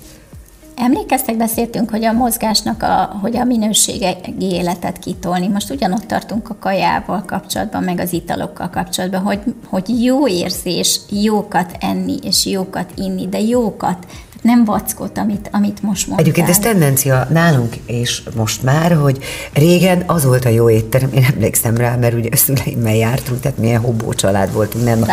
Emlékeztek, 0.75 1.37
beszéltünk, 1.37 1.89
hogy 1.89 2.05
a 2.05 2.11
mozgásnak, 2.11 2.83
a, 2.83 3.19
hogy 3.21 3.37
a 3.37 3.43
minőségi 3.43 4.15
életet 4.39 4.99
kitolni. 4.99 5.47
Most 5.47 5.69
ugyanott 5.69 6.05
tartunk 6.05 6.49
a 6.49 6.55
kajával 6.59 7.23
kapcsolatban, 7.25 7.83
meg 7.83 7.99
az 7.99 8.13
italokkal 8.13 8.69
kapcsolatban, 8.69 9.21
hogy, 9.21 9.39
hogy 9.65 10.03
jó 10.03 10.27
érzés 10.27 10.99
jókat 11.09 11.77
enni 11.79 12.15
és 12.23 12.45
jókat 12.45 12.91
inni, 12.95 13.27
de 13.27 13.39
jókat 13.39 13.97
nem 14.41 14.65
vackot, 14.65 15.17
amit, 15.17 15.49
amit 15.51 15.81
most 15.81 16.07
mondtál. 16.07 16.27
Egyébként 16.27 16.49
ez 16.49 16.59
tendencia 16.59 17.27
nálunk 17.29 17.75
és 17.85 18.23
most 18.35 18.63
már, 18.63 18.95
hogy 18.95 19.23
régen 19.53 20.03
az 20.05 20.25
volt 20.25 20.45
a 20.45 20.49
jó 20.49 20.69
étterem, 20.69 21.09
én 21.13 21.25
emlékszem 21.33 21.77
rá, 21.77 21.95
mert 21.95 22.13
ugye 22.13 22.35
szüleimmel 22.35 22.95
jártunk, 22.95 23.39
tehát 23.39 23.57
milyen 23.57 23.81
hobó 23.81 24.13
család 24.13 24.53
voltunk, 24.53 24.85
nem, 24.85 25.05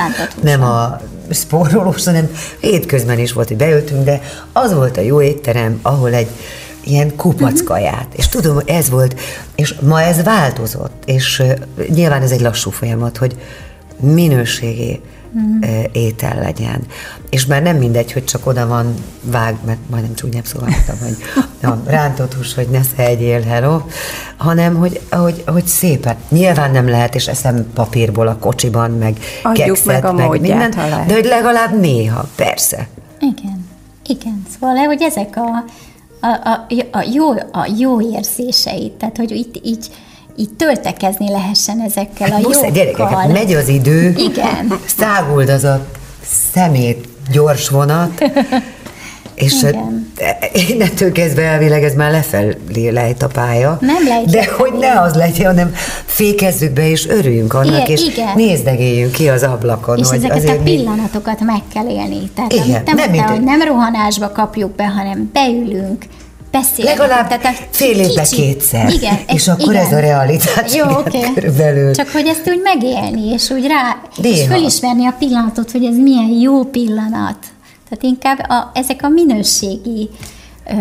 nem 0.43 0.62
a 0.62 1.01
spórolós, 1.31 2.05
hanem 2.05 2.31
hétközben 2.61 3.18
is 3.18 3.33
volt, 3.33 3.49
hogy 3.49 3.57
beültünk, 3.57 4.05
de 4.05 4.20
az 4.53 4.74
volt 4.74 4.97
a 4.97 5.01
jó 5.01 5.22
étterem, 5.22 5.79
ahol 5.83 6.12
egy 6.12 6.29
ilyen 6.85 7.16
kupackaját. 7.16 7.95
Uh-huh. 7.95 8.16
És 8.16 8.29
tudom, 8.29 8.55
hogy 8.55 8.68
ez 8.68 8.91
volt, 8.91 9.20
és 9.55 9.74
ma 9.81 10.03
ez 10.03 10.22
változott, 10.22 11.03
és 11.05 11.39
uh, 11.39 11.87
nyilván 11.89 12.22
ez 12.22 12.31
egy 12.31 12.41
lassú 12.41 12.70
folyamat, 12.70 13.16
hogy 13.16 13.37
minőségi 14.01 15.01
uh-huh. 15.33 15.85
étel 15.93 16.39
legyen. 16.39 16.81
És 17.31 17.47
már 17.47 17.62
nem 17.62 17.77
mindegy, 17.77 18.12
hogy 18.12 18.24
csak 18.24 18.47
oda 18.47 18.66
van 18.66 18.95
vág, 19.22 19.57
mert 19.64 19.79
majdnem 19.91 20.14
csúnyább 20.14 20.45
mondtam, 20.61 20.97
hogy 20.99 21.16
a 21.62 21.91
rántott 21.91 22.35
hús, 22.35 22.55
hogy 22.55 22.68
ne 22.68 22.81
szegyél, 22.97 23.43
hello, 23.43 23.81
hanem 24.37 24.77
hogy, 24.77 25.01
hogy, 25.11 25.43
hogy 25.47 25.66
szépen. 25.66 26.16
Nyilván 26.29 26.70
nem 26.70 26.89
lehet, 26.89 27.14
és 27.14 27.29
eszem 27.29 27.66
papírból 27.74 28.27
a 28.27 28.37
kocsiban, 28.39 28.91
meg 28.91 29.18
Adjuk 29.43 29.66
kekszet, 29.66 29.87
meg, 29.87 30.05
a 30.05 30.12
meg 30.12 30.29
minden, 30.29 30.70
de 31.07 31.14
hogy 31.14 31.24
legalább 31.24 31.81
néha, 31.81 32.29
persze. 32.35 32.89
Igen, 33.20 33.68
igen. 34.07 34.43
Szóval, 34.53 34.74
hogy 34.77 35.03
ezek 35.03 35.37
a, 35.37 35.64
a, 36.20 36.27
a, 36.27 36.66
a, 36.99 37.05
jó, 37.12 37.31
a 37.33 37.74
jó 37.79 38.01
érzéseit, 38.01 38.93
tehát 38.93 39.16
hogy 39.16 39.31
itt 39.31 39.61
így 39.62 39.91
így 40.37 40.51
töltekezni 40.57 41.30
lehessen 41.30 41.80
ezekkel 41.80 42.30
hát 42.30 42.45
a 42.45 42.49
jókkal. 42.53 42.70
gyerekek, 42.70 43.09
hát 43.09 43.32
megy 43.32 43.53
az 43.53 43.68
idő, 43.68 44.14
Igen. 44.16 44.78
száguld 44.99 45.49
az 45.49 45.64
a 45.64 45.87
szemét 46.53 47.09
gyors 47.30 47.68
vonat, 47.68 48.24
és 49.34 49.62
Igen. 49.62 50.12
innentől 50.68 51.12
kezdve 51.12 51.43
elvileg 51.43 51.84
ez 51.84 51.95
már 51.95 52.11
lefelé 52.11 52.89
lejt 52.89 53.22
a 53.22 53.26
pálya. 53.26 53.78
Nem 53.80 54.09
lejt 54.09 54.30
De 54.30 54.49
hogy 54.59 54.72
ne 54.72 55.01
az 55.01 55.14
legyen, 55.14 55.47
hanem 55.47 55.74
fékezzük 56.05 56.72
be, 56.72 56.91
és 56.91 57.09
örüljünk 57.09 57.55
annak, 57.55 57.66
Igen, 57.66 57.87
és 57.87 58.07
igen. 58.07 58.32
nézdegéljünk 58.34 59.12
ki 59.12 59.28
az 59.28 59.43
ablakon. 59.43 59.99
És 59.99 60.09
ezeket 60.09 60.37
azért 60.37 60.59
a 60.59 60.62
pillanatokat 60.62 61.41
meg 61.41 61.61
kell 61.74 61.89
élni. 61.89 62.30
Tehát 62.34 62.53
igen, 62.53 62.82
amit 62.87 62.95
nem, 62.95 63.11
nem, 63.11 63.24
hogy 63.26 63.43
nem 63.43 63.62
rohanásba 63.62 64.30
kapjuk 64.30 64.70
be, 64.70 64.84
hanem 64.87 65.30
beülünk, 65.32 66.05
beszélünk. 66.51 66.99
Legalább 66.99 67.29
tehát 67.29 67.69
fél 67.71 67.99
évbe 67.99 68.23
kicsi. 68.23 68.37
kétszer. 68.37 68.91
Igen. 68.91 69.19
És 69.29 69.49
akkor 69.49 69.73
igen. 69.73 69.87
ez 69.87 69.93
a 69.93 69.99
realitás. 70.01 70.75
Jó, 70.75 70.85
oké. 70.85 71.19
Okay. 71.19 71.33
Körülbelül. 71.35 71.95
Csak 71.95 72.09
hogy 72.09 72.27
ezt 72.27 72.49
úgy 72.49 72.61
megélni, 72.63 73.33
és 73.33 73.51
úgy 73.51 73.67
rá, 73.67 73.97
Néha. 74.17 74.37
és 74.37 74.47
fölismerni 74.47 75.07
a 75.07 75.15
pillanatot, 75.19 75.71
hogy 75.71 75.85
ez 75.85 75.97
milyen 75.97 76.29
jó 76.29 76.65
pillanat. 76.65 77.39
Tehát 77.89 78.03
inkább 78.03 78.39
a, 78.51 78.71
ezek 78.75 79.01
a 79.03 79.09
minőségi 79.09 80.11
ö, 80.71 80.75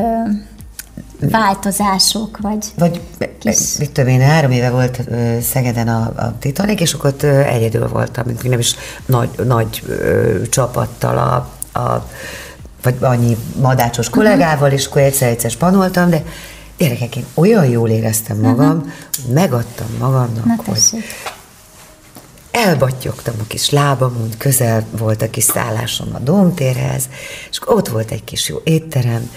változások, 1.30 2.38
vagy... 2.42 2.66
Vagy, 2.78 3.02
kis... 3.40 3.78
mit 3.78 3.92
tudom 3.92 4.10
én, 4.10 4.22
három 4.22 4.52
éve 4.52 4.70
volt 4.70 5.00
ö, 5.08 5.38
Szegeden 5.42 5.88
a, 5.88 6.14
a 6.16 6.38
Titanic, 6.40 6.82
és 6.82 6.94
akkor 6.94 7.10
ott 7.10 7.24
ö, 7.24 7.40
egyedül 7.40 7.88
voltam, 7.88 8.26
nem 8.44 8.60
is 8.60 8.76
nagy, 9.06 9.30
nagy 9.46 9.84
ö, 9.88 10.42
csapattal 10.50 11.18
a, 11.18 11.36
a 11.80 12.08
vagy 12.86 12.96
annyi 13.00 13.38
madácsos 13.62 14.10
kollégával, 14.10 14.72
és 14.72 14.86
akkor 14.86 15.02
egyszer-egyszer 15.02 15.52
spanoltam, 15.52 16.10
de 16.10 16.24
gyerekek, 16.78 17.16
én 17.16 17.26
olyan 17.34 17.66
jól 17.66 17.90
éreztem 17.90 18.38
magam, 18.38 18.78
uh-huh. 18.78 19.34
megadtam 19.34 19.88
magamnak, 20.00 20.46
Na, 20.46 20.56
hogy 20.66 21.04
elbattyogtam 22.52 23.36
a 23.40 23.44
kis 23.48 23.70
lábamon, 23.70 24.30
közel 24.38 24.86
volt 24.98 25.22
a 25.22 25.30
kis 25.30 25.44
szállásom 25.44 26.08
a 26.14 26.20
domtérhez, 26.20 27.10
és 27.50 27.60
ott 27.66 27.88
volt 27.88 28.12
egy 28.12 28.24
kis 28.24 28.50
jó 28.50 28.62
étterem, 28.64 29.30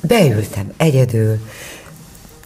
beültem 0.00 0.72
egyedül, 0.76 1.38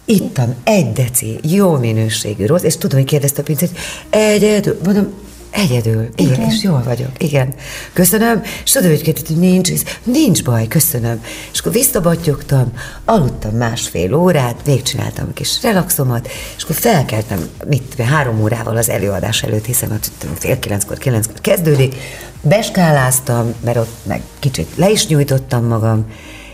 ittam 0.05 0.55
egy 0.63 0.91
deci 0.91 1.39
jó 1.43 1.77
minőségű 1.77 2.45
rossz, 2.45 2.63
és 2.63 2.77
tudom, 2.77 2.99
hogy 2.99 3.07
kérdezte 3.07 3.41
a 3.41 3.43
pincét, 3.43 3.77
egyedül, 4.09 4.79
mondom, 4.83 5.13
Egyedül. 5.51 6.09
Igen. 6.15 6.33
igen. 6.33 6.49
És 6.49 6.63
jól 6.63 6.83
vagyok. 6.85 7.09
Igen. 7.17 7.53
Köszönöm. 7.93 8.41
És 8.63 8.71
tudod, 8.71 8.89
hogy 8.89 9.23
nincs, 9.37 9.69
nincs 10.03 10.43
baj, 10.43 10.67
köszönöm. 10.67 11.23
És 11.51 11.59
akkor 11.59 11.71
visszabattyogtam, 11.71 12.71
aludtam 13.05 13.51
másfél 13.51 14.13
órát, 14.13 14.55
végigcsináltam 14.65 15.27
a 15.29 15.33
kis 15.33 15.61
relaxomat, 15.61 16.29
és 16.57 16.63
akkor 16.63 16.75
felkeltem, 16.75 17.49
mit, 17.67 18.01
három 18.01 18.41
órával 18.41 18.77
az 18.77 18.89
előadás 18.89 19.43
előtt, 19.43 19.65
hiszen 19.65 19.89
hogy 19.89 19.99
fél 20.37 20.59
kilenckor, 20.59 20.97
kilenckor 20.97 21.41
kezdődik, 21.41 21.95
beskáláztam, 22.41 23.53
mert 23.63 23.77
ott 23.77 23.95
meg 24.03 24.21
kicsit 24.39 24.67
le 24.75 24.89
is 24.89 25.07
nyújtottam 25.07 25.65
magam, 25.65 26.05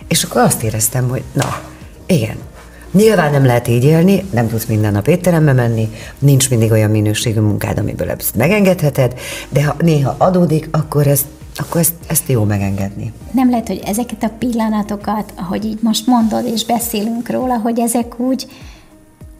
és 0.07 0.23
akkor 0.23 0.41
azt 0.41 0.63
éreztem, 0.63 1.09
hogy 1.09 1.23
na, 1.33 1.61
igen, 2.05 2.37
Nyilván 2.91 3.31
nem 3.31 3.45
lehet 3.45 3.67
így 3.67 3.83
élni, 3.83 4.23
nem 4.31 4.47
tudsz 4.47 4.65
minden 4.65 4.91
nap 4.91 5.07
étterembe 5.07 5.53
menni, 5.53 5.89
nincs 6.19 6.49
mindig 6.49 6.71
olyan 6.71 6.91
minőségű 6.91 7.39
munkád, 7.39 7.77
amiből 7.77 8.09
ezt 8.09 8.35
megengedheted, 8.35 9.13
de 9.49 9.65
ha 9.65 9.75
néha 9.79 10.15
adódik, 10.17 10.67
akkor 10.71 11.07
ezt 11.07 11.25
akkor 11.59 11.81
ezt, 11.81 11.93
ezt 12.07 12.29
jó 12.29 12.43
megengedni. 12.43 13.13
Nem 13.31 13.49
lehet, 13.49 13.67
hogy 13.67 13.81
ezeket 13.85 14.23
a 14.23 14.29
pillanatokat, 14.39 15.33
ahogy 15.35 15.65
így 15.65 15.77
most 15.81 16.07
mondod 16.07 16.45
és 16.45 16.65
beszélünk 16.65 17.29
róla, 17.29 17.57
hogy 17.57 17.79
ezek 17.79 18.19
úgy, 18.19 18.47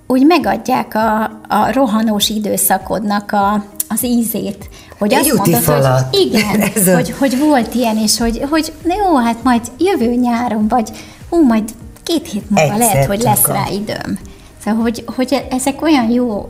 úgy 0.07 0.25
megadják 0.25 0.95
a, 0.95 1.23
a 1.47 1.71
rohanós 1.73 2.29
időszakodnak 2.29 3.31
a, 3.31 3.65
az 3.87 4.03
ízét. 4.05 4.69
Hogy 4.97 5.13
Egy 5.13 5.19
azt 5.19 5.33
mondod, 5.37 5.61
falat. 5.61 6.15
hogy 6.15 6.19
igen, 6.25 6.61
Ez 6.75 6.87
a- 6.87 6.93
hogy, 6.95 7.11
hogy 7.19 7.37
volt 7.39 7.73
ilyen, 7.73 7.97
és 7.97 8.17
hogy, 8.17 8.41
hogy 8.49 8.73
jó, 8.83 9.15
hát 9.17 9.43
majd 9.43 9.61
jövő 9.77 10.13
nyáron, 10.15 10.67
vagy 10.67 10.89
hú, 11.29 11.45
majd 11.45 11.63
két 12.07 12.27
hét 12.31 12.49
múlva 12.49 12.73
Egyszer 12.73 12.77
lehet, 12.77 13.05
hogy 13.05 13.21
lesz 13.21 13.47
a- 13.47 13.53
rá 13.53 13.65
időm. 13.71 14.19
Szóval, 14.63 14.81
hogy, 14.81 15.03
hogy 15.15 15.45
ezek 15.49 15.81
olyan 15.81 16.09
jó 16.11 16.49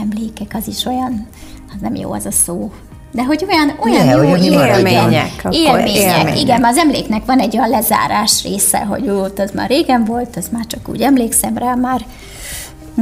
emlékek, 0.00 0.54
az 0.54 0.66
is 0.68 0.84
olyan, 0.84 1.26
az 1.68 1.80
nem 1.80 1.94
jó 1.94 2.12
az 2.12 2.26
a 2.26 2.30
szó, 2.30 2.70
de 3.12 3.24
hogy 3.24 3.46
olyan, 3.48 3.72
olyan 3.80 4.06
Ne, 4.06 4.12
jó 4.12 4.28
hogy. 4.28 4.44
Élmények 4.44 4.76
élmények. 4.76 5.46
élmények. 5.50 6.40
Igen, 6.40 6.64
az 6.64 6.76
emléknek 6.76 7.24
van 7.24 7.38
egy 7.38 7.56
olyan 7.56 7.68
lezárás 7.68 8.42
része, 8.42 8.78
hogy 8.78 9.04
jó, 9.04 9.22
az 9.22 9.50
már 9.54 9.68
régen 9.68 10.04
volt, 10.04 10.36
az 10.36 10.48
már 10.52 10.66
csak 10.66 10.88
úgy 10.88 11.00
emlékszem 11.00 11.58
rá, 11.58 11.74
már 11.74 12.06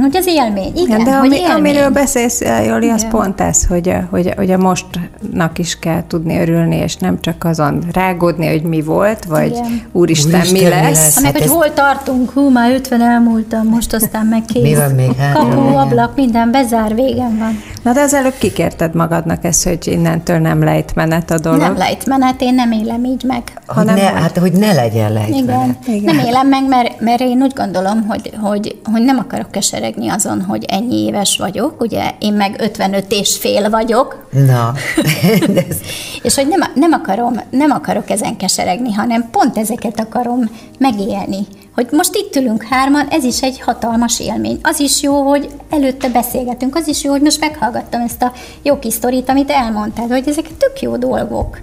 hogy 0.01 0.15
az 0.17 0.25
élmény, 0.27 0.71
igen, 0.75 1.03
de 1.03 1.17
hogy 1.17 1.27
ami, 1.27 1.35
élmény. 1.37 1.55
amiről 1.55 1.89
beszélsz, 1.89 2.41
Joli, 2.65 2.89
az 2.89 2.99
Igen. 2.99 3.11
pont 3.11 3.41
ez, 3.41 3.65
hogy 3.65 3.89
a, 3.89 4.07
hogy, 4.09 4.33
hogy 4.37 4.51
a 4.51 4.57
mostnak 4.57 5.57
is 5.59 5.79
kell 5.79 6.03
tudni 6.07 6.39
örülni, 6.39 6.75
és 6.75 6.95
nem 6.95 7.21
csak 7.21 7.43
azon 7.43 7.83
rágódni, 7.93 8.47
hogy 8.47 8.61
mi 8.61 8.81
volt, 8.81 9.25
vagy 9.25 9.47
Igen. 9.51 9.81
úristen, 9.91 10.39
Úristen, 10.39 10.41
mi 10.51 10.63
mi 10.63 10.69
lesz. 10.69 10.83
lesz? 10.97 11.15
Ha 11.15 11.21
meg, 11.21 11.31
Hát 11.31 11.41
hogy 11.41 11.49
ez- 11.51 11.55
hol 11.55 11.73
tartunk, 11.73 12.31
hú, 12.31 12.49
már 12.49 12.71
50 12.71 13.01
elmúltam, 13.01 13.67
most 13.67 13.93
aztán 13.93 14.25
meg 14.25 14.41
kész. 14.45 14.61
Mi 14.63 14.75
van 14.75 14.91
még 14.91 15.15
hátra? 15.15 15.39
Kapu, 15.39 15.61
Igen. 15.67 15.77
ablak, 15.79 16.15
minden 16.15 16.51
bezár, 16.51 16.95
végem 16.95 17.37
van. 17.37 17.61
Na 17.83 17.93
de 17.93 18.01
az 18.01 18.13
előbb 18.13 18.37
kikérted 18.37 18.95
magadnak 18.95 19.43
ezt, 19.43 19.63
hogy 19.63 19.77
innentől 19.87 20.37
nem 20.37 20.63
lejt 20.63 20.95
menet 20.95 21.31
a 21.31 21.39
dolog. 21.39 21.59
Nem 21.59 21.77
lejtmenet, 21.77 22.41
én 22.41 22.53
nem 22.55 22.71
élem 22.71 23.03
így 23.03 23.23
meg. 23.27 23.41
Hogy 23.65 23.75
hanem 23.75 23.95
ne, 23.95 24.01
hogy- 24.09 24.21
hát, 24.21 24.37
hogy 24.37 24.51
ne 24.51 24.73
legyen 24.73 25.13
lejtmenet. 25.13 25.43
Igen. 25.43 25.77
Igen. 25.95 26.15
Nem 26.15 26.25
élem 26.25 26.47
meg, 26.47 26.67
mert, 26.67 26.99
mert 27.01 27.19
én 27.21 27.41
úgy 27.41 27.53
gondolom, 27.55 28.05
hogy, 28.07 28.31
hogy, 28.41 28.75
hogy 28.91 29.01
nem 29.01 29.17
akarok 29.17 29.51
keseregni 29.87 30.09
azon, 30.09 30.41
hogy 30.41 30.63
ennyi 30.67 31.05
éves 31.05 31.37
vagyok, 31.37 31.81
ugye 31.81 32.11
én 32.19 32.33
meg 32.33 32.55
55 32.59 33.05
és 33.09 33.37
fél 33.37 33.69
vagyok, 33.69 34.27
Na, 34.31 34.73
és 36.23 36.35
hogy 36.35 36.47
nem, 36.47 36.71
nem, 36.75 36.91
akarom, 36.91 37.33
nem 37.49 37.71
akarok 37.71 38.09
ezen 38.09 38.37
keseregni, 38.37 38.93
hanem 38.93 39.29
pont 39.31 39.57
ezeket 39.57 39.99
akarom 39.99 40.39
megélni. 40.79 41.47
Hogy 41.75 41.87
most 41.91 42.15
itt 42.15 42.35
ülünk 42.35 42.63
hárman, 42.63 43.07
ez 43.07 43.23
is 43.23 43.41
egy 43.41 43.59
hatalmas 43.59 44.19
élmény. 44.19 44.59
Az 44.61 44.79
is 44.79 45.01
jó, 45.01 45.21
hogy 45.21 45.49
előtte 45.69 46.09
beszélgetünk, 46.09 46.75
az 46.75 46.87
is 46.87 47.03
jó, 47.03 47.11
hogy 47.11 47.21
most 47.21 47.39
meghallgattam 47.39 48.01
ezt 48.01 48.21
a 48.21 48.31
jó 48.61 48.79
kis 48.79 48.93
sztorit, 48.93 49.29
amit 49.29 49.49
elmondtál, 49.49 50.07
hogy 50.07 50.27
ezek 50.27 50.57
tök 50.57 50.81
jó 50.81 50.97
dolgok. 50.97 51.59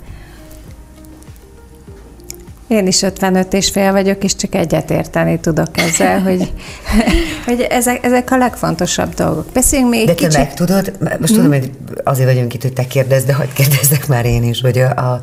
Én 2.67 2.87
is 2.87 3.03
55 3.03 3.53
és 3.53 3.71
fél 3.71 3.93
vagyok, 3.93 4.25
és 4.25 4.37
csak 4.37 4.55
egyet 4.55 4.91
érteni 4.91 5.41
tudok 5.41 5.79
ezzel, 5.79 6.21
hogy, 6.21 6.53
hogy 7.47 7.61
ezek, 7.61 8.05
ezek 8.05 8.31
a 8.31 8.37
legfontosabb 8.37 9.15
dolgok. 9.15 9.47
Beszéljünk 9.53 9.91
még 9.91 10.07
de 10.07 10.15
te 10.15 10.27
kicsit. 10.27 10.39
meg 10.39 10.55
tudod, 10.55 10.93
most 11.21 11.35
tudom, 11.35 11.49
hogy 11.49 11.71
azért 12.05 12.33
vagyunk 12.33 12.55
itt, 12.55 12.63
hogy 12.63 12.73
te 12.73 12.87
kérdezd, 12.87 13.27
de 13.27 13.35
hagyd 13.35 13.53
kérdezzek 13.53 14.07
már 14.07 14.25
én 14.25 14.43
is, 14.43 14.61
hogy, 14.61 14.79
a, 14.79 14.89
a, 14.91 15.23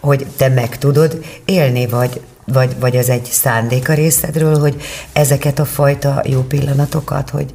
hogy 0.00 0.26
te 0.36 0.48
meg 0.48 0.78
tudod 0.78 1.24
élni, 1.44 1.86
vagy, 1.86 2.20
vagy, 2.44 2.76
vagy 2.80 2.96
ez 2.96 3.08
egy 3.08 3.24
szándék 3.24 3.88
a 3.88 3.94
részedről, 3.94 4.58
hogy 4.58 4.76
ezeket 5.12 5.58
a 5.58 5.64
fajta 5.64 6.22
jó 6.26 6.40
pillanatokat, 6.40 7.30
hogy, 7.30 7.52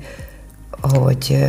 hogy 0.81 1.45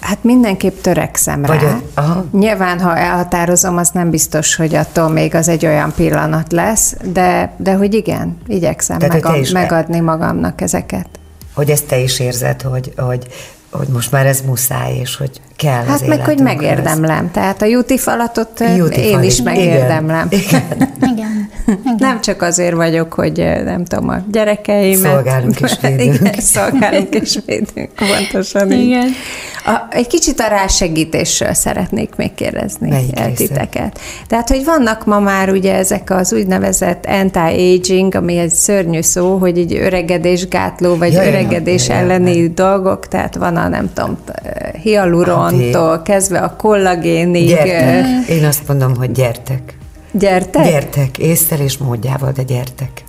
Hát 0.00 0.24
mindenképp 0.24 0.80
törekszem 0.80 1.42
Vagy 1.42 1.60
rá. 1.62 1.68
a- 1.94 2.00
aha. 2.00 2.24
Nyilván, 2.32 2.80
ha 2.80 2.96
elhatározom, 2.96 3.76
az 3.76 3.90
nem 3.92 4.10
biztos, 4.10 4.56
hogy 4.56 4.74
attól 4.74 5.08
még 5.08 5.34
az 5.34 5.48
egy 5.48 5.66
olyan 5.66 5.92
pillanat 5.96 6.52
lesz, 6.52 6.94
de, 7.12 7.52
de 7.56 7.74
hogy 7.74 7.94
igen, 7.94 8.38
igyekszem 8.46 8.98
Tehát, 8.98 9.14
megad, 9.14 9.36
is- 9.40 9.50
megadni 9.50 10.00
magamnak 10.00 10.60
ezeket. 10.60 11.08
hogy 11.54 11.70
ezt 11.70 11.86
te 11.86 11.98
is 11.98 12.20
érzed, 12.20 12.62
hogy, 12.62 12.92
hogy, 12.96 13.26
hogy 13.70 13.88
most 13.88 14.12
már 14.12 14.26
ez 14.26 14.40
muszáj, 14.40 14.94
és 14.94 15.16
hogy 15.16 15.40
kell 15.58 15.80
az 15.80 15.88
Hát 15.88 16.06
meg, 16.06 16.24
hogy 16.24 16.38
megérdemlem. 16.38 17.30
Tehát 17.30 17.62
a 17.62 17.64
juti 17.64 17.98
falatot 17.98 18.60
ö, 18.60 18.74
Juti 18.74 19.00
én 19.00 19.22
is 19.22 19.42
megérdemlem. 19.42 20.26
Igen. 20.30 20.62
Igen. 20.70 21.12
Igen. 21.12 21.50
Igen. 21.84 21.94
Nem 21.98 22.20
csak 22.20 22.42
azért 22.42 22.74
vagyok, 22.74 23.12
hogy 23.12 23.36
nem 23.64 23.84
tudom, 23.84 24.08
a 24.08 24.16
gyerekeimet... 24.30 25.12
Szolgálunk 25.12 25.60
és 25.60 25.72
védünk. 25.82 26.14
Igen, 26.14 26.40
szolgálunk 26.40 27.14
és 27.14 27.38
védünk, 27.46 27.90
pontosan 27.94 28.72
így. 28.72 28.86
Igen. 28.86 29.08
A, 29.64 29.86
egy 29.90 30.06
kicsit 30.06 30.40
a 30.40 30.46
rásegítésről 30.48 31.52
szeretnék 31.52 32.14
még 32.16 32.34
kérdezni 32.34 32.88
Melyik 32.88 33.18
el 33.18 33.32
titeket. 33.32 34.00
Tehát, 34.26 34.48
hogy 34.48 34.64
vannak 34.64 35.06
ma 35.06 35.20
már 35.20 35.50
ugye 35.50 35.74
ezek 35.74 36.10
az 36.10 36.32
úgynevezett 36.32 37.06
anti-aging, 37.06 38.14
ami 38.14 38.36
egy 38.36 38.50
szörnyű 38.50 39.00
szó, 39.00 39.36
hogy 39.36 39.58
így 39.58 39.74
öregedésgátló, 39.74 40.96
vagy 40.96 41.12
Ja, 41.12 41.22
ja, 41.22 41.28
öregedés 41.28 41.88
ja, 41.88 41.94
ja, 41.94 42.00
elleni 42.00 42.48
dolgok, 42.48 43.08
tehát 43.08 43.34
van 43.34 43.56
a 43.56 43.68
nem 43.68 43.90
tudom, 43.94 44.18
hialurontól 45.50 46.02
kezdve 46.02 46.38
a 46.38 46.56
kollagénig. 46.56 47.46
Gyertek. 47.48 48.04
ö, 48.28 48.32
Én 48.32 48.44
azt 48.44 48.68
mondom, 48.68 48.96
hogy 48.96 49.12
gyertek. 49.12 49.76
Gyertek? 50.12 50.64
Gyertek, 50.64 51.18
észszel 51.18 51.60
és 51.60 51.78
módjával, 51.78 52.32
de 52.32 52.42
gyertek. 52.42 53.04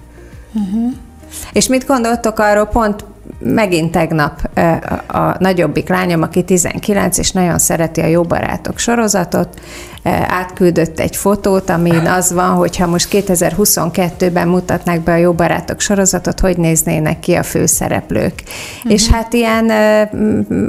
És 1.51 1.67
mit 1.67 1.85
gondoltok 1.85 2.39
arról 2.39 2.65
pont 2.65 3.05
megint 3.39 3.91
tegnap 3.91 4.49
a, 5.07 5.35
nagyobbik 5.39 5.89
lányom, 5.89 6.21
aki 6.21 6.43
19, 6.43 7.17
és 7.17 7.31
nagyon 7.31 7.59
szereti 7.59 8.01
a 8.01 8.05
Jó 8.05 8.21
Barátok 8.21 8.77
sorozatot, 8.77 9.59
átküldött 10.27 10.99
egy 10.99 11.15
fotót, 11.15 11.69
amin 11.69 12.05
az 12.05 12.33
van, 12.33 12.49
hogyha 12.49 12.87
most 12.87 13.07
2022-ben 13.11 14.47
mutatnák 14.47 15.01
be 15.01 15.11
a 15.11 15.15
Jó 15.15 15.33
Barátok 15.33 15.79
sorozatot, 15.79 16.39
hogy 16.39 16.57
néznének 16.57 17.19
ki 17.19 17.33
a 17.33 17.43
főszereplők. 17.43 18.43
Uh-huh. 18.77 18.91
És 18.91 19.07
hát 19.07 19.33
ilyen 19.33 19.71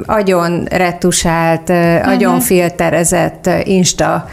agyon 0.05 0.63
retusált, 0.63 1.69
uh-huh. 1.69 2.07
agyon 2.07 2.39
filterezett 2.39 3.49
Insta 3.63 4.25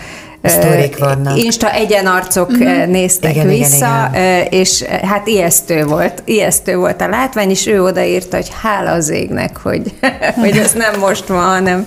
Sztorik 0.43 0.99
vannak. 0.99 1.43
Insta 1.43 1.73
egyenarcok 1.73 2.51
uh-huh. 2.51 2.87
néztek 2.87 3.31
Igen, 3.31 3.51
igen, 3.51 3.59
vissza, 3.59 4.11
igen. 4.13 4.23
Ö, 4.23 4.41
és 4.51 4.83
hát 4.83 5.27
ijesztő 5.27 5.85
volt, 5.85 6.23
ijesztő 6.25 6.77
volt 6.77 7.01
a 7.01 7.09
látvány, 7.09 7.51
és 7.51 7.67
ő 7.67 7.83
odaírta, 7.83 8.37
hogy 8.37 8.51
hála 8.63 8.91
az 8.91 9.09
égnek, 9.09 9.57
hogy, 9.57 9.95
hogy 10.43 10.57
ez 10.57 10.73
nem 10.73 10.99
most 10.99 11.27
van, 11.27 11.45
hanem, 11.45 11.87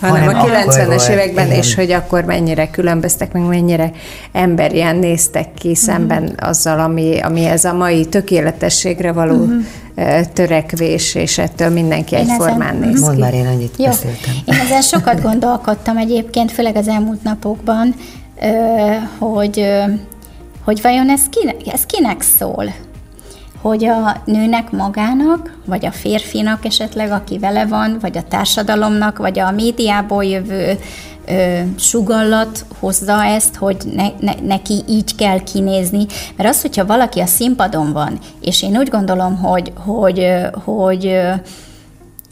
hanem 0.00 0.24
Hanem 0.24 0.34
a 0.34 0.38
akkor 0.38 0.50
90-es 0.50 0.86
volt, 0.86 1.08
években, 1.08 1.46
igen. 1.46 1.58
és 1.58 1.74
hogy 1.74 1.90
akkor 1.90 2.24
mennyire 2.24 2.70
különböztek, 2.70 3.32
meg 3.32 3.42
mennyire 3.42 3.90
emberien 4.32 4.96
néztek 4.96 5.54
ki 5.54 5.74
szemben 5.74 6.34
azzal, 6.40 6.80
ami, 6.80 7.18
ami 7.20 7.44
ez 7.44 7.64
a 7.64 7.72
mai 7.72 8.06
tökéletességre 8.06 9.12
való 9.12 9.34
uh-huh. 9.34 9.64
Törekvés, 10.32 11.14
és 11.14 11.38
ettől 11.38 11.68
mindenki 11.70 12.14
Én 12.14 12.20
ezen- 12.20 12.30
egyformán 12.40 12.76
néz 12.76 13.00
Mondd 13.00 13.14
ki. 13.14 13.20
már, 13.20 13.34
én 13.34 13.46
annyit 13.46 13.74
Jó. 13.78 13.84
beszéltem. 13.84 14.34
Én 14.44 14.54
ezen 14.54 14.82
sokat 14.82 15.22
gondolkodtam 15.22 15.96
egyébként, 15.96 16.52
főleg 16.52 16.76
az 16.76 16.88
elmúlt 16.88 17.22
napokban, 17.22 17.94
hogy, 19.18 19.66
hogy 20.64 20.82
vajon 20.82 21.10
ez 21.10 21.22
kinek, 21.30 21.56
ez 21.72 21.86
kinek 21.86 22.22
szól? 22.22 22.72
Hogy 23.60 23.84
a 23.84 24.22
nőnek 24.24 24.70
magának, 24.70 25.56
vagy 25.66 25.86
a 25.86 25.90
férfinak 25.92 26.64
esetleg, 26.64 27.10
aki 27.10 27.38
vele 27.38 27.66
van, 27.66 27.96
vagy 28.00 28.16
a 28.16 28.22
társadalomnak, 28.22 29.18
vagy 29.18 29.38
a 29.38 29.50
médiából 29.50 30.24
jövő 30.24 30.78
ö, 31.26 31.60
sugallat 31.78 32.64
hozza 32.78 33.24
ezt, 33.24 33.54
hogy 33.54 33.76
ne, 33.94 34.06
ne, 34.20 34.32
neki 34.42 34.82
így 34.88 35.14
kell 35.14 35.42
kinézni. 35.42 36.06
Mert 36.36 36.48
az, 36.48 36.60
hogyha 36.60 36.86
valaki 36.86 37.20
a 37.20 37.26
színpadon 37.26 37.92
van, 37.92 38.18
és 38.40 38.62
én 38.62 38.76
úgy 38.76 38.88
gondolom, 38.88 39.36
hogy, 39.36 39.72
hogy, 39.84 40.26
hogy 40.64 41.20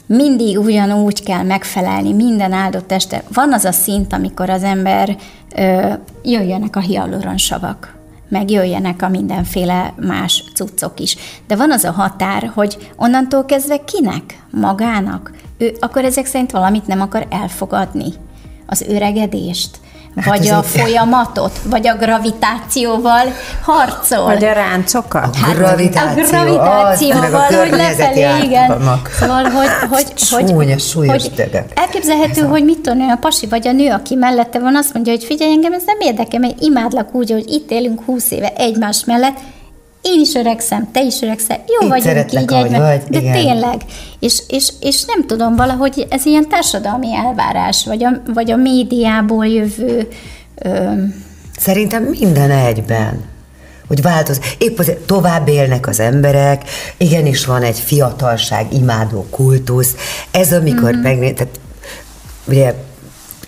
mindig 0.05 0.59
ugyanúgy 0.59 1.23
kell 1.23 1.43
megfelelni 1.43 2.13
minden 2.13 2.51
áldott 2.51 2.91
este. 2.91 3.23
Van 3.33 3.53
az 3.53 3.65
a 3.65 3.71
szint, 3.71 4.13
amikor 4.13 4.49
az 4.49 4.63
ember 4.63 5.17
ö, 5.55 5.93
jöjjenek 6.23 6.75
a 6.75 6.79
hialuronsavak, 6.79 7.95
meg 8.29 8.51
jöjjenek 8.51 9.01
a 9.01 9.09
mindenféle 9.09 9.93
más 9.97 10.43
cuccok 10.53 10.99
is. 10.99 11.17
De 11.47 11.55
van 11.55 11.71
az 11.71 11.83
a 11.83 11.91
határ, 11.91 12.51
hogy 12.53 12.91
onnantól 12.95 13.45
kezdve 13.45 13.83
kinek? 13.83 14.43
Magának? 14.51 15.31
Ő 15.57 15.75
akkor 15.79 16.05
ezek 16.05 16.25
szerint 16.25 16.51
valamit 16.51 16.87
nem 16.87 17.01
akar 17.01 17.27
elfogadni. 17.29 18.13
Az 18.71 18.81
öregedést, 18.87 19.69
vagy 20.25 20.45
ez 20.45 20.51
a 20.51 20.63
folyamatot, 20.79 21.59
vagy 21.65 21.87
a 21.87 21.95
gravitációval 21.95 23.33
harcol. 23.63 24.25
Vagy 24.25 24.43
a 24.43 24.53
ráncokat. 24.53 25.37
A 25.49 25.53
gravitáció, 25.53 26.23
a 26.23 26.27
gravitációval, 26.27 27.35
az, 27.35 27.55
hogy 27.55 27.71
lefelé, 27.71 28.43
igen. 28.43 28.81
Szóval, 29.19 29.43
hogy, 29.43 29.67
hogy, 29.89 30.05
hogy, 30.29 30.79
súlyos 30.79 31.21
hogy 31.21 31.31
dolgok. 31.35 31.71
elképzelhető, 31.75 32.41
hogy 32.41 32.63
mit 32.63 32.79
tudom, 32.79 32.99
én, 32.99 33.09
a 33.09 33.15
pasi 33.15 33.47
vagy 33.47 33.67
a 33.67 33.71
nő, 33.71 33.91
aki 33.91 34.15
mellette 34.15 34.59
van, 34.59 34.75
azt 34.75 34.93
mondja, 34.93 35.11
hogy 35.11 35.23
figyelj, 35.23 35.51
engem 35.51 35.73
ez 35.73 35.83
nem 35.85 35.99
érdekel, 35.99 36.39
mert 36.39 36.61
imádlak 36.61 37.13
úgy, 37.13 37.31
hogy 37.31 37.51
itt 37.51 37.71
élünk 37.71 38.01
húsz 38.05 38.31
éve 38.31 38.53
egymás 38.55 39.05
mellett, 39.05 39.37
én 40.01 40.19
is 40.19 40.35
öregszem, 40.35 40.91
te 40.91 41.01
is 41.01 41.21
öregszel, 41.21 41.57
jó 41.57 41.87
Itt 41.87 41.87
vagyunk 41.87 42.01
szeretlek, 42.01 42.43
így 42.43 42.53
ahogy 42.53 42.71
vagy, 42.71 43.01
de 43.09 43.19
igen. 43.19 43.33
tényleg. 43.33 43.81
És, 44.19 44.41
és, 44.47 44.73
és 44.79 45.03
nem 45.03 45.25
tudom, 45.25 45.55
valahogy 45.55 46.07
ez 46.09 46.25
ilyen 46.25 46.49
társadalmi 46.49 47.15
elvárás, 47.15 47.85
vagy 47.85 48.03
a, 48.03 48.21
vagy 48.33 48.51
a 48.51 48.55
médiából 48.55 49.47
jövő 49.47 50.07
ö, 50.55 50.91
Szerintem 51.59 52.03
minden 52.03 52.51
egyben 52.51 53.29
hogy 53.87 54.01
változ. 54.01 54.39
Épp 54.57 54.79
azért 54.79 54.99
tovább 54.99 55.47
élnek 55.47 55.87
az 55.87 55.99
emberek, 55.99 56.63
igenis 56.97 57.45
van 57.45 57.63
egy 57.63 57.79
fiatalság, 57.79 58.73
imádó 58.73 59.25
kultusz. 59.29 59.95
Ez 60.31 60.53
amikor 60.53 60.91
mm-hmm. 60.91 61.01
megné... 61.01 61.31
Tehát, 61.31 61.59
ugye 62.45 62.73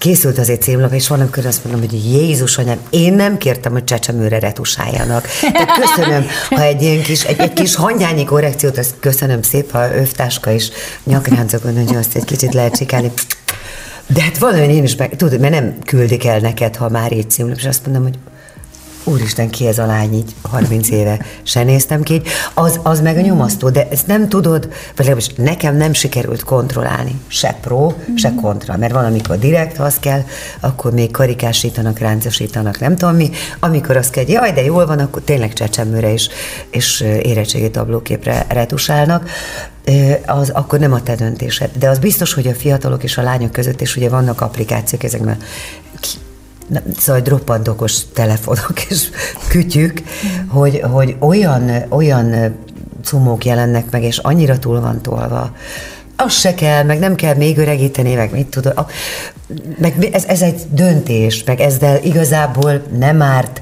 készült 0.03 0.37
az 0.37 0.49
egy 0.49 0.61
címlap, 0.61 0.93
és 0.93 1.07
valamikor 1.07 1.45
azt 1.45 1.63
mondom, 1.63 1.81
hogy 1.89 2.05
Jézus 2.05 2.57
anyám, 2.57 2.79
én 2.89 3.13
nem 3.13 3.37
kértem, 3.37 3.71
hogy 3.71 3.83
csecsemőre 3.83 4.39
retusáljanak. 4.39 5.27
Tehát 5.53 5.79
köszönöm, 5.79 6.25
ha 6.49 6.61
egy 6.61 6.81
ilyen 6.81 7.01
kis, 7.01 7.23
egy, 7.23 7.39
egy 7.39 7.53
kis 7.53 7.75
hangyányi 7.75 8.23
korrekciót, 8.23 8.77
azt 8.77 8.93
köszönöm 8.99 9.41
szép, 9.41 9.71
ha 9.71 9.95
övtáska 9.95 10.51
is 10.51 10.69
nyakráncokon, 11.03 11.85
hogy 11.85 11.95
azt 11.95 12.15
egy 12.15 12.23
kicsit 12.23 12.53
lehet 12.53 12.75
csikálni. 12.75 13.11
De 14.07 14.21
hát 14.21 14.37
valami 14.37 14.73
én 14.73 14.83
is 14.83 14.95
meg, 14.95 15.15
tudod, 15.15 15.39
mert 15.39 15.53
nem 15.53 15.75
küldik 15.85 16.25
el 16.25 16.39
neked, 16.39 16.75
ha 16.75 16.89
már 16.89 17.11
így 17.11 17.29
címlap, 17.29 17.57
és 17.57 17.65
azt 17.65 17.85
mondom, 17.85 18.03
hogy 18.03 18.17
úristen, 19.03 19.49
ki 19.49 19.67
ez 19.67 19.77
a 19.77 19.85
lány 19.85 20.13
így 20.13 20.35
30 20.41 20.89
éve, 20.89 21.19
se 21.43 21.63
néztem 21.63 22.03
ki, 22.03 22.21
az, 22.53 22.79
az 22.83 23.01
meg 23.01 23.17
a 23.17 23.21
nyomasztó, 23.21 23.69
de 23.69 23.87
ezt 23.91 24.07
nem 24.07 24.29
tudod, 24.29 24.61
vagy 24.63 25.05
legalábbis 25.05 25.27
nekem 25.35 25.75
nem 25.75 25.93
sikerült 25.93 26.43
kontrollálni, 26.43 27.21
se 27.27 27.57
pro, 27.61 27.93
mm. 28.11 28.15
se 28.15 28.33
kontra, 28.41 28.77
mert 28.77 28.93
valamikor 28.93 29.39
direkt, 29.39 29.77
ha 29.77 29.83
az 29.83 29.99
kell, 29.99 30.21
akkor 30.59 30.93
még 30.93 31.11
karikásítanak, 31.11 31.99
ráncosítanak, 31.99 32.79
nem 32.79 32.95
tudom 32.95 33.15
mi, 33.15 33.29
amikor 33.59 33.97
azt 33.97 34.09
kell, 34.09 34.23
jaj, 34.27 34.51
de 34.51 34.63
jól 34.63 34.85
van, 34.85 34.99
akkor 34.99 35.21
tényleg 35.21 35.53
csecsemőre 35.53 36.09
is, 36.09 36.29
és 36.69 37.01
érettségi 37.01 37.69
tablóképre 37.69 38.45
retusálnak, 38.49 39.29
az 40.25 40.49
akkor 40.49 40.79
nem 40.79 40.93
a 40.93 41.03
te 41.03 41.15
döntésed. 41.15 41.69
De 41.77 41.89
az 41.89 41.99
biztos, 41.99 42.33
hogy 42.33 42.47
a 42.47 42.53
fiatalok 42.53 43.03
és 43.03 43.17
a 43.17 43.21
lányok 43.21 43.51
között 43.51 43.81
is 43.81 43.95
ugye 43.95 44.09
vannak 44.09 44.41
applikációk 44.41 45.03
ezekben 45.03 45.37
szóval 46.97 47.21
droppant 47.21 47.67
okos 47.67 47.97
telefonok 48.13 48.81
és 48.89 49.09
kütyük, 49.47 50.01
hogy, 50.47 50.81
hogy 50.91 51.15
olyan, 51.19 51.71
olyan 51.89 52.55
cumók 53.03 53.45
jelennek 53.45 53.91
meg, 53.91 54.03
és 54.03 54.17
annyira 54.17 54.59
túl 54.59 54.81
van 54.81 55.01
tolva, 55.01 55.51
az 56.15 56.33
se 56.33 56.53
kell, 56.53 56.83
meg 56.83 56.99
nem 56.99 57.15
kell 57.15 57.35
még 57.35 57.57
öregíteni, 57.57 58.13
meg 58.13 58.31
mit 58.31 58.47
tudod. 58.47 58.85
Meg 59.77 60.09
ez, 60.11 60.25
ez 60.25 60.41
egy 60.41 60.61
döntés, 60.69 61.43
meg 61.43 61.59
ezzel 61.59 62.03
igazából 62.03 62.81
nem 62.97 63.21
árt 63.21 63.61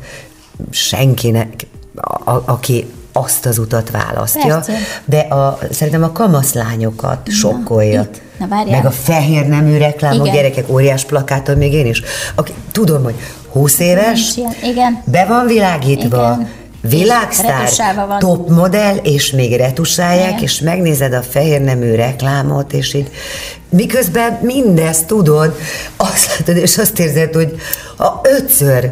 senkinek, 0.70 1.54
a, 1.96 2.32
a, 2.32 2.44
aki 2.46 2.86
azt 3.14 3.46
az 3.46 3.58
utat 3.58 3.92
választja, 3.92 4.56
Persze. 4.56 4.74
de 5.06 5.20
a, 5.20 5.60
szerintem 5.72 6.04
a 6.04 6.12
kamaszlányokat 6.12 7.20
Na, 7.26 7.32
sokkolja. 7.34 8.02
Itt. 8.02 8.22
Na, 8.38 8.64
Meg 8.70 8.86
a 8.86 8.92
fehér 8.92 9.48
nemű 9.48 9.78
reklámok, 9.78 10.26
Igen. 10.26 10.36
gyerekek, 10.36 10.70
óriás 10.70 11.06
plakáton 11.06 11.58
még 11.58 11.74
én 11.74 11.86
is. 11.86 12.02
Aki, 12.36 12.54
tudom, 12.72 13.04
hogy 13.04 13.16
20 13.52 13.80
éves, 13.80 14.38
Igen. 14.64 15.02
be 15.06 15.26
van 15.26 15.48
világítva, 15.48 16.34
Igen 16.36 16.60
világsztár, 16.82 17.70
top 18.18 18.50
modell, 18.50 18.96
és 18.96 19.32
még 19.32 19.56
retusálják, 19.56 20.30
Igen. 20.30 20.44
és 20.44 20.60
megnézed 20.60 21.14
a 21.14 21.22
fehér 21.22 21.62
nemű 21.62 21.96
reklámot, 21.96 22.74
és 22.74 22.94
így 22.94 23.12
miközben 23.70 24.40
mindezt 24.42 25.06
tudod, 25.06 25.58
azt 25.98 26.38
látod, 26.38 26.58
és 26.58 26.78
azt 26.78 27.00
érzed, 27.00 27.34
hogy 27.34 27.56
ha 27.98 28.22
ötször 28.24 28.92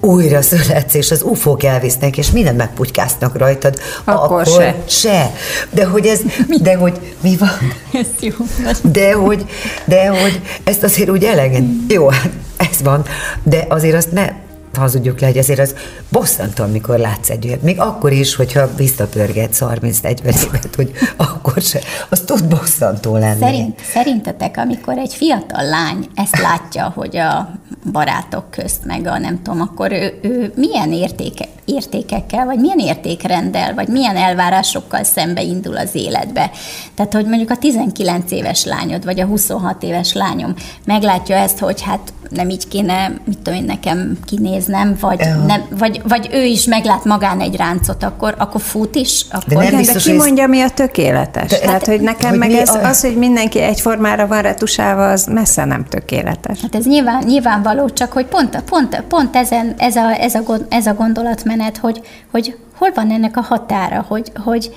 újra 0.00 0.42
születsz, 0.42 0.94
és 0.94 1.10
az 1.10 1.22
ufók 1.22 1.64
elvisznek, 1.64 2.18
és 2.18 2.30
minden 2.30 2.54
megputykásznak 2.54 3.38
rajtad, 3.38 3.78
akkor, 4.04 4.40
akkor 4.40 4.46
se. 4.46 4.76
se. 4.88 5.32
De 5.70 5.84
hogy 5.84 6.06
ez, 6.06 6.20
de 6.60 6.76
hogy 6.76 7.14
mi 7.20 7.36
van? 7.36 7.72
Ez 8.00 8.06
jó. 8.20 8.34
De 8.82 9.12
hogy, 9.12 9.44
de 9.84 10.08
hogy 10.08 10.40
ezt 10.64 10.82
azért 10.82 11.10
úgy 11.10 11.24
elenged. 11.24 11.64
Jó, 11.88 12.08
hát 12.08 12.30
ez 12.56 12.82
van, 12.82 13.04
de 13.42 13.66
azért 13.68 13.96
azt 13.96 14.12
ne 14.12 14.32
hazudjuk 14.76 15.20
le, 15.20 15.26
hogy 15.26 15.38
azért 15.38 15.58
az 15.58 15.74
bosszantó, 16.08 16.64
amikor 16.64 16.98
látsz 16.98 17.30
egy 17.30 17.46
olyat. 17.46 17.62
Még 17.62 17.80
akkor 17.80 18.12
is, 18.12 18.34
hogyha 18.34 18.74
visszapörgetsz 18.76 19.58
30-40 19.60 20.44
évet, 20.44 20.74
hogy 20.76 20.90
akkor 21.16 21.62
se. 21.62 21.80
Az 22.08 22.20
tud 22.20 22.48
bosszantó 22.48 23.16
lenni. 23.16 23.40
Szerint, 23.40 23.80
szerintetek, 23.92 24.56
amikor 24.56 24.98
egy 24.98 25.14
fiatal 25.14 25.64
lány 25.64 26.08
ezt 26.14 26.38
látja, 26.38 26.92
hogy 26.94 27.16
a 27.16 27.50
barátok 27.92 28.50
közt, 28.50 28.84
meg 28.84 29.06
a 29.06 29.18
nem 29.18 29.42
tudom, 29.42 29.60
akkor 29.60 29.92
ő, 29.92 30.18
ő 30.22 30.52
milyen 30.56 30.92
értéke, 30.92 31.44
értékekkel, 31.64 32.44
vagy 32.44 32.58
milyen 32.58 32.78
értékrendel, 32.78 33.74
vagy 33.74 33.88
milyen 33.88 34.16
elvárásokkal 34.16 35.04
szembe 35.04 35.42
indul 35.42 35.76
az 35.76 35.94
életbe. 35.94 36.50
Tehát, 36.94 37.12
hogy 37.12 37.26
mondjuk 37.26 37.50
a 37.50 37.56
19 37.56 38.30
éves 38.30 38.64
lányod, 38.64 39.04
vagy 39.04 39.20
a 39.20 39.26
26 39.26 39.82
éves 39.82 40.12
lányom 40.12 40.54
meglátja 40.84 41.36
ezt, 41.36 41.58
hogy 41.58 41.82
hát 41.82 42.12
nem 42.30 42.48
így 42.48 42.68
kéne, 42.68 43.12
mit 43.24 43.38
tudom 43.38 43.58
én, 43.58 43.64
nekem 43.64 44.18
kinéznem, 44.24 44.96
vagy, 45.00 45.20
uh. 45.20 45.46
nem, 45.46 45.62
vagy, 45.78 46.00
vagy 46.08 46.28
ő 46.32 46.44
is 46.44 46.64
meglát 46.64 47.04
magán 47.04 47.40
egy 47.40 47.56
ráncot, 47.56 48.02
akkor, 48.02 48.34
akkor 48.38 48.60
fut 48.60 48.94
is. 48.94 49.26
Akkor... 49.30 49.62
De, 49.62 49.70
nem 49.70 49.76
biztos, 49.76 50.04
de 50.04 50.10
ki 50.10 50.16
mondja, 50.16 50.46
mi 50.46 50.60
a 50.60 50.68
tökéletes? 50.68 51.50
De, 51.50 51.58
Tehát, 51.58 51.86
hogy 51.86 52.00
nekem 52.00 52.28
hogy 52.28 52.38
meg 52.38 52.50
ez, 52.50 52.68
a... 52.68 52.88
az, 52.88 53.00
hogy 53.00 53.16
mindenki 53.16 53.60
egyformára 53.60 54.26
van 54.26 54.42
retusálva, 54.42 55.10
az 55.10 55.26
messze 55.26 55.64
nem 55.64 55.84
tökéletes. 55.84 56.60
Hát 56.60 56.74
ez 56.74 56.84
nyilván, 56.86 57.22
nyilvánvaló, 57.26 57.88
csak 57.88 58.12
hogy 58.12 58.26
pont, 58.26 58.62
pont, 58.62 59.02
pont 59.08 59.36
ezen, 59.36 59.74
ez, 59.78 59.96
a, 59.96 60.20
ez, 60.20 60.34
a, 60.34 60.42
ez 60.68 60.86
a 60.86 60.94
gondolatmenet, 60.94 61.76
hogy, 61.76 62.00
hogy 62.30 62.56
hol 62.78 62.90
van 62.94 63.10
ennek 63.10 63.36
a 63.36 63.40
határa, 63.40 64.04
hogy, 64.08 64.32
hogy 64.44 64.70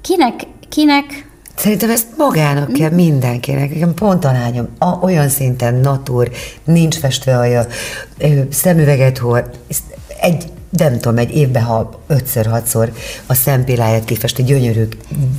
kinek, 0.00 0.46
kinek 0.68 1.26
Szerintem 1.56 1.90
ezt 1.90 2.06
magának 2.16 2.72
kell 2.72 2.90
mindenkinek. 2.90 3.70
Nekem 3.70 3.94
pont 3.94 4.24
a 4.24 4.32
lányom 4.32 4.68
a, 4.78 4.98
olyan 5.00 5.28
szinten 5.28 5.74
natur, 5.74 6.30
nincs 6.64 6.96
festve 6.96 7.38
alja, 7.38 7.66
szemüveget 8.50 9.18
hord, 9.18 9.50
egy, 10.20 10.44
nem 10.70 10.98
tudom, 10.98 11.18
egy 11.18 11.36
évben, 11.36 11.62
ha 11.62 12.00
ötször, 12.06 12.46
hatszor 12.46 12.92
a 13.26 13.34
szempilláját 13.34 14.04
kifesti, 14.04 14.42
gyönyörű, 14.42 14.88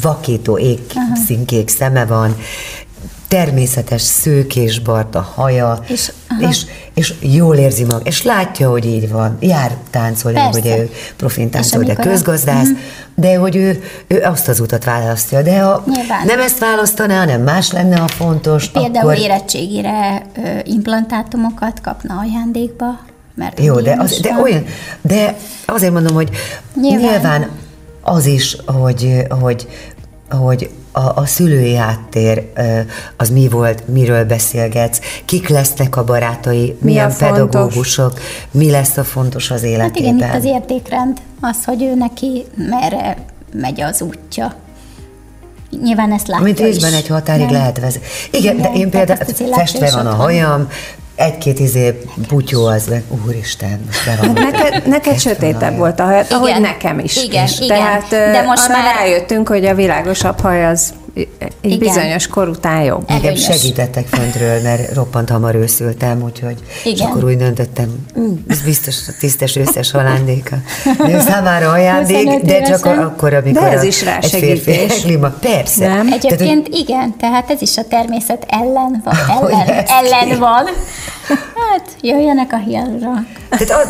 vakító 0.02 0.58
ég, 0.58 0.80
színkék 1.26 1.70
szeme 1.70 2.06
van, 2.06 2.36
természetes 3.28 4.02
szőkés 4.02 4.80
barta 4.80 5.22
haja, 5.36 5.80
és, 5.88 6.12
és, 6.40 6.66
és 6.94 7.14
jól 7.20 7.56
érzi 7.56 7.84
mag, 7.84 8.02
és 8.04 8.24
látja, 8.24 8.70
hogy 8.70 8.86
így 8.86 9.10
van. 9.10 9.38
Jár 9.40 9.78
táncolni, 9.90 10.40
hogy 10.40 10.66
ő 10.66 10.92
profin 11.16 11.50
táncol, 11.50 11.84
de 11.84 11.94
közgazdász, 11.94 12.68
uh-huh. 12.68 12.80
de 13.16 13.38
hogy 13.38 13.56
ő, 13.56 13.84
ő 14.08 14.22
azt 14.22 14.48
az 14.48 14.60
utat 14.60 14.84
választja. 14.84 15.42
De 15.42 15.60
ha 15.60 15.84
Nyilván. 15.86 16.26
nem 16.26 16.40
ezt 16.40 16.60
választaná, 16.60 17.20
hanem 17.20 17.42
más 17.42 17.72
lenne 17.72 18.02
a 18.02 18.08
fontos, 18.08 18.68
Például 18.68 19.10
akkor... 19.10 19.18
érettségire 19.18 20.26
ö, 20.36 20.60
implantátumokat 20.64 21.82
kapna 21.82 22.16
ajándékba, 22.20 23.00
mert 23.36 23.60
Jó, 23.60 23.80
de, 23.80 23.96
az, 24.00 24.20
de 24.20 24.40
olyan, 24.42 24.66
de 25.02 25.36
azért 25.66 25.94
mondom, 25.94 26.16
hogy 26.16 26.30
nyilván, 26.82 27.10
nyilván 27.10 27.50
az 28.02 28.26
is, 28.26 28.58
hogy, 28.66 29.26
hogy, 29.30 29.68
hogy 30.30 30.70
a, 30.92 31.20
a 31.20 31.26
szülői 31.26 31.76
háttér 31.76 32.52
az 33.18 33.30
mi 33.30 33.48
volt, 33.48 33.88
miről 33.88 34.26
beszélgetsz, 34.26 35.00
kik 35.26 35.48
lesznek 35.48 35.96
a 35.96 36.04
barátai, 36.04 36.78
mi 36.80 36.92
milyen 36.92 37.14
pedagógusok, 37.18 38.20
mi 38.52 38.72
lesz 38.72 38.98
a 38.98 39.04
fontos 39.04 39.52
az 39.52 39.64
életében. 39.64 40.20
Hát 40.20 40.20
igen, 40.20 40.30
itt 40.30 40.36
az 40.36 40.44
értékrend, 40.44 41.18
az, 41.42 41.66
hogy 41.66 41.84
ő 41.84 41.96
neki 41.96 42.46
merre 42.56 43.18
megy 43.54 43.82
az 43.82 44.02
útja. 44.02 44.54
Nyilván 45.82 46.12
ezt 46.12 46.28
látja 46.28 46.44
Amit 46.44 46.60
részben 46.60 46.92
is. 46.92 46.98
egy 46.98 47.08
határig 47.08 47.46
nem? 47.46 47.54
lehet 47.54 47.80
vezetni. 47.80 48.08
Igen, 48.32 48.58
igen, 48.58 48.72
de 48.72 48.80
én 48.80 48.90
például 48.90 49.26
festve 49.52 49.92
van 49.92 50.08
a 50.08 50.14
hajam, 50.14 50.68
egy-két 51.18 51.60
izé 51.60 52.00
butyó 52.30 52.66
az 52.66 52.88
meg, 52.88 53.04
úristen, 53.26 53.80
most 53.86 54.34
Neked, 54.34 54.88
neked 54.88 55.20
sötétebb 55.20 55.78
volt 55.78 56.00
a 56.00 56.04
hajad, 56.04 56.26
ahogy 56.30 56.62
nekem 56.62 57.00
is. 57.00 57.24
Igen, 57.24 57.44
és 57.44 57.60
igen. 57.60 57.78
Tehát 57.78 58.10
de 58.10 58.42
most 58.42 58.68
már 58.68 58.96
rájöttünk, 58.98 59.48
hogy 59.48 59.66
a 59.66 59.76
világosabb 59.76 60.40
haj 60.40 60.66
az 60.66 60.94
egy 61.18 61.52
Igen. 61.62 61.78
bizonyos 61.78 62.28
kor 62.28 62.48
után 62.48 62.82
jobb. 62.82 63.10
Igen, 63.18 63.36
segítettek 63.36 64.08
föntről, 64.08 64.62
mert 64.62 64.94
roppant 64.94 65.30
hamar 65.30 65.56
őszültem, 65.56 66.24
úgyhogy 66.24 66.58
Igen. 66.84 66.98
és 66.98 67.00
akkor 67.02 67.24
úgy 67.24 67.38
döntöttem, 67.38 68.06
ez 68.48 68.62
biztos 68.62 68.96
a 69.08 69.12
tisztes 69.20 69.56
összes 69.56 69.92
halándéka. 69.92 70.56
De 70.98 71.20
számára 71.20 71.70
ajándék, 71.72 72.42
de 72.42 72.62
csak 72.62 72.86
akkor, 72.86 73.34
amikor 73.34 73.62
de 73.62 73.72
ez 73.72 73.84
is 73.84 74.04
rá 74.04 74.18
egy 74.18 74.30
férfi 74.30 74.86
klíma. 75.02 75.30
Persze. 75.30 75.88
Nem? 75.88 76.08
Egyébként 76.12 76.64
tehát, 76.64 76.82
igen, 76.82 77.16
tehát 77.20 77.50
ez 77.50 77.62
is 77.62 77.78
a 77.78 77.84
természet 77.84 78.46
ellen 78.48 79.02
van. 79.04 79.16
Ellen, 79.52 79.86
ellen 79.88 80.40
van. 80.40 80.64
Hát, 81.78 81.96
jöjjenek 82.02 82.54
a 82.54 82.58
hialurak. 82.58 83.26
Tehát 83.50 83.88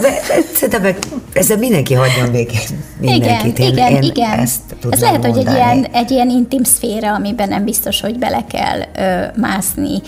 szerintem 0.54 0.82
meg 0.82 0.98
ezzel 1.34 1.58
mindenki 1.58 1.94
hagyjon 1.94 2.32
végén 2.32 2.60
mindenkit. 3.00 3.58
Igen, 3.58 3.68
én, 3.68 3.74
igen, 3.74 3.92
én 3.92 4.02
igen. 4.02 4.40
Ezt 4.40 4.62
Ez 4.90 5.02
lehet, 5.02 5.22
mondani. 5.22 5.46
hogy 5.46 5.48
egy 5.48 5.54
ilyen, 5.54 5.84
egy 5.92 6.12
ilyen 6.12 6.30
intim 6.30 6.64
szféra, 6.64 7.14
amiben 7.14 7.48
nem 7.48 7.64
biztos, 7.64 8.02
hogy 8.02 8.18
bele 8.18 8.46
kell 8.50 8.80
ö, 8.96 9.26
mászni, 9.40 10.02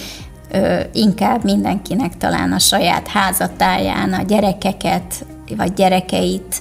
ö, 0.52 0.80
inkább 0.94 1.44
mindenkinek 1.44 2.18
talán 2.18 2.52
a 2.52 2.60
saját 2.60 3.08
házatáján 3.08 4.14
a 4.14 4.22
gyerekeket, 4.22 5.26
vagy 5.58 5.74
gyerekeit, 5.74 6.56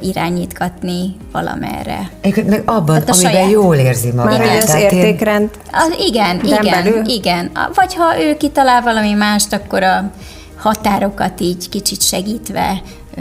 irányítgatni 0.00 1.16
valamerre. 1.32 2.10
Egyébként 2.20 2.48
meg 2.48 2.62
abban, 2.64 2.94
hát 2.94 3.10
amiben 3.10 3.32
saját. 3.32 3.50
jól 3.50 3.76
érzi 3.76 4.10
magát. 4.12 4.38
Már 4.38 4.56
az 4.62 4.74
értékrend. 4.74 5.50
Az, 5.72 5.94
igen, 6.08 6.40
igen, 6.44 6.64
belül? 6.70 7.06
igen. 7.06 7.50
Vagy 7.74 7.94
ha 7.94 8.22
ő 8.22 8.36
kitalál 8.36 8.82
valami 8.82 9.12
mást, 9.12 9.52
akkor 9.52 9.82
a 9.82 10.10
határokat 10.56 11.40
így 11.40 11.68
kicsit 11.68 12.02
segítve 12.02 12.82
ö, 13.16 13.20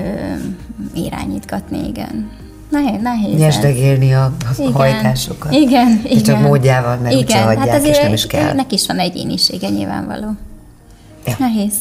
irányítgatni, 0.94 1.88
igen. 1.88 2.32
Nehéz, 2.70 3.02
nehéz. 3.02 3.40
Nyesdegélni 3.40 4.14
a 4.14 4.32
igen. 4.58 4.72
hajtásokat. 4.72 5.52
Igen, 5.52 6.02
És 6.04 6.22
csak 6.22 6.36
igen. 6.38 6.48
módjával, 6.48 6.98
mert 6.98 7.16
igen. 7.16 7.44
hagyják, 7.44 7.68
hát 7.68 7.78
azért 7.80 7.96
és 7.96 8.02
nem 8.02 8.14
is 8.14 8.28
kell. 8.28 8.50
Ennek 8.50 8.72
is 8.72 8.88
van 8.88 9.00
egyénisége 9.00 9.70
nyilvánvaló. 9.70 10.28
Ja. 11.26 11.36
Nehéz. 11.40 11.74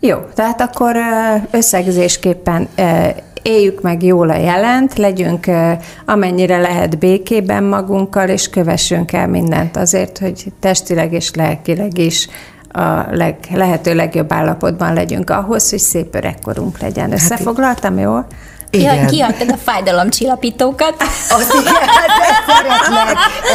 Jó, 0.00 0.18
tehát 0.34 0.60
akkor 0.60 0.96
összegzésképpen 1.50 2.68
éljük 3.42 3.82
meg 3.82 4.02
jól 4.02 4.30
a 4.30 4.36
jelent, 4.36 4.98
legyünk 4.98 5.46
amennyire 6.04 6.58
lehet 6.58 6.98
békében 6.98 7.64
magunkkal, 7.64 8.28
és 8.28 8.50
kövessünk 8.50 9.12
el 9.12 9.28
mindent 9.28 9.76
azért, 9.76 10.18
hogy 10.18 10.44
testileg 10.60 11.12
és 11.12 11.34
lelkileg 11.34 11.98
is 11.98 12.28
a 12.72 13.06
leg, 13.10 13.36
lehető 13.52 13.94
legjobb 13.94 14.32
állapotban 14.32 14.94
legyünk 14.94 15.30
ahhoz, 15.30 15.70
hogy 15.70 15.78
szép 15.78 16.14
öregkorunk 16.14 16.78
legyen. 16.78 17.12
Összefoglaltam 17.12 17.98
jól? 17.98 18.26
Ja, 18.70 18.80
Igen. 18.92 19.06
kiadtad 19.06 19.50
a 19.50 19.56
fájdalomcsillapítókat. 19.64 20.94
Azt 21.28 21.54
igen, 21.54 21.74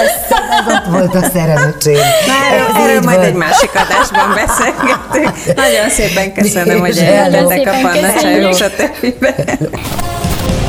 ezt 0.03 0.15
szeretlek. 0.29 0.67
Ez, 0.67 0.73
ott 0.73 0.85
volt 0.91 1.15
a 1.15 1.29
szerelőcsém. 1.33 1.93
Na, 2.27 2.55
erről, 2.55 2.89
erről 2.89 3.01
majd 3.01 3.19
egy 3.23 3.33
másik 3.33 3.69
adásban 3.75 4.33
beszélgetünk. 4.33 5.55
Nagyon 5.55 5.89
szépen 5.89 6.33
köszönöm, 6.33 6.79
hogy 6.79 6.89
És 6.95 7.01
eljöttek 7.01 7.67
a 7.67 7.71
panna 7.81 7.93
szépen 7.93 8.17
csajok, 8.19 8.49
köszönjük. 8.49 9.17